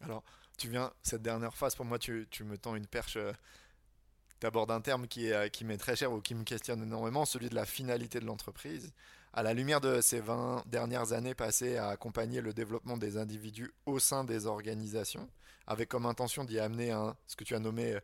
Alors, 0.00 0.22
tu 0.58 0.68
viens, 0.68 0.92
cette 1.02 1.22
dernière 1.22 1.56
phase, 1.56 1.74
pour 1.74 1.84
moi, 1.84 1.98
tu, 1.98 2.26
me 2.44 2.56
tends 2.58 2.74
une 2.74 2.86
perche 2.86 3.16
euh, 3.16 3.32
tu 4.40 4.46
abordes 4.46 4.70
un 4.70 4.80
terme 4.80 5.06
qui, 5.06 5.32
euh, 5.32 5.48
qui 5.48 5.64
m'est 5.64 5.78
très 5.78 5.96
cher 5.96 6.12
ou 6.12 6.20
qui 6.20 6.34
me 6.34 6.44
questionne 6.44 6.82
énormément, 6.82 7.24
celui 7.24 7.48
de 7.48 7.54
la 7.54 7.64
finalité 7.64 8.20
de 8.20 8.26
l'entreprise. 8.26 8.92
À 9.32 9.42
la 9.42 9.54
lumière 9.54 9.80
de 9.80 10.00
ces 10.00 10.20
20 10.20 10.64
dernières 10.66 11.12
années 11.12 11.34
passées 11.34 11.76
à 11.76 11.88
accompagner 11.88 12.40
le 12.40 12.52
développement 12.52 12.96
des 12.96 13.16
individus 13.16 13.72
au 13.84 13.98
sein 13.98 14.24
des 14.24 14.46
organisations, 14.46 15.28
avec 15.66 15.88
comme 15.88 16.06
intention 16.06 16.44
d'y 16.44 16.58
amener 16.58 16.94
ce 17.26 17.36
que 17.36 17.44
tu 17.44 17.54
as 17.54 17.58
nommé 17.58 17.98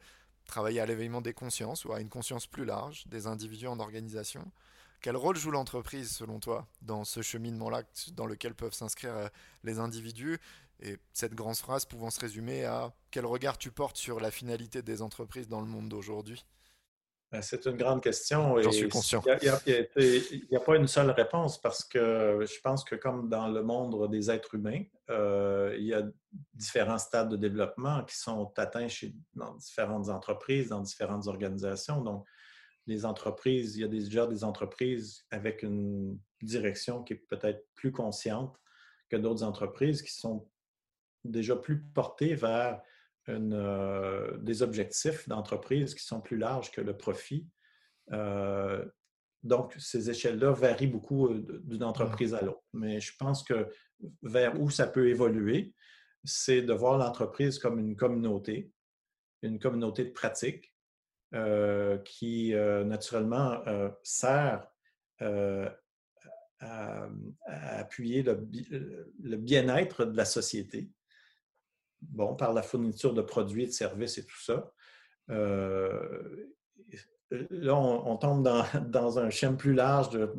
travailler 0.46 0.80
à 0.80 0.86
l'éveillement 0.86 1.20
des 1.20 1.34
consciences 1.34 1.84
ou 1.84 1.92
à 1.92 2.00
une 2.00 2.08
conscience 2.08 2.46
plus 2.46 2.64
large 2.64 3.04
des 3.06 3.26
individus 3.26 3.66
en 3.66 3.78
organisation. 3.78 4.50
Quel 5.00 5.16
rôle 5.16 5.36
joue 5.36 5.50
l'entreprise 5.50 6.12
selon 6.12 6.38
toi 6.38 6.66
dans 6.80 7.04
ce 7.04 7.22
cheminement-là 7.22 7.82
dans 8.12 8.26
lequel 8.26 8.54
peuvent 8.54 8.74
s'inscrire 8.74 9.14
euh, 9.14 9.28
les 9.64 9.78
individus? 9.80 10.38
Et 10.80 10.96
cette 11.12 11.34
grande 11.34 11.56
phrase 11.56 11.84
pouvant 11.84 12.10
se 12.10 12.20
résumer 12.20 12.64
à 12.64 12.92
quel 13.10 13.26
regard 13.26 13.58
tu 13.58 13.70
portes 13.70 13.96
sur 13.96 14.20
la 14.20 14.30
finalité 14.30 14.82
des 14.82 15.02
entreprises 15.02 15.48
dans 15.48 15.60
le 15.60 15.66
monde 15.66 15.88
d'aujourd'hui? 15.88 16.44
C'est 17.40 17.64
une 17.66 17.76
grande 17.76 18.02
question. 18.02 18.60
J'en 18.60 18.70
suis 18.70 18.88
conscient. 18.88 19.22
Il 19.42 20.48
n'y 20.50 20.56
a, 20.56 20.60
pas 20.60 20.76
une 20.76 20.86
seule 20.86 21.10
réponse 21.10 21.60
parce 21.60 21.84
que 21.84 22.44
je 22.46 22.60
pense 22.60 22.84
que 22.84 22.94
comme 22.94 23.28
dans 23.28 23.48
le 23.48 23.62
monde 23.62 24.10
des 24.10 24.30
êtres 24.30 24.54
humains, 24.54 24.82
euh, 25.10 25.74
il 25.78 25.86
y 25.86 25.94
a 25.94 26.02
différents 26.52 26.98
stades 26.98 27.30
de 27.30 27.36
développement 27.36 28.04
qui 28.04 28.16
sont 28.16 28.52
atteints 28.58 28.88
chez, 28.88 29.14
dans 29.34 29.54
différentes 29.54 30.08
entreprises, 30.08 30.68
dans 30.68 30.80
différentes 30.80 31.26
organisations. 31.26 32.02
Donc, 32.02 32.26
les 32.86 33.06
entreprises, 33.06 33.76
il 33.76 33.82
y 33.82 33.84
a 33.84 33.88
déjà 33.88 34.26
des 34.26 34.44
entreprises 34.44 35.24
avec 35.30 35.62
une 35.62 36.18
direction 36.42 37.02
qui 37.02 37.14
est 37.14 37.24
peut-être 37.28 37.66
plus 37.74 37.92
consciente 37.92 38.60
que 39.08 39.16
d'autres 39.16 39.44
entreprises 39.44 40.02
qui 40.02 40.12
sont 40.12 40.48
déjà 41.24 41.54
plus 41.56 41.80
porté 41.80 42.34
vers 42.34 42.82
euh, 43.28 44.36
des 44.38 44.62
objectifs 44.62 45.28
d'entreprise 45.28 45.94
qui 45.94 46.04
sont 46.04 46.20
plus 46.20 46.36
larges 46.36 46.72
que 46.72 46.80
le 46.80 46.96
profit. 46.96 47.46
Euh, 48.12 48.84
donc, 49.44 49.74
ces 49.78 50.10
échelles-là 50.10 50.50
varient 50.50 50.88
beaucoup 50.88 51.28
euh, 51.28 51.60
d'une 51.62 51.84
entreprise 51.84 52.34
à 52.34 52.42
l'autre. 52.42 52.64
Mais 52.72 52.98
je 52.98 53.16
pense 53.16 53.44
que 53.44 53.68
vers 54.22 54.60
où 54.60 54.70
ça 54.70 54.88
peut 54.88 55.08
évoluer, 55.08 55.72
c'est 56.24 56.62
de 56.62 56.72
voir 56.72 56.98
l'entreprise 56.98 57.60
comme 57.60 57.78
une 57.78 57.94
communauté, 57.94 58.72
une 59.42 59.60
communauté 59.60 60.04
de 60.04 60.10
pratiques 60.10 60.72
qui, 62.04 62.52
naturellement, 62.52 63.64
sert 64.02 64.66
à, 66.60 67.08
appuyer 67.46 68.22
le 68.22 69.36
bien-être 69.36 70.04
de 70.04 70.16
la 70.16 70.26
société 70.26 70.90
bon, 72.02 72.34
par 72.34 72.52
la 72.52 72.62
fourniture 72.62 73.14
de 73.14 73.22
produits, 73.22 73.66
de 73.66 73.72
services 73.72 74.18
et 74.18 74.24
tout 74.24 74.40
ça. 74.40 74.72
Euh, 75.30 76.48
là, 77.30 77.74
on, 77.74 78.16
tombe 78.16 78.42
dans, 78.90 79.18
un 79.18 79.30
schéma 79.30 79.56
plus 79.56 79.74
large 79.74 80.10
de 80.10 80.30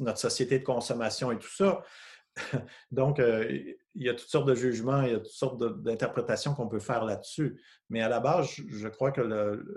notre 0.00 0.18
société 0.18 0.58
de 0.58 0.64
consommation 0.64 1.32
et 1.32 1.38
tout 1.38 1.54
ça. 1.54 1.82
Donc, 2.90 3.18
euh, 3.18 3.46
il 3.94 4.04
y 4.04 4.08
a 4.08 4.14
toutes 4.14 4.28
sortes 4.28 4.48
de 4.48 4.54
jugements, 4.54 5.02
il 5.02 5.12
y 5.12 5.14
a 5.14 5.18
toutes 5.18 5.26
sortes 5.26 5.82
d'interprétations 5.82 6.54
qu'on 6.54 6.68
peut 6.68 6.78
faire 6.78 7.04
là-dessus. 7.04 7.60
Mais 7.90 8.00
à 8.00 8.08
la 8.08 8.20
base, 8.20 8.48
je 8.68 8.88
crois 8.88 9.10
que 9.10 9.20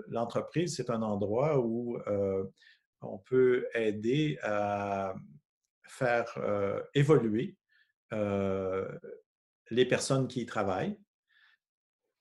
l'entreprise, 0.08 0.76
c'est 0.76 0.90
un 0.90 1.02
endroit 1.02 1.58
où 1.58 1.98
euh, 2.06 2.44
on 3.00 3.18
peut 3.18 3.66
aider 3.74 4.38
à 4.42 5.14
faire 5.88 6.38
évoluer 6.94 7.56
les 8.12 9.84
personnes 9.86 10.28
qui 10.28 10.42
y 10.42 10.46
travaillent 10.46 10.96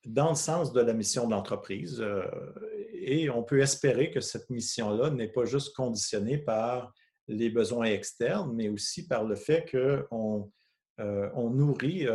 dans 0.06 0.30
le 0.30 0.36
sens 0.36 0.74
de 0.74 0.82
la 0.82 0.94
mission 0.94 1.26
de 1.26 1.32
l'entreprise. 1.32 2.04
et 2.94 3.30
on 3.30 3.44
peut 3.44 3.62
espérer 3.62 4.12
que 4.12 4.22
cette 4.22 4.50
mission-là 4.50 5.10
n'est 5.12 5.32
pas 5.32 5.46
juste 5.46 5.76
conditionnée 5.76 6.38
par 6.38 6.94
les 7.28 7.50
besoins 7.50 7.86
externes, 7.86 8.54
mais 8.56 8.70
aussi 8.70 9.08
par 9.08 9.24
le 9.24 9.36
fait 9.36 9.66
qu'on 9.70 10.52
on 10.98 11.50
nourrit 11.50 12.08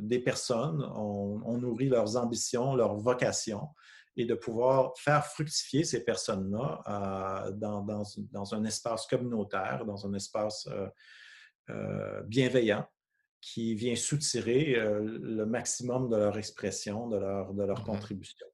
des 0.00 0.18
personnes, 0.18 0.82
on, 0.96 1.58
nourrit 1.58 1.88
leurs 1.88 2.16
ambitions, 2.16 2.74
leurs 2.74 2.96
vocations, 2.96 3.68
et 4.16 4.24
de 4.24 4.34
pouvoir 4.34 4.92
faire 4.98 5.24
fructifier 5.24 5.84
ces 5.84 6.04
personnes-là 6.04 7.50
dans, 7.54 8.54
un 8.54 8.64
espace 8.64 9.06
communautaire, 9.06 9.84
dans 9.84 10.06
un 10.06 10.14
espace 10.14 10.68
bienveillant 12.26 12.86
qui 13.42 13.74
vient 13.74 13.96
soutirer 13.96 14.76
le 14.76 15.44
maximum 15.44 16.08
de 16.08 16.16
leur 16.16 16.38
expression, 16.38 17.08
de 17.08 17.18
leur, 17.18 17.52
de 17.52 17.64
leur 17.64 17.80
mmh 17.80 17.84
contribution. 17.84 18.46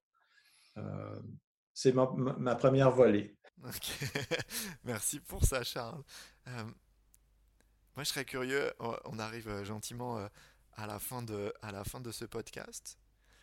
c'est 1.74 1.92
ma, 1.92 2.56
première 2.56 2.90
volée. 2.90 3.36
Merci 4.84 5.20
pour 5.20 5.44
ça, 5.44 5.62
Charles. 5.62 6.02
moi, 6.46 7.98
je 7.98 8.04
serais 8.04 8.24
curieux, 8.24 8.72
on 8.78 9.18
arrive 9.18 9.62
gentiment 9.62 10.26
à 10.72 10.86
la 10.86 10.98
fin 10.98 11.22
de, 11.22 11.52
à 11.60 11.70
la 11.70 11.84
fin 11.84 12.00
de 12.00 12.10
ce 12.10 12.24
podcast. 12.24 12.98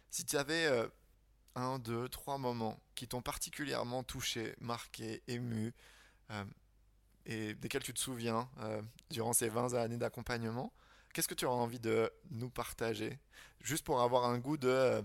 Si 0.10 0.26
tu 0.26 0.38
avais 0.38 0.68
un, 1.56 1.80
deux, 1.80 2.10
trois 2.10 2.40
moments 2.40 2.80
qui 2.96 3.08
t'ont 3.08 3.22
particulièrement 3.22 4.04
touché, 4.04 4.56
marqué, 4.60 5.22
ému, 5.28 5.74
et 7.26 7.54
desquels 7.56 7.84
tu 7.84 7.94
te 7.94 8.00
souviens 8.00 8.50
durant 9.12 9.34
ces 9.34 9.50
20 9.50 9.74
années 9.76 9.98
d'accompagnement, 9.98 10.74
qu'est-ce 11.16 11.30
que 11.30 11.34
tu 11.34 11.46
auras 11.46 11.56
envie 11.56 11.80
de 11.80 12.12
nous 12.30 12.50
partager? 12.50 13.18
Juste 13.62 13.86
pour 13.86 14.02
avoir 14.02 14.26
un 14.26 14.38
goût 14.38 14.58
de... 14.58 14.68
Euh, 14.68 15.02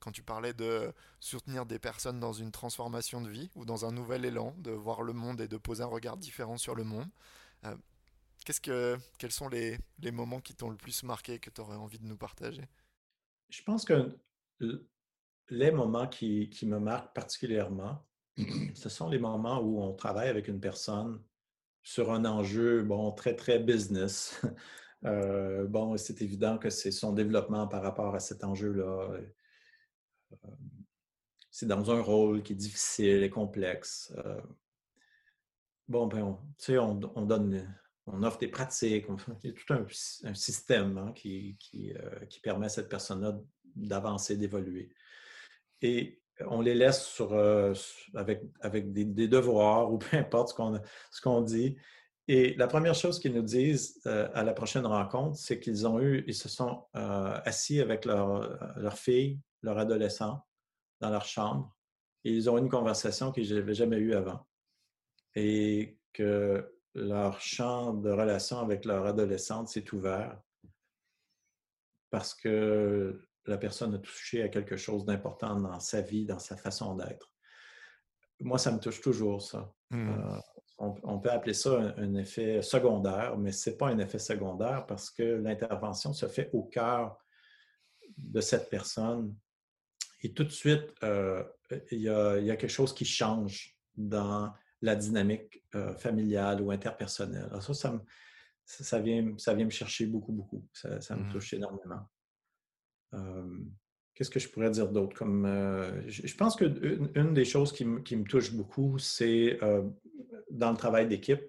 quand 0.00 0.10
tu 0.10 0.22
parlais 0.22 0.52
de 0.52 0.92
soutenir 1.20 1.66
des 1.66 1.78
personnes 1.78 2.18
dans 2.18 2.32
une 2.32 2.50
transformation 2.50 3.20
de 3.20 3.30
vie 3.30 3.48
ou 3.54 3.64
dans 3.64 3.84
un 3.84 3.92
nouvel 3.92 4.24
élan, 4.24 4.54
de 4.58 4.72
voir 4.72 5.02
le 5.02 5.12
monde 5.12 5.40
et 5.40 5.46
de 5.46 5.56
poser 5.56 5.84
un 5.84 5.86
regard 5.86 6.16
différent 6.16 6.56
sur 6.58 6.74
le 6.74 6.82
monde. 6.82 7.08
Euh, 7.64 7.76
quels 9.18 9.30
sont 9.30 9.48
les, 9.48 9.78
moments 10.10 10.40
qui 10.40 10.54
t'ont 10.54 10.70
le 10.70 10.76
plus 10.76 11.04
marqué 11.04 11.38
que 11.38 11.50
tu 11.50 11.60
aurais 11.60 11.76
envie 11.76 11.98
de 11.98 12.06
nous 12.06 12.16
partager? 12.16 12.64
Je 13.50 13.62
pense 13.62 13.84
que 13.84 14.18
les 15.48 15.70
moments 15.70 16.08
qui, 16.08 16.50
qui 16.50 16.66
me 16.66 16.80
marquent 16.80 17.14
particulièrement, 17.14 18.04
ce 18.74 18.88
sont 18.88 19.08
les 19.08 19.18
moments 19.18 19.60
où 19.60 19.80
on 19.80 19.92
travaille 19.92 20.28
avec 20.28 20.48
une 20.48 20.60
personne 20.60 21.22
sur 21.88 22.12
un 22.12 22.26
enjeu 22.26 22.82
bon, 22.82 23.12
très, 23.12 23.34
très 23.34 23.58
business, 23.58 24.42
Euh, 25.04 25.66
bon, 25.66 25.96
c'est 25.96 26.22
évident 26.22 26.58
que 26.58 26.70
c'est 26.70 26.90
son 26.90 27.12
développement 27.12 27.68
par 27.68 27.82
rapport 27.82 28.14
à 28.14 28.20
cet 28.20 28.44
enjeu-là. 28.44 29.10
Euh, 29.12 30.48
c'est 31.50 31.66
dans 31.66 31.90
un 31.90 32.00
rôle 32.00 32.42
qui 32.42 32.52
est 32.52 32.56
difficile 32.56 33.22
et 33.22 33.30
complexe. 33.30 34.12
Euh, 34.24 34.40
bon, 35.86 36.06
ben, 36.06 36.22
on, 36.22 36.38
on, 36.68 37.00
on, 37.14 37.22
donne, 37.22 37.76
on 38.06 38.22
offre 38.22 38.38
des 38.38 38.48
pratiques, 38.48 39.06
il 39.44 39.50
y 39.50 39.52
a 39.52 39.56
tout 39.56 39.74
un, 39.74 40.34
système 40.34 40.98
hein, 40.98 41.12
qui, 41.14 41.56
qui, 41.58 41.94
permet 42.42 42.66
à 42.66 42.70
cette 42.70 42.88
personne-là 42.88 43.38
d'avancer, 43.74 44.36
d'évoluer. 44.36 44.90
Et 45.80 46.20
on 46.46 46.60
les 46.60 46.74
laisse 46.74 47.04
sur, 47.04 47.32
avec, 48.14 48.42
avec 48.60 48.92
des, 48.92 49.04
des, 49.04 49.28
devoirs 49.28 49.92
ou 49.92 49.98
peu 49.98 50.16
importe 50.16 50.50
ce 50.50 51.20
qu'on 51.20 51.40
dit. 51.40 51.76
Et 52.30 52.54
la 52.54 52.66
première 52.66 52.94
chose 52.94 53.18
qu'ils 53.18 53.32
nous 53.32 53.42
disent 53.42 54.02
euh, 54.06 54.28
à 54.34 54.44
la 54.44 54.52
prochaine 54.52 54.84
rencontre, 54.84 55.38
c'est 55.38 55.58
qu'ils 55.58 55.86
ont 55.86 55.98
eu, 55.98 56.24
ils 56.26 56.34
se 56.34 56.50
sont 56.50 56.84
euh, 56.94 57.40
assis 57.46 57.80
avec 57.80 58.04
leur, 58.04 58.42
euh, 58.42 58.56
leur 58.76 58.98
fille, 58.98 59.40
leur 59.62 59.78
adolescent, 59.78 60.46
dans 61.00 61.08
leur 61.08 61.24
chambre, 61.24 61.74
et 62.24 62.32
ils 62.32 62.50
ont 62.50 62.58
eu 62.58 62.60
une 62.60 62.68
conversation 62.68 63.32
que 63.32 63.42
je 63.42 63.54
n'avais 63.54 63.72
jamais 63.72 63.96
eue 63.96 64.12
avant. 64.12 64.46
Et 65.34 65.98
que 66.12 66.74
leur 66.94 67.40
champ 67.40 67.94
de 67.94 68.10
relation 68.10 68.58
avec 68.58 68.84
leur 68.84 69.06
adolescente 69.06 69.68
s'est 69.68 69.94
ouvert 69.94 70.38
parce 72.10 72.34
que 72.34 73.26
la 73.46 73.58
personne 73.58 73.94
a 73.94 73.98
touché 73.98 74.42
à 74.42 74.48
quelque 74.48 74.76
chose 74.76 75.04
d'important 75.04 75.60
dans 75.60 75.80
sa 75.80 76.02
vie, 76.02 76.26
dans 76.26 76.38
sa 76.38 76.56
façon 76.56 76.94
d'être. 76.96 77.32
Moi, 78.40 78.58
ça 78.58 78.72
me 78.72 78.78
touche 78.78 79.00
toujours, 79.00 79.40
ça. 79.42 79.72
Mmh 79.90 80.40
on, 80.78 81.18
peut 81.18 81.30
appeler 81.30 81.54
ça 81.54 81.94
un, 81.96 82.14
effet 82.14 82.62
secondaire, 82.62 83.36
mais 83.36 83.50
ce 83.50 83.70
n'est 83.70 83.76
pas 83.76 83.88
un 83.88 83.98
effet 83.98 84.18
secondaire 84.18 84.86
parce 84.86 85.10
que 85.10 85.22
l'intervention 85.22 86.12
se 86.12 86.26
fait 86.26 86.50
au 86.52 86.62
cœur 86.62 87.18
de 88.16 88.40
cette 88.40 88.70
personne. 88.70 89.34
Et 90.22 90.32
tout 90.32 90.44
de 90.44 90.50
suite, 90.50 90.94
euh, 91.02 91.44
il, 91.90 92.00
y 92.00 92.08
a, 92.08 92.56
quelque 92.56 92.68
chose 92.68 92.94
qui 92.94 93.04
change 93.04 93.76
dans 93.96 94.52
la 94.80 94.94
dynamique 94.94 95.64
euh, 95.74 95.94
familiale 95.96 96.62
ou 96.62 96.70
interpersonnelle. 96.70 97.48
Alors 97.50 97.62
ça, 97.62 98.00
ça, 98.64 99.00
vient, 99.00 99.36
ça 99.36 99.54
vient 99.54 99.64
me 99.64 99.70
chercher 99.70 100.06
beaucoup, 100.06 100.32
beaucoup. 100.32 100.64
Ça, 100.72 101.16
me 101.16 101.24
mmh 101.24 101.32
touche 101.32 101.54
énormément. 101.54 102.06
Euh, 103.14 103.58
qu'est-ce 104.18 104.30
que 104.30 104.40
je 104.40 104.48
pourrais 104.48 104.70
dire 104.70 104.88
d'autre? 104.88 105.16
Comme, 105.16 105.46
je, 106.08 106.34
pense 106.34 106.56
qu'une 106.56 107.08
une 107.14 107.34
des 107.34 107.44
choses 107.44 107.72
qui, 107.72 107.84
me 107.84 108.24
touche 108.24 108.52
beaucoup, 108.52 108.98
c'est 108.98 109.60
dans 110.50 110.72
le 110.72 110.76
travail 110.76 111.06
d'équipe, 111.06 111.42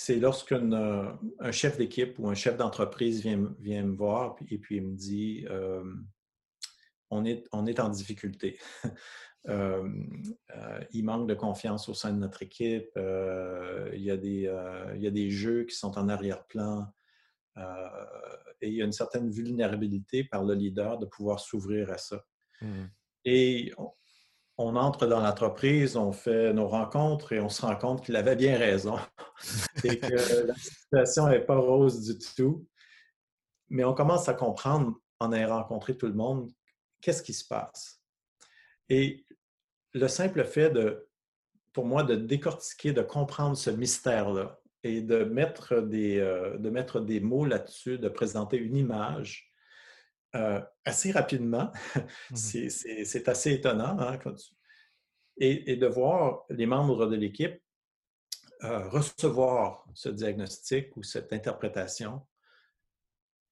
c'est 0.00 0.20
lorsqu'un 0.20 0.72
euh, 0.72 1.52
chef 1.52 1.76
d'équipe 1.76 2.20
ou 2.20 2.28
un 2.28 2.34
chef 2.34 2.56
d'entreprise 2.56 3.20
vient, 3.20 3.36
me 3.82 3.96
voir 3.96 4.36
et 4.48 4.58
puis 4.58 4.76
il 4.76 4.86
me 4.86 4.96
dit 4.96 5.44
euh, 5.50 5.82
on, 7.10 7.24
est, 7.24 7.50
en 7.52 7.88
difficulté. 7.88 8.58
Euh, 9.48 9.88
il 10.90 11.04
manque 11.04 11.26
de 11.26 11.32
confiance 11.32 11.88
au 11.88 11.94
sein 11.94 12.12
de 12.12 12.18
notre 12.18 12.42
équipe. 12.42 12.90
il 12.96 14.02
y 14.02 14.10
a 14.10 14.16
des 14.16 15.30
jeux 15.30 15.64
qui 15.64 15.74
sont 15.74 15.96
en 15.96 16.08
arrière-plan. 16.10 16.92
Et 18.60 18.68
il 18.68 18.74
y 18.74 18.82
a 18.82 18.84
une 18.84 18.92
certaine 18.92 19.30
vulnérabilité 19.30 20.24
par 20.24 20.44
le 20.44 20.54
leader 20.54 20.98
de 20.98 21.06
pouvoir 21.06 21.40
s'ouvrir 21.40 21.90
à 21.90 21.98
ça. 21.98 22.24
Mmh. 22.60 22.84
Et 23.24 23.72
on 24.58 24.74
entre 24.74 25.06
dans 25.06 25.20
l'entreprise, 25.20 25.96
on 25.96 26.12
fait 26.12 26.52
nos 26.52 26.66
rencontres 26.66 27.32
et 27.32 27.40
on 27.40 27.48
se 27.48 27.62
rend 27.62 27.76
compte 27.76 28.04
qu'il 28.04 28.16
avait 28.16 28.34
bien 28.34 28.58
raison 28.58 28.98
et 29.84 29.98
que 30.00 30.46
la 30.46 30.54
situation 30.54 31.28
n'est 31.28 31.44
pas 31.44 31.56
rose 31.56 32.04
du 32.04 32.18
tout. 32.34 32.66
Mais 33.68 33.84
on 33.84 33.94
commence 33.94 34.28
à 34.28 34.34
comprendre, 34.34 34.98
en 35.20 35.32
ayant 35.32 35.56
rencontré 35.56 35.96
tout 35.96 36.06
le 36.06 36.14
monde, 36.14 36.50
qu'est-ce 37.00 37.22
qui 37.22 37.34
se 37.34 37.46
passe. 37.46 38.02
Et 38.88 39.26
le 39.92 40.08
simple 40.08 40.44
fait 40.44 40.70
de, 40.70 41.08
pour 41.72 41.84
moi, 41.84 42.02
de 42.02 42.16
décortiquer, 42.16 42.92
de 42.92 43.02
comprendre 43.02 43.56
ce 43.56 43.70
mystère-là 43.70 44.57
et 44.82 45.00
de 45.02 45.24
mettre 45.24 45.80
des, 45.80 46.18
euh, 46.18 46.56
de 46.58 46.70
mettre 46.70 47.00
des 47.00 47.20
mots 47.20 47.44
là-dessus, 47.44 47.98
de 47.98 48.08
présenter 48.08 48.56
une 48.56 48.76
image, 48.76 49.52
euh, 50.34 50.60
assez 50.84 51.10
rapidement. 51.10 51.72
Mmh 52.30 52.36
c'est 52.36 53.28
assez 53.28 53.52
étonnant 53.54 53.98
hein, 53.98 54.18
et, 55.38 55.76
de 55.76 55.86
voir 55.86 56.44
les 56.50 56.66
membres 56.66 57.06
de 57.06 57.16
l'équipe 57.16 57.62
euh, 58.64 58.88
recevoir 58.88 59.86
ce 59.94 60.08
diagnostic 60.08 60.96
ou 60.96 61.02
cette 61.02 61.32
interprétation 61.32 62.26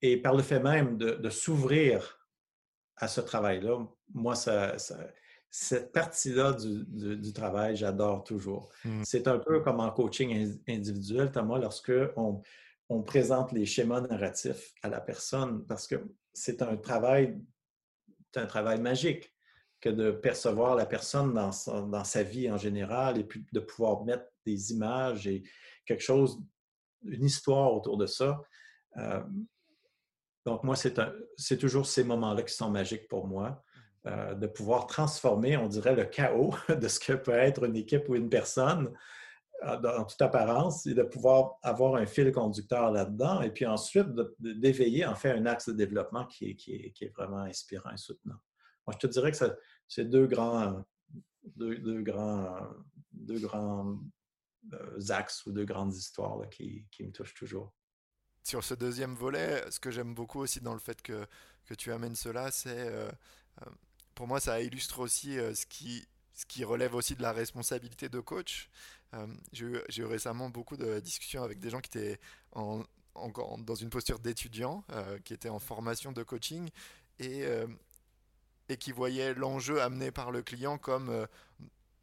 et 0.03 0.16
par 0.18 0.35
le 0.35 0.43
fait 0.43 0.61
même 0.61 0.99
de, 0.99 1.31
s'ouvrir 1.31 2.29
à 2.97 3.09
ce 3.09 3.20
travail-là, 3.20 3.87
moi, 4.14 4.35
ça, 4.35 4.77
cette 5.51 5.92
partie-là 5.92 6.53
du, 6.53 7.32
travail, 7.32 7.76
j'adore 7.76 8.24
toujours. 8.24 8.70
Mmh. 8.84 9.03
C'est 9.05 9.26
un 9.28 9.38
peu 9.38 9.61
comme 9.61 9.80
en 9.80 9.90
coaching 9.90 10.59
individuel, 10.68 11.32
Thomas, 11.32 11.59
lorsque 11.59 11.92
on, 12.16 12.42
on 12.88 13.03
présente 13.03 13.53
les 13.53 13.66
schémas 13.66 14.03
narratifs 14.03 14.74
à 14.82 14.88
la 14.88 15.01
personne, 15.01 15.64
parce 15.66 15.86
que 15.86 15.97
c'est 16.32 16.62
un 16.62 16.76
travail, 16.76 17.40
un 18.34 18.47
travail 18.47 18.80
magique 18.80 19.34
que 19.80 19.88
de 19.88 20.11
percevoir 20.11 20.74
la 20.74 20.86
personne 20.86 21.32
dans, 21.32 21.51
dans 21.88 22.05
sa 22.05 22.22
vie 22.22 22.51
en 22.51 22.57
général 22.57 23.18
et 23.18 23.24
puis 23.24 23.47
de 23.53 23.61
pouvoir 23.61 24.05
mettre 24.05 24.26
des 24.44 24.72
images 24.72 25.26
et 25.26 25.42
quelque 25.84 26.03
chose, 26.03 26.38
une 27.03 27.24
histoire 27.24 27.74
autour 27.74 27.97
de 27.97 28.07
ça. 28.07 28.40
Euh, 28.97 29.22
donc, 30.44 30.62
moi, 30.62 30.76
c'est 30.76 31.59
toujours 31.59 31.86
ces 31.86 32.05
moments-là 32.05 32.42
qui 32.42 32.55
sont 32.55 32.70
magiques 32.70 33.09
pour 33.09 33.26
moi, 33.26 33.64
euh, 34.07 34.35
de 34.35 34.47
pouvoir 34.47 34.87
transformer, 34.87 35.57
on 35.57 35.67
dirait, 35.67 35.97
le 35.97 36.05
chaos 36.05 36.55
de 36.69 36.87
ce 36.87 37.01
que 37.01 37.15
peut 37.15 37.33
être 37.33 37.65
une 37.65 37.75
équipe 37.75 38.09
ou 38.09 38.15
une 38.15 38.29
personne 38.29 38.93
en 39.65 39.85
euh, 39.85 40.05
toute 40.05 40.23
apparence 40.23 40.87
et 40.87 40.95
de 40.95 41.03
pouvoir 41.03 41.59
avoir 41.63 41.97
un 41.97 42.07
fil 42.07 42.31
conducteur 42.31 42.93
là-dedans 42.93 43.41
et 43.41 43.51
puis 43.51 43.67
ensuite 43.67 44.07
d'éveiller 44.39 45.07
en 45.07 45.17
fait 45.17 45.33
un 45.33 45.45
axe 45.47 45.69
de 45.69 45.73
développement 45.73 46.25
qui 46.27 46.51
est, 46.51 47.15
vraiment 47.17 47.39
inspirant 47.39 47.91
et 47.91 47.97
soutenant. 47.97 48.37
Moi, 48.87 48.95
je 48.95 49.07
te 49.09 49.13
dirais 49.13 49.33
que 49.33 49.39
c'est 49.89 50.05
deux 50.05 50.29
grands, 50.29 50.85
deux, 51.57 52.03
grands, 52.03 52.61
deux 53.11 53.41
grands 53.41 53.99
axes 55.09 55.47
ou 55.47 55.53
de 55.53 55.65
grandes 55.65 55.95
histoires 55.95 56.49
qui, 56.51 56.87
qui, 56.93 57.03
me 57.03 57.11
touchent 57.11 57.35
toujours. 57.35 57.73
Sur 58.45 58.63
ce 58.63 58.75
deuxième 58.75 59.15
volet, 59.15 59.69
ce 59.69 59.81
que 59.81 59.91
j'aime 59.91 60.15
beaucoup 60.15 60.41
aussi 60.41 60.61
dans 60.61 60.75
le 60.75 60.81
fait 60.81 61.03
que, 61.03 61.27
que 61.65 61.75
tu 61.75 61.91
amènes 61.91 62.15
cela, 62.15 62.53
c'est 62.53 62.93
pour 64.17 64.27
moi 64.27 64.41
ça 64.41 64.61
illustre 64.61 64.99
aussi 64.99 65.35
ce 65.37 65.64
qui 65.67 66.05
ce 66.35 66.45
qui 66.45 66.64
relève 66.64 66.95
aussi 66.95 67.14
de 67.14 67.23
la 67.23 67.33
responsabilité 67.33 68.09
de 68.09 68.19
coach. 68.21 68.69
j'ai 69.53 69.64
eu, 69.64 70.05
récemment 70.05 70.51
beaucoup 70.51 70.77
de 70.77 70.99
discussions 71.01 71.43
avec 71.43 71.61
des 71.61 71.71
gens 71.71 71.81
qui 71.81 71.97
étaient 71.97 72.19
en, 72.53 72.83
dans 73.59 73.75
une 73.75 73.89
posture 73.89 74.19
d'étudiant, 74.19 74.85
qui 75.25 75.33
étaient 75.33 75.49
en 75.49 75.59
formation 75.59 76.12
de 76.12 76.23
coaching, 76.23 76.69
et, 77.21 77.45
et 78.69 78.77
qui 78.77 78.93
voyaient 78.93 79.33
l'enjeu 79.33 79.81
amené 79.81 80.11
par 80.11 80.31
le 80.31 80.43
client 80.43 80.77
comme 80.77 81.27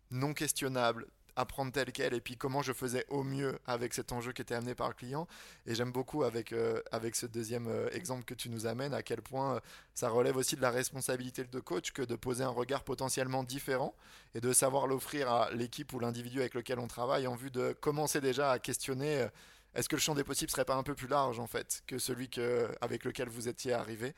non 0.10 0.34
questionnable, 0.34 1.06
apprendre 1.36 1.72
tel 1.72 1.92
quel 1.92 2.14
et 2.14 2.22
puis 2.22 2.38
comment 2.38 2.62
je 2.62 2.74
faisais 2.74 3.06
au 3.10 3.24
mieux 3.24 3.60
avec 3.66 3.94
cet 3.94 4.12
enjeu 4.12 4.32
qui 4.32 4.42
était 4.42 4.56
amené 4.56 4.76
par 4.76 4.88
le 4.88 4.94
client. 4.94 5.28
Et 5.66 5.76
j'aime 5.76 5.92
beaucoup 5.92 6.24
avec, 6.24 6.54
euh, 6.54 6.82
avec 6.92 7.16
ce 7.16 7.26
deuxième 7.26 7.68
euh, 7.68 7.90
exemple 7.92 8.24
que 8.24 8.34
tu 8.34 8.50
nous 8.50 8.66
amènes 8.66 8.94
à 8.94 9.04
quel 9.04 9.22
point 9.22 9.56
euh, 9.56 9.60
ça 9.94 10.10
relève 10.10 10.38
aussi 10.38 10.56
de 10.56 10.62
la 10.62 10.72
responsabilité 10.72 11.44
de 11.44 11.60
coach 11.60 11.92
que 11.92 12.02
de 12.02 12.16
poser 12.16 12.44
un 12.44 12.50
regard 12.50 12.84
potentiellement 12.84 13.44
différent 13.44 13.96
et 14.36 14.42
de 14.42 14.54
savoir 14.54 14.88
l'offrir 14.88 15.32
à 15.32 15.52
l'équipe 15.52 15.92
ou 15.94 16.00
l'individu 16.00 16.40
avec 16.40 16.54
lequel 16.54 16.80
on 16.80 16.88
travaille 16.88 17.28
en 17.28 17.36
vue 17.36 17.52
de 17.52 17.74
commencer 17.74 18.22
déjà 18.22 18.52
à 18.52 18.60
questionner 18.60 19.28
est-ce 19.76 19.90
que 19.90 19.96
le 19.96 20.02
champ 20.02 20.14
des 20.14 20.24
possibles 20.24 20.52
serait 20.52 20.66
pas 20.66 20.76
un 20.76 20.84
peu 20.84 20.94
plus 20.94 21.08
large 21.08 21.40
en 21.40 21.48
fait 21.48 21.82
que 21.88 21.98
celui 21.98 22.30
que, 22.30 22.70
avec 22.82 23.06
lequel 23.06 23.30
vous 23.30 23.48
étiez 23.48 23.74
arrivé 23.74 24.14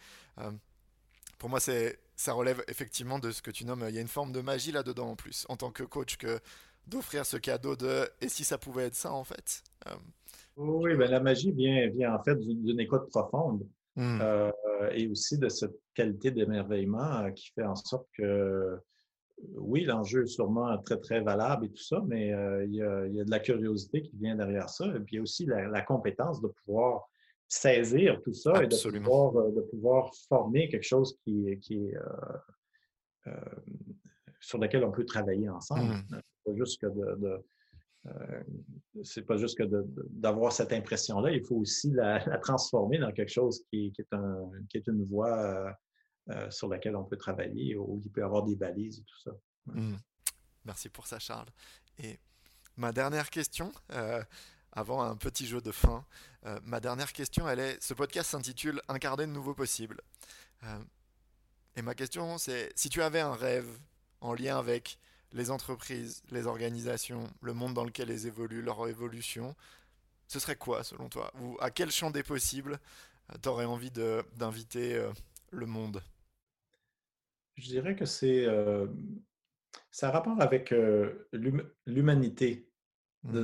pour 1.37 1.49
moi, 1.49 1.59
ça 1.59 2.33
relève 2.33 2.63
effectivement 2.67 3.19
de 3.19 3.31
ce 3.31 3.41
que 3.41 3.51
tu 3.51 3.65
nommes. 3.65 3.85
Il 3.89 3.95
y 3.95 3.97
a 3.97 4.01
une 4.01 4.07
forme 4.07 4.31
de 4.31 4.41
magie 4.41 4.71
là-dedans 4.71 5.11
en 5.11 5.15
plus, 5.15 5.45
en 5.49 5.57
tant 5.57 5.71
que 5.71 5.83
coach, 5.83 6.17
que 6.17 6.39
d'offrir 6.87 7.25
ce 7.25 7.37
cadeau 7.37 7.75
de 7.75 8.07
et 8.21 8.29
si 8.29 8.43
ça 8.43 8.57
pouvait 8.57 8.85
être 8.85 8.95
ça 8.95 9.11
en 9.11 9.23
fait 9.23 9.63
euh, 9.87 9.95
Oui, 10.57 10.95
ben, 10.95 11.09
la 11.09 11.19
magie 11.19 11.51
vient, 11.51 11.89
vient 11.89 12.15
en 12.15 12.23
fait 12.23 12.35
d'une 12.35 12.79
écoute 12.79 13.09
profonde 13.09 13.67
hmm. 13.95 14.19
euh, 14.21 14.51
et 14.91 15.07
aussi 15.07 15.37
de 15.37 15.49
cette 15.49 15.79
qualité 15.93 16.31
d'émerveillement 16.31 17.23
euh, 17.23 17.31
qui 17.31 17.51
fait 17.51 17.63
en 17.63 17.75
sorte 17.75 18.07
que 18.17 18.77
oui, 19.55 19.83
l'enjeu 19.83 20.23
est 20.23 20.27
sûrement 20.27 20.77
très, 20.77 20.97
très 20.97 21.19
valable 21.19 21.65
et 21.65 21.69
tout 21.69 21.83
ça, 21.83 22.01
mais 22.07 22.29
il, 22.67 22.75
y 22.75 22.81
a, 22.81 23.05
de 23.05 23.29
la 23.29 23.39
curiosité 23.39 24.01
qui 24.01 24.15
vient 24.15 24.33
derrière 24.33 24.69
ça. 24.69 24.85
Et 24.85 24.99
puis 25.01 25.15
il 25.15 25.15
y 25.15 25.19
a 25.19 25.23
aussi 25.23 25.45
la, 25.45 25.81
compétence 25.81 26.41
de 26.41 26.47
pouvoir 26.47 27.09
saisir 27.49 28.21
tout 28.23 28.31
ça 28.31 28.63
et 28.63 28.67
de 28.67 28.89
pouvoir, 28.89 29.51
de 29.51 29.59
pouvoir, 29.59 30.15
former 30.29 30.69
quelque 30.69 30.87
chose 30.87 31.17
qui, 31.25 31.59
qui 31.59 31.87
est 33.25 33.29
sur 34.39 34.57
lequel 34.57 34.85
on 34.85 34.91
peut 34.91 35.05
travailler 35.05 35.49
ensemble. 35.49 35.95
Mmh 35.95 36.21
juste 36.53 36.81
que 36.81 36.87
euh, 38.07 38.43
c'est 39.03 39.23
pas 39.23 39.37
juste 39.37 39.57
que 39.57 39.63
d'avoir 40.09 40.51
cette 40.51 40.71
impression-là, 40.71 41.31
il 41.31 41.43
faut 41.43 41.55
aussi 41.55 41.91
la, 41.91 42.19
transformer 42.41 42.99
dans 42.99 43.11
quelque 43.11 43.31
chose 43.31 43.63
qui, 43.69 43.93
est, 43.97 44.13
un, 44.13 44.51
qui 44.69 44.77
est, 44.77 44.87
une 44.87 45.03
voie 45.03 45.39
euh, 45.39 45.71
euh, 46.29 46.51
sur 46.51 46.67
laquelle 46.67 46.95
on 46.95 47.03
peut 47.03 47.17
travailler, 47.17 47.75
où 47.75 48.01
il 48.03 48.11
peut 48.11 48.23
avoir 48.23 48.43
des 48.43 48.55
balises 48.55 48.99
et 48.99 49.03
tout 49.03 49.19
ça. 49.19 49.31
Mmh. 49.67 49.95
Merci 50.65 50.89
pour 50.89 51.07
ça, 51.07 51.19
Charles. 51.19 51.49
Et 51.99 52.19
ma 52.77 52.91
dernière 52.91 53.29
question, 53.29 53.71
avant 54.71 55.03
un 55.03 55.15
petit 55.15 55.45
jeu 55.45 55.61
de 55.61 55.71
fin, 55.71 56.03
ma 56.63 56.79
dernière 56.79 57.13
question, 57.13 57.47
elle 57.47 57.59
est, 57.59 57.81
ce 57.81 57.93
podcast 57.93 58.31
s'intitule 58.31 58.81
Incarner 58.87 59.27
de 59.27 59.31
nouveaux 59.31 59.53
possibles. 59.53 60.01
et 61.75 61.81
ma 61.83 61.93
question, 61.93 62.39
c'est, 62.39 62.71
si 62.75 62.89
tu 62.89 63.03
avais 63.03 63.19
un 63.19 63.35
rêve 63.35 63.67
en 64.21 64.33
lien 64.33 64.57
avec 64.57 64.97
les 65.33 65.51
entreprises, 65.51 66.23
les 66.31 66.47
organisations, 66.47 67.29
le 67.41 67.53
monde 67.53 67.73
dans 67.73 67.83
lequel 67.83 68.09
elles 68.09 68.27
évoluent, 68.27 68.61
leur 68.61 68.87
évolution, 68.87 69.55
ce 70.27 70.39
serait 70.39 70.55
quoi 70.55 70.83
selon 70.83 71.09
toi? 71.09 71.31
Ou 71.41 71.57
à 71.59 71.69
quel 71.71 71.91
champ 71.91 72.11
des 72.11 72.23
possibles 72.23 72.79
euh, 73.31 73.35
tu 73.41 73.49
aurais 73.49 73.65
envie 73.65 73.91
d'inviter 73.91 74.95
euh, 74.95 75.11
le 75.51 75.65
monde? 75.65 76.01
Je 77.55 77.67
dirais 77.67 77.95
que 77.95 78.05
c'est 78.05 78.45
euh, 78.45 78.87
ça 79.91 80.09
a 80.09 80.11
rapport 80.11 80.41
avec 80.41 80.73
l'humanité, 81.85 82.69
mmh. 83.23 83.43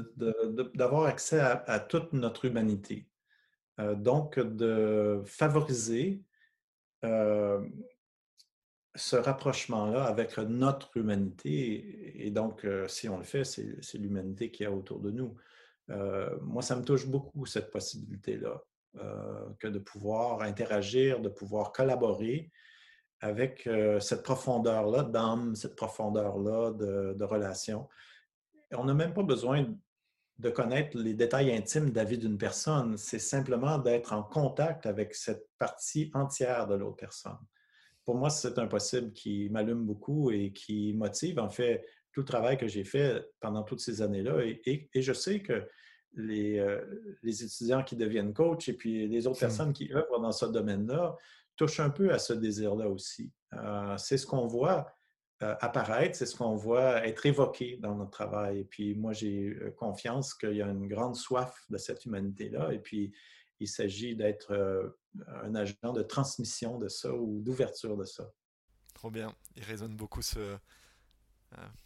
d'avoir 0.75 1.05
accès 1.05 1.39
à, 1.39 1.79
toute 1.79 2.11
notre 2.11 2.43
humanité. 2.43 3.07
donc, 3.77 4.37
de 4.37 5.23
favoriser 5.25 6.25
ce 8.95 9.15
rapprochement-là 9.15 10.03
avec 10.03 10.37
notre 10.37 10.95
humanité. 10.97 12.25
Et 12.25 12.31
donc, 12.31 12.65
euh, 12.65 12.87
si 12.87 13.07
on 13.07 13.17
le 13.17 13.23
fait, 13.23 13.43
c'est 13.43 13.97
l'humanité 13.97 14.51
qui 14.51 14.63
est 14.63 14.67
autour 14.67 14.99
de 14.99 15.11
nous. 15.11 15.35
Euh, 15.89 16.35
moi, 16.41 16.61
ça 16.61 16.75
me 16.75 16.83
touche 16.83 17.07
beaucoup, 17.07 17.45
cette 17.45 17.71
possibilité-là, 17.71 18.61
euh, 18.97 19.49
que 19.59 19.67
de 19.67 19.79
pouvoir 19.79 20.41
interagir, 20.41 21.21
de 21.21 21.29
pouvoir 21.29 21.71
collaborer 21.71 22.51
avec 23.23 23.69
cette 23.99 24.23
profondeur-là 24.23 25.03
d'âme, 25.03 25.55
cette 25.55 25.75
profondeur-là 25.75 26.71
de, 26.71 27.13
de, 27.13 27.23
relation. 27.23 27.87
On 28.71 28.85
n'a 28.85 28.95
même 28.95 29.13
pas 29.13 29.21
besoin 29.21 29.67
de 30.39 30.49
connaître 30.49 30.97
les 30.97 31.13
détails 31.13 31.55
intimes 31.55 31.91
de 31.91 31.95
la 31.95 32.03
vie 32.03 32.17
d'une 32.17 32.39
personne, 32.39 32.97
c'est 32.97 33.19
simplement 33.19 33.77
d'être 33.77 34.13
en 34.13 34.23
contact 34.23 34.87
avec 34.87 35.13
cette 35.13 35.47
partie 35.59 36.09
entière 36.15 36.65
de 36.65 36.73
l'autre 36.73 36.95
personne 36.95 37.37
pour 38.05 38.15
moi, 38.15 38.29
c'est 38.29 38.57
un 38.57 38.67
possible 38.67 39.13
qui 39.13 39.49
m'allume 39.49 39.85
beaucoup 39.85 40.31
et 40.31 40.51
qui 40.51 40.93
motive, 40.93 41.39
en 41.39 41.49
fait, 41.49 41.85
tout 42.11 42.21
le 42.21 42.25
travail 42.25 42.57
que 42.57 42.67
j'ai 42.67 42.83
fait 42.83 43.25
pendant 43.39 43.63
toutes 43.63 43.79
ces 43.79 44.01
années-là. 44.01 44.43
Et, 44.65 44.89
je 44.93 45.13
sais 45.13 45.41
que 45.41 45.67
les, 46.13 46.59
euh, 46.59 46.83
les, 47.23 47.43
étudiants 47.43 47.83
qui 47.83 47.95
deviennent 47.95 48.33
coach 48.33 48.67
et 48.67 48.73
puis 48.73 49.07
les 49.07 49.27
autres 49.27 49.37
mmh. 49.37 49.47
personnes 49.47 49.73
qui 49.73 49.93
œuvrent 49.93 50.19
dans 50.19 50.33
ce 50.33 50.45
domaine-là 50.45 51.15
touchent 51.55 51.79
un 51.79 51.89
peu 51.89 52.11
à 52.11 52.19
ce 52.19 52.33
désir-là 52.33 52.89
aussi. 52.89 53.31
Euh, 53.53 53.95
c'est 53.97 54.17
ce 54.17 54.25
qu'on 54.25 54.45
voit 54.45 54.93
euh, 55.41 55.55
apparaître, 55.61 56.17
c'est 56.17 56.25
ce 56.25 56.35
qu'on 56.35 56.55
voit 56.55 57.07
être 57.07 57.25
évoqué 57.25 57.77
dans 57.77 57.95
notre 57.95 58.11
travail. 58.11 58.59
Et 58.59 58.63
puis 58.65 58.93
moi, 58.95 59.13
j'ai 59.13 59.55
confiance 59.77 60.33
qu'il 60.33 60.55
y 60.55 60.61
a 60.61 60.67
une 60.67 60.87
grande 60.87 61.15
soif 61.15 61.55
de 61.69 61.77
cette 61.77 62.05
humanité-là. 62.05 62.73
Et 62.73 62.79
puis, 62.79 63.13
il 63.61 63.67
s'agit 63.67 64.15
d'être 64.15 64.51
euh, 64.51 64.89
un 65.43 65.53
agent 65.53 65.93
de 65.93 66.01
transmission 66.01 66.79
de 66.79 66.87
ça 66.87 67.13
ou 67.13 67.41
d'ouverture 67.41 67.95
de 67.95 68.05
ça. 68.05 68.29
Trop 68.95 69.11
bien. 69.11 69.33
Il 69.55 69.63
résonne 69.63 69.95
beaucoup 69.95 70.21
euh, 70.37 70.57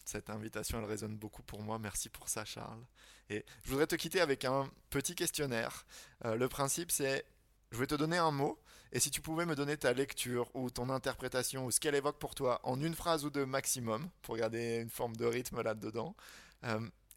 cette 0.06 0.30
invitation, 0.30 0.80
elle 0.80 0.86
résonne 0.86 1.18
beaucoup 1.18 1.44
pour 1.44 1.62
moi. 1.62 1.78
Merci 1.78 2.08
pour 2.08 2.30
ça, 2.30 2.46
Charles. 2.46 2.84
Et 3.30 3.44
je 3.64 3.72
voudrais 3.72 3.88
te 3.88 3.96
quitter 3.96 4.22
avec 4.22 4.46
un 4.46 4.72
petit 4.90 5.16
questionnaire. 5.16 5.86
Euh, 6.24 6.36
le 6.36 6.48
principe, 6.48 6.92
c'est 6.92 7.26
je 7.72 7.78
vais 7.78 7.88
te 7.88 7.96
donner 7.96 8.18
un 8.18 8.32
mot, 8.32 8.58
et 8.94 9.02
si 9.02 9.12
tu 9.12 9.20
pouvais 9.20 9.46
me 9.46 9.56
donner 9.56 9.76
ta 9.76 9.92
lecture 9.92 10.50
ou 10.56 10.70
ton 10.70 10.90
interprétation 10.90 11.66
ou 11.66 11.72
ce 11.72 11.82
qu'elle 11.82 11.96
évoque 11.96 12.20
pour 12.20 12.36
toi 12.36 12.62
en 12.64 12.80
une 12.80 12.96
phrase 12.96 13.26
ou 13.26 13.30
deux 13.30 13.46
maximum, 13.46 14.08
pour 14.22 14.38
garder 14.38 14.78
une 14.78 14.90
forme 14.90 15.16
de 15.18 15.26
rythme 15.26 15.62
là-dedans. 15.62 16.16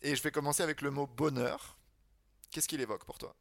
et 0.02 0.16
je 0.16 0.22
vais 0.22 0.32
commencer 0.32 0.64
avec 0.64 0.80
le 0.80 0.90
mot 0.90 1.06
bonheur. 1.06 1.78
Qu'est-ce 2.50 2.66
qu'il 2.66 2.80
évoque 2.80 3.04
pour 3.04 3.18
toi? 3.18 3.36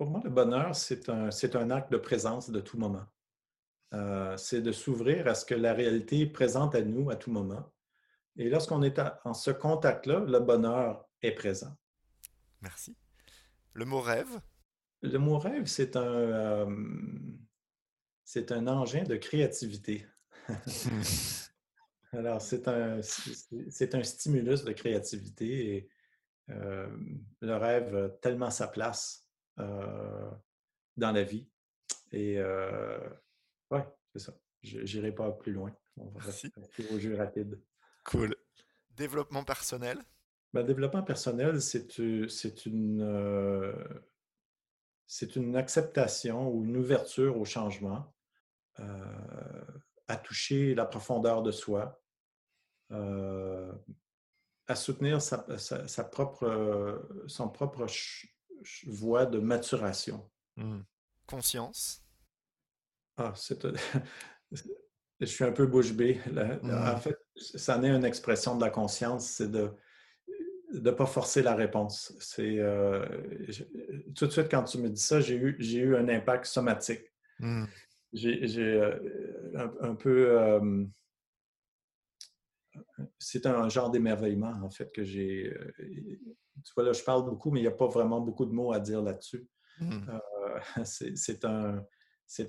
Pour 0.00 0.08
moi, 0.08 0.22
le 0.24 0.30
bonheur, 0.30 0.74
c'est 0.74 1.10
un, 1.10 1.28
un, 1.28 1.70
acte 1.70 1.92
de 1.92 1.98
présence 1.98 2.48
de 2.48 2.60
tout 2.60 2.78
moment. 2.78 3.04
Euh, 3.92 4.34
c'est 4.38 4.62
de 4.62 4.72
s'ouvrir 4.72 5.28
à 5.28 5.34
ce 5.34 5.44
que 5.44 5.54
la 5.54 5.74
réalité 5.74 6.24
présente 6.24 6.74
à 6.74 6.80
nous 6.80 7.10
à 7.10 7.16
tout 7.16 7.30
moment. 7.30 7.70
Et 8.38 8.48
lorsqu'on 8.48 8.82
est 8.82 8.98
en 9.26 9.34
ce 9.34 9.50
contact-là, 9.50 10.20
le 10.20 10.40
bonheur 10.40 11.06
est 11.20 11.32
présent. 11.32 11.76
Merci. 12.62 12.96
Le 13.74 13.84
mot 13.84 14.00
rêve? 14.00 14.40
Le 15.02 15.18
mot 15.18 15.38
rêve, 15.38 15.66
c'est 15.66 15.94
un, 15.96 16.14
euh, 16.14 16.76
c'est 18.24 18.52
un 18.52 18.68
engin 18.68 19.02
de 19.02 19.16
créativité. 19.16 20.06
Alors, 22.12 22.40
c'est 22.40 22.68
un, 22.68 23.02
c'est 23.02 23.94
un 23.94 24.02
stimulus 24.02 24.64
de 24.64 24.72
créativité 24.72 25.76
et 25.76 25.88
euh, 26.48 26.88
le 27.42 27.56
rêve 27.56 27.94
a 27.94 28.08
tellement 28.08 28.50
sa 28.50 28.66
place 28.66 29.26
dans 29.56 31.12
la 31.12 31.22
vie. 31.22 31.48
Et 32.12 32.38
euh, 32.38 32.98
ouais, 33.70 33.86
c'est 34.12 34.20
ça. 34.20 34.32
Je 34.62 34.80
n'irai 34.80 35.12
pas 35.12 35.30
plus 35.32 35.52
loin. 35.52 35.74
On 35.96 36.06
va 36.10 36.20
rester 36.20 36.50
au 36.92 36.98
jeu 36.98 37.16
rapide. 37.16 37.60
Cool. 38.04 38.34
Développement 38.90 39.44
personnel? 39.44 39.98
Ben, 40.52 40.64
développement 40.64 41.02
personnel, 41.02 41.62
c'est 41.62 41.96
une, 41.96 43.00
euh, 43.02 43.72
une 45.36 45.56
acceptation 45.56 46.48
ou 46.48 46.64
une 46.64 46.76
ouverture 46.76 47.38
au 47.38 47.44
changement, 47.44 48.12
à 50.08 50.16
toucher 50.16 50.74
la 50.74 50.86
profondeur 50.86 51.42
de 51.42 51.52
soi, 51.52 52.02
à 52.90 54.74
soutenir 54.74 55.22
sa, 55.22 55.58
sa 55.58 56.04
propre, 56.04 57.00
son 57.28 57.48
propre 57.48 57.86
voie 58.86 59.26
de 59.26 59.38
maturation. 59.38 60.28
Mmh. 60.56 60.80
Conscience. 61.26 62.04
Ah, 63.16 63.32
c'est. 63.36 63.66
je 65.20 65.26
suis 65.26 65.44
un 65.44 65.52
peu 65.52 65.66
bouche 65.66 65.92
bée. 65.92 66.20
En 66.62 66.66
mmh. 66.66 67.00
fait, 67.00 67.18
ça 67.36 67.78
n'est 67.78 67.90
une 67.90 68.04
expression 68.04 68.56
de 68.56 68.64
la 68.64 68.70
conscience, 68.70 69.26
c'est 69.26 69.50
de. 69.50 69.70
de 70.72 70.80
ne 70.80 70.90
pas 70.90 71.06
forcer 71.06 71.42
la 71.42 71.54
réponse. 71.54 72.14
C'est 72.20 72.58
tout 74.14 74.26
de 74.26 74.32
suite 74.32 74.50
quand 74.50 74.64
tu 74.64 74.78
me 74.78 74.88
dis 74.88 75.00
ça, 75.00 75.20
j'ai 75.20 75.36
eu, 75.36 75.56
j'ai 75.58 75.78
eu 75.78 75.96
un 75.96 76.08
impact 76.08 76.46
somatique. 76.46 77.04
Mmh. 77.38 77.64
J'ai 78.12 78.80
un, 79.54 79.94
peu 79.94 80.60
c'est 83.18 83.46
un 83.46 83.68
genre 83.68 83.90
d'émerveillement, 83.90 84.54
en 84.62 84.70
fait, 84.70 84.92
que 84.92 85.04
j'ai. 85.04 85.52
Tu 85.78 86.72
vois, 86.74 86.84
là, 86.84 86.92
je 86.92 87.02
parle 87.02 87.24
beaucoup, 87.24 87.50
mais 87.50 87.60
il 87.60 87.62
n'y 87.62 87.68
a 87.68 87.72
pas 87.72 87.88
vraiment 87.88 88.20
beaucoup 88.20 88.44
de 88.44 88.52
mots 88.52 88.72
à 88.72 88.80
dire 88.80 89.02
là-dessus. 89.02 89.46
Mmh. 89.80 90.06
c'est 90.84 91.44
un, 91.44 91.84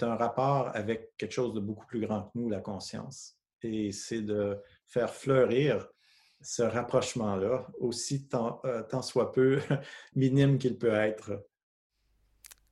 un 0.02 0.16
rapport 0.16 0.76
avec 0.76 1.16
quelque 1.18 1.32
chose 1.32 1.54
de 1.54 1.60
beaucoup 1.60 1.86
plus 1.86 2.02
grand 2.02 2.24
que 2.24 2.32
nous, 2.36 2.50
la 2.50 2.60
conscience. 2.60 3.38
Et 3.64 3.92
c'est 3.92 4.22
de 4.22 4.60
faire 4.88 5.14
fleurir 5.14 5.88
ce 6.42 6.64
rapprochement-là, 6.64 7.68
aussi 7.80 8.28
tant, 8.28 8.62
tant 8.90 9.02
soit 9.02 9.32
peu 9.32 9.60
minime 10.16 10.58
qu'il 10.58 10.78
peut 10.78 10.94
être. 10.94 11.46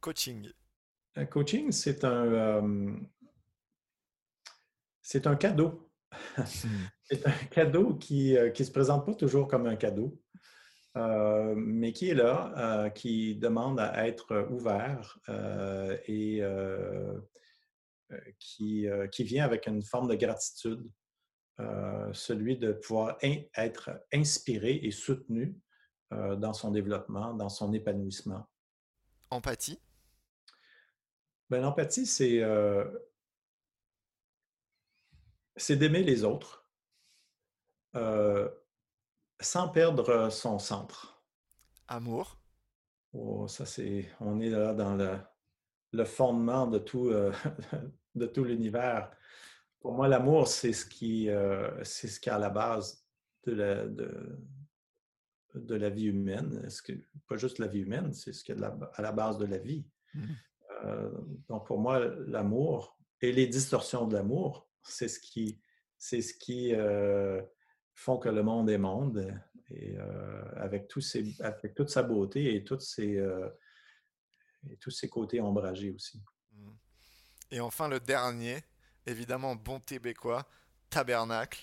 Coaching. 0.01 0.49
Un 1.15 1.25
coaching, 1.25 1.71
c'est 1.71 2.03
un, 2.03 2.99
c'est 5.01 5.27
un 5.27 5.35
cadeau. 5.35 5.88
Hmm. 6.37 6.43
c'est 7.03 7.27
un 7.27 7.45
cadeau 7.51 7.95
qui 7.95 8.33
ne 8.33 8.53
se 8.53 8.71
présente 8.71 9.05
pas 9.05 9.13
toujours 9.13 9.47
comme 9.47 9.67
un 9.67 9.75
cadeau. 9.75 10.19
Euh, 10.97 11.53
mais 11.55 11.93
qui 11.93 12.09
est 12.09 12.15
là, 12.15 12.51
euh, 12.57 12.89
qui 12.89 13.35
demande 13.35 13.79
à 13.79 14.07
être 14.07 14.47
ouvert 14.49 15.19
euh, 15.29 15.97
et 16.07 16.41
qui, 18.39 18.87
qui, 19.11 19.23
vient 19.23 19.45
avec 19.45 19.67
une 19.67 19.83
forme 19.83 20.09
de 20.09 20.15
gratitude, 20.15 20.89
celui 22.11 22.57
de 22.57 22.73
pouvoir 22.73 23.17
être 23.21 23.91
inspiré 24.11 24.79
et 24.81 24.91
soutenu 24.91 25.55
dans 26.09 26.53
son 26.53 26.71
développement, 26.71 27.35
dans 27.35 27.49
son 27.49 27.71
épanouissement. 27.71 28.49
Empathie? 29.29 29.79
Ben, 31.51 31.61
L'empathie, 31.61 32.07
c'est 32.07 32.41
c'est 35.59 35.75
d'aimer 35.75 36.03
les 36.03 36.23
autres 36.23 36.65
sans 39.39 39.69
perdre 39.69 40.29
son 40.29 40.59
centre. 40.59 41.23
Amour. 41.87 42.39
Oh, 43.13 43.47
ça 43.47 43.65
c'est, 43.65 44.09
on 44.19 44.39
est 44.39 44.49
là 44.49 44.73
dans 44.73 44.95
le, 44.95 45.17
le 45.93 46.05
fondement 46.05 46.67
de 46.67 46.77
tout, 46.77 47.09
euh, 47.09 47.31
de 48.15 48.25
tout 48.25 48.43
l'univers. 48.43 49.11
Pour 49.79 49.93
moi, 49.93 50.07
l'amour, 50.07 50.47
c'est 50.47 50.73
ce 50.73 50.85
qui, 50.85 51.29
euh, 51.29 51.83
c'est 51.83 52.07
ce 52.07 52.19
qui 52.19 52.29
est 52.29 52.33
à 52.33 52.37
la 52.37 52.49
base 52.49 53.03
de 53.45 53.53
la, 53.53 53.87
de, 53.87 54.37
de 55.55 55.75
la 55.75 55.89
vie 55.89 56.05
humaine. 56.05 56.69
Ce 56.69 56.81
que, 56.81 56.91
pas 57.27 57.37
juste 57.37 57.59
la 57.59 57.67
vie 57.67 57.79
humaine, 57.79 58.13
c'est 58.13 58.33
ce 58.33 58.43
qui 58.43 58.51
est 58.51 58.61
à 58.61 59.01
la 59.01 59.11
base 59.11 59.37
de 59.37 59.45
la 59.45 59.57
vie. 59.57 59.87
Mmh. 60.13 60.23
Euh, 60.85 61.11
donc, 61.47 61.65
pour 61.65 61.79
moi, 61.79 61.99
l'amour 62.27 62.99
et 63.21 63.31
les 63.31 63.47
distorsions 63.47 64.05
de 64.05 64.15
l'amour, 64.15 64.68
c'est 64.89 65.07
ce 65.07 65.19
qui, 65.19 65.59
c'est 65.97 66.21
ce 66.21 66.33
qui 66.33 66.73
font 67.93 68.17
que 68.17 68.29
le 68.29 68.43
monde 68.43 68.69
est 68.69 68.77
monde, 68.77 69.33
et 69.71 69.95
euh, 69.97 70.43
avec, 70.55 70.87
toute 70.87 71.03
sa 71.89 72.03
beauté 72.03 72.55
et, 72.55 72.63
toutes 72.63 72.81
ses, 72.81 73.17
euh, 73.17 73.49
et 74.69 74.77
tous 74.77 74.91
ses 74.91 75.09
côtés 75.09 75.41
ombragés 75.41 75.91
aussi. 75.91 76.23
Mmh. 76.53 76.71
Et 77.51 77.59
enfin, 77.59 77.87
le 77.87 77.99
dernier, 77.99 78.63
évidemment, 79.05 79.55
bon 79.55 79.79
québécois, 79.79 80.47
tabernacle. 80.89 81.59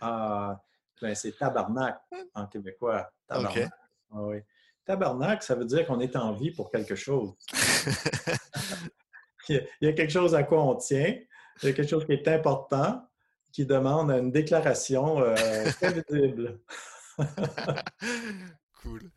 Ah, 0.00 0.60
ben 1.00 1.14
c'est 1.14 1.36
tabarnak 1.36 2.00
en 2.34 2.46
québécois. 2.46 3.10
Tabarnak. 3.28 3.70
Ah 4.10 4.22
oui. 4.22 4.38
Tabarnak, 4.84 5.42
ça 5.42 5.54
veut 5.54 5.64
dire 5.64 5.86
qu'on 5.86 6.00
est 6.00 6.16
en 6.16 6.32
vie 6.32 6.50
pour 6.50 6.70
quelque 6.70 6.96
chose. 6.96 7.34
il 9.48 9.66
y 9.80 9.86
a 9.86 9.92
quelque 9.92 10.10
chose 10.10 10.34
à 10.34 10.42
quoi 10.42 10.62
on 10.62 10.74
tient, 10.76 11.16
il 11.62 11.68
y 11.68 11.72
a 11.72 11.74
quelque 11.74 11.88
chose 11.88 12.04
qui 12.06 12.12
est 12.12 12.26
important, 12.28 13.06
qui 13.52 13.66
demande 13.66 14.10
une 14.10 14.32
déclaration 14.32 15.20
euh, 15.20 15.34
très 15.80 15.92
visible. 15.92 16.58
cool. 18.82 19.10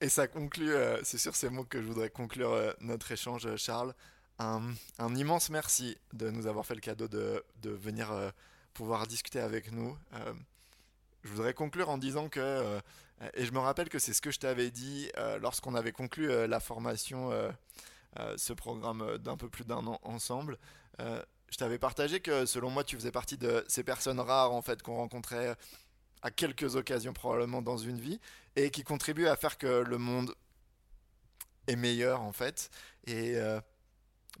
Et 0.00 0.08
ça 0.08 0.28
conclut, 0.28 0.72
euh, 0.72 1.00
c'est 1.02 1.18
sur 1.18 1.34
ces 1.34 1.50
mots 1.50 1.64
que 1.64 1.82
je 1.82 1.86
voudrais 1.86 2.10
conclure 2.10 2.52
euh, 2.52 2.72
notre 2.80 3.10
échange, 3.10 3.48
Charles. 3.56 3.94
Un, 4.38 4.74
immense 5.14 5.50
merci 5.50 5.96
de 6.12 6.30
nous 6.30 6.46
avoir 6.46 6.66
fait 6.66 6.74
le 6.74 6.80
cadeau 6.80 7.06
de, 7.06 7.44
venir 7.62 8.12
pouvoir 8.72 9.06
discuter 9.06 9.38
avec 9.38 9.70
nous. 9.70 9.96
je 11.22 11.28
voudrais 11.28 11.54
conclure 11.54 11.88
en 11.88 11.98
disant 11.98 12.28
que, 12.28 12.80
et 13.34 13.44
je 13.44 13.52
me 13.52 13.60
rappelle 13.60 13.88
que 13.88 14.00
c'est 14.00 14.12
ce 14.12 14.20
que 14.20 14.32
je 14.32 14.40
t'avais 14.40 14.72
dit 14.72 15.08
lorsqu'on 15.40 15.76
avait 15.76 15.92
conclu 15.92 16.26
la 16.48 16.58
formation, 16.58 17.30
ce 18.36 18.52
programme 18.52 19.18
d'un 19.18 19.36
peu 19.36 19.48
plus 19.48 19.64
d'un 19.64 19.86
an 19.86 20.00
ensemble 20.02 20.58
je 21.54 21.58
t'avais 21.60 21.78
partagé 21.78 22.18
que 22.18 22.46
selon 22.46 22.68
moi, 22.68 22.82
tu 22.82 22.96
faisais 22.96 23.12
partie 23.12 23.38
de 23.38 23.64
ces 23.68 23.84
personnes 23.84 24.18
rares 24.18 24.52
en 24.52 24.60
fait 24.60 24.82
qu'on 24.82 24.96
rencontrait 24.96 25.54
à 26.20 26.32
quelques 26.32 26.74
occasions 26.74 27.12
probablement 27.12 27.62
dans 27.62 27.76
une 27.76 28.00
vie 28.00 28.18
et 28.56 28.72
qui 28.72 28.82
contribuent 28.82 29.28
à 29.28 29.36
faire 29.36 29.56
que 29.56 29.84
le 29.86 29.96
monde 29.96 30.34
est 31.68 31.76
meilleur 31.76 32.22
en 32.22 32.32
fait. 32.32 32.70
Et 33.06 33.36
euh, 33.36 33.60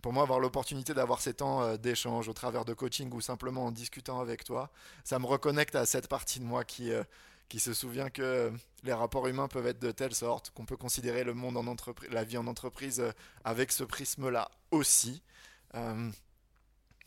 pour 0.02 0.12
moi, 0.12 0.24
avoir 0.24 0.40
l'opportunité 0.40 0.92
d'avoir 0.92 1.20
ces 1.20 1.34
temps 1.34 1.62
euh, 1.62 1.76
d'échange 1.76 2.28
au 2.28 2.32
travers 2.32 2.64
de 2.64 2.74
coaching 2.74 3.08
ou 3.12 3.20
simplement 3.20 3.66
en 3.66 3.70
discutant 3.70 4.18
avec 4.18 4.42
toi, 4.42 4.72
ça 5.04 5.20
me 5.20 5.26
reconnecte 5.26 5.76
à 5.76 5.86
cette 5.86 6.08
partie 6.08 6.40
de 6.40 6.44
moi 6.44 6.64
qui, 6.64 6.90
euh, 6.90 7.04
qui 7.48 7.60
se 7.60 7.74
souvient 7.74 8.10
que 8.10 8.52
les 8.82 8.92
rapports 8.92 9.28
humains 9.28 9.46
peuvent 9.46 9.68
être 9.68 9.78
de 9.78 9.92
telle 9.92 10.16
sorte 10.16 10.50
qu'on 10.50 10.66
peut 10.66 10.76
considérer 10.76 11.22
le 11.22 11.34
monde 11.34 11.56
en 11.56 11.68
entreprise, 11.68 12.10
la 12.10 12.24
vie 12.24 12.38
en 12.38 12.48
entreprise 12.48 13.04
avec 13.44 13.70
ce 13.70 13.84
prisme-là 13.84 14.50
aussi. 14.72 15.22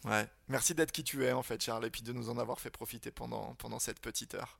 Ouais. 0.06 0.26
Merci 0.48 0.74
d'être 0.74 0.92
qui 0.92 1.04
tu 1.04 1.26
es 1.26 1.32
en 1.32 1.44
fait, 1.44 1.62
Charles, 1.62 1.86
et 1.86 1.90
puis 1.90 2.02
de 2.02 2.14
nous 2.14 2.30
en 2.30 2.38
avoir 2.38 2.60
fait 2.60 2.70
profiter 2.70 3.12
pendant, 3.12 3.56
pendant 3.56 3.80
cette 3.80 4.00
petite 4.00 4.36
heure. 4.36 4.60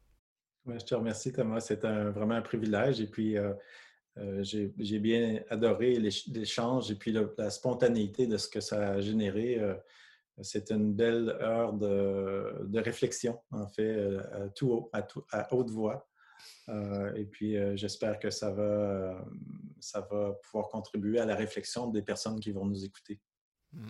je 0.66 0.84
te 0.84 0.96
remercie, 0.96 1.32
Thomas. 1.32 1.60
C'est 1.60 1.82
vraiment 1.86 2.36
un 2.36 2.42
privilège. 2.42 3.00
Et 3.00 3.08
puis, 3.08 3.38
euh, 3.38 3.54
euh, 4.18 4.44
j'ai 4.44 5.00
bien 5.00 5.42
adoré 5.50 6.00
l'échange 6.00 6.92
et 6.92 6.96
puis 6.96 7.16
la 7.38 7.50
spontanéité 7.50 8.28
de 8.28 8.38
ce 8.38 8.48
que 8.48 8.60
ça 8.60 8.90
a 8.90 9.02
généré. 9.02 9.60
Euh, 9.60 9.76
c'est 10.42 10.70
une 10.72 10.94
belle 10.94 11.30
heure 11.42 11.74
de, 11.74 12.64
de, 12.66 12.80
réflexion, 12.80 13.40
en 13.50 13.68
fait, 13.68 14.08
à 14.32 14.50
tout 14.50 14.70
haut, 14.70 14.90
à, 14.94 15.08
à 15.32 15.52
haute 15.52 15.72
voix. 15.72 16.08
et 17.16 17.26
puis, 17.26 17.58
j'espère 17.76 18.20
que 18.20 18.30
ça 18.30 18.52
va, 18.52 19.26
ça 19.80 20.02
va 20.02 20.34
pouvoir 20.44 20.68
contribuer 20.68 21.20
à 21.20 21.26
la 21.26 21.36
réflexion 21.36 21.88
des 21.88 22.04
personnes 22.04 22.40
qui 22.40 22.52
vont 22.52 22.66
nous 22.66 22.86
écouter. 22.86 23.20
Mmh. 23.74 23.88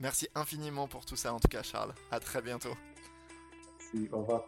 Merci 0.00 0.28
infiniment 0.34 0.86
pour 0.86 1.04
tout 1.04 1.16
ça 1.16 1.32
en 1.32 1.40
tout 1.40 1.48
cas 1.48 1.62
Charles. 1.62 1.94
À 2.10 2.20
très 2.20 2.40
bientôt. 2.42 2.74
Merci, 3.92 4.08
au 4.12 4.18
revoir. 4.20 4.44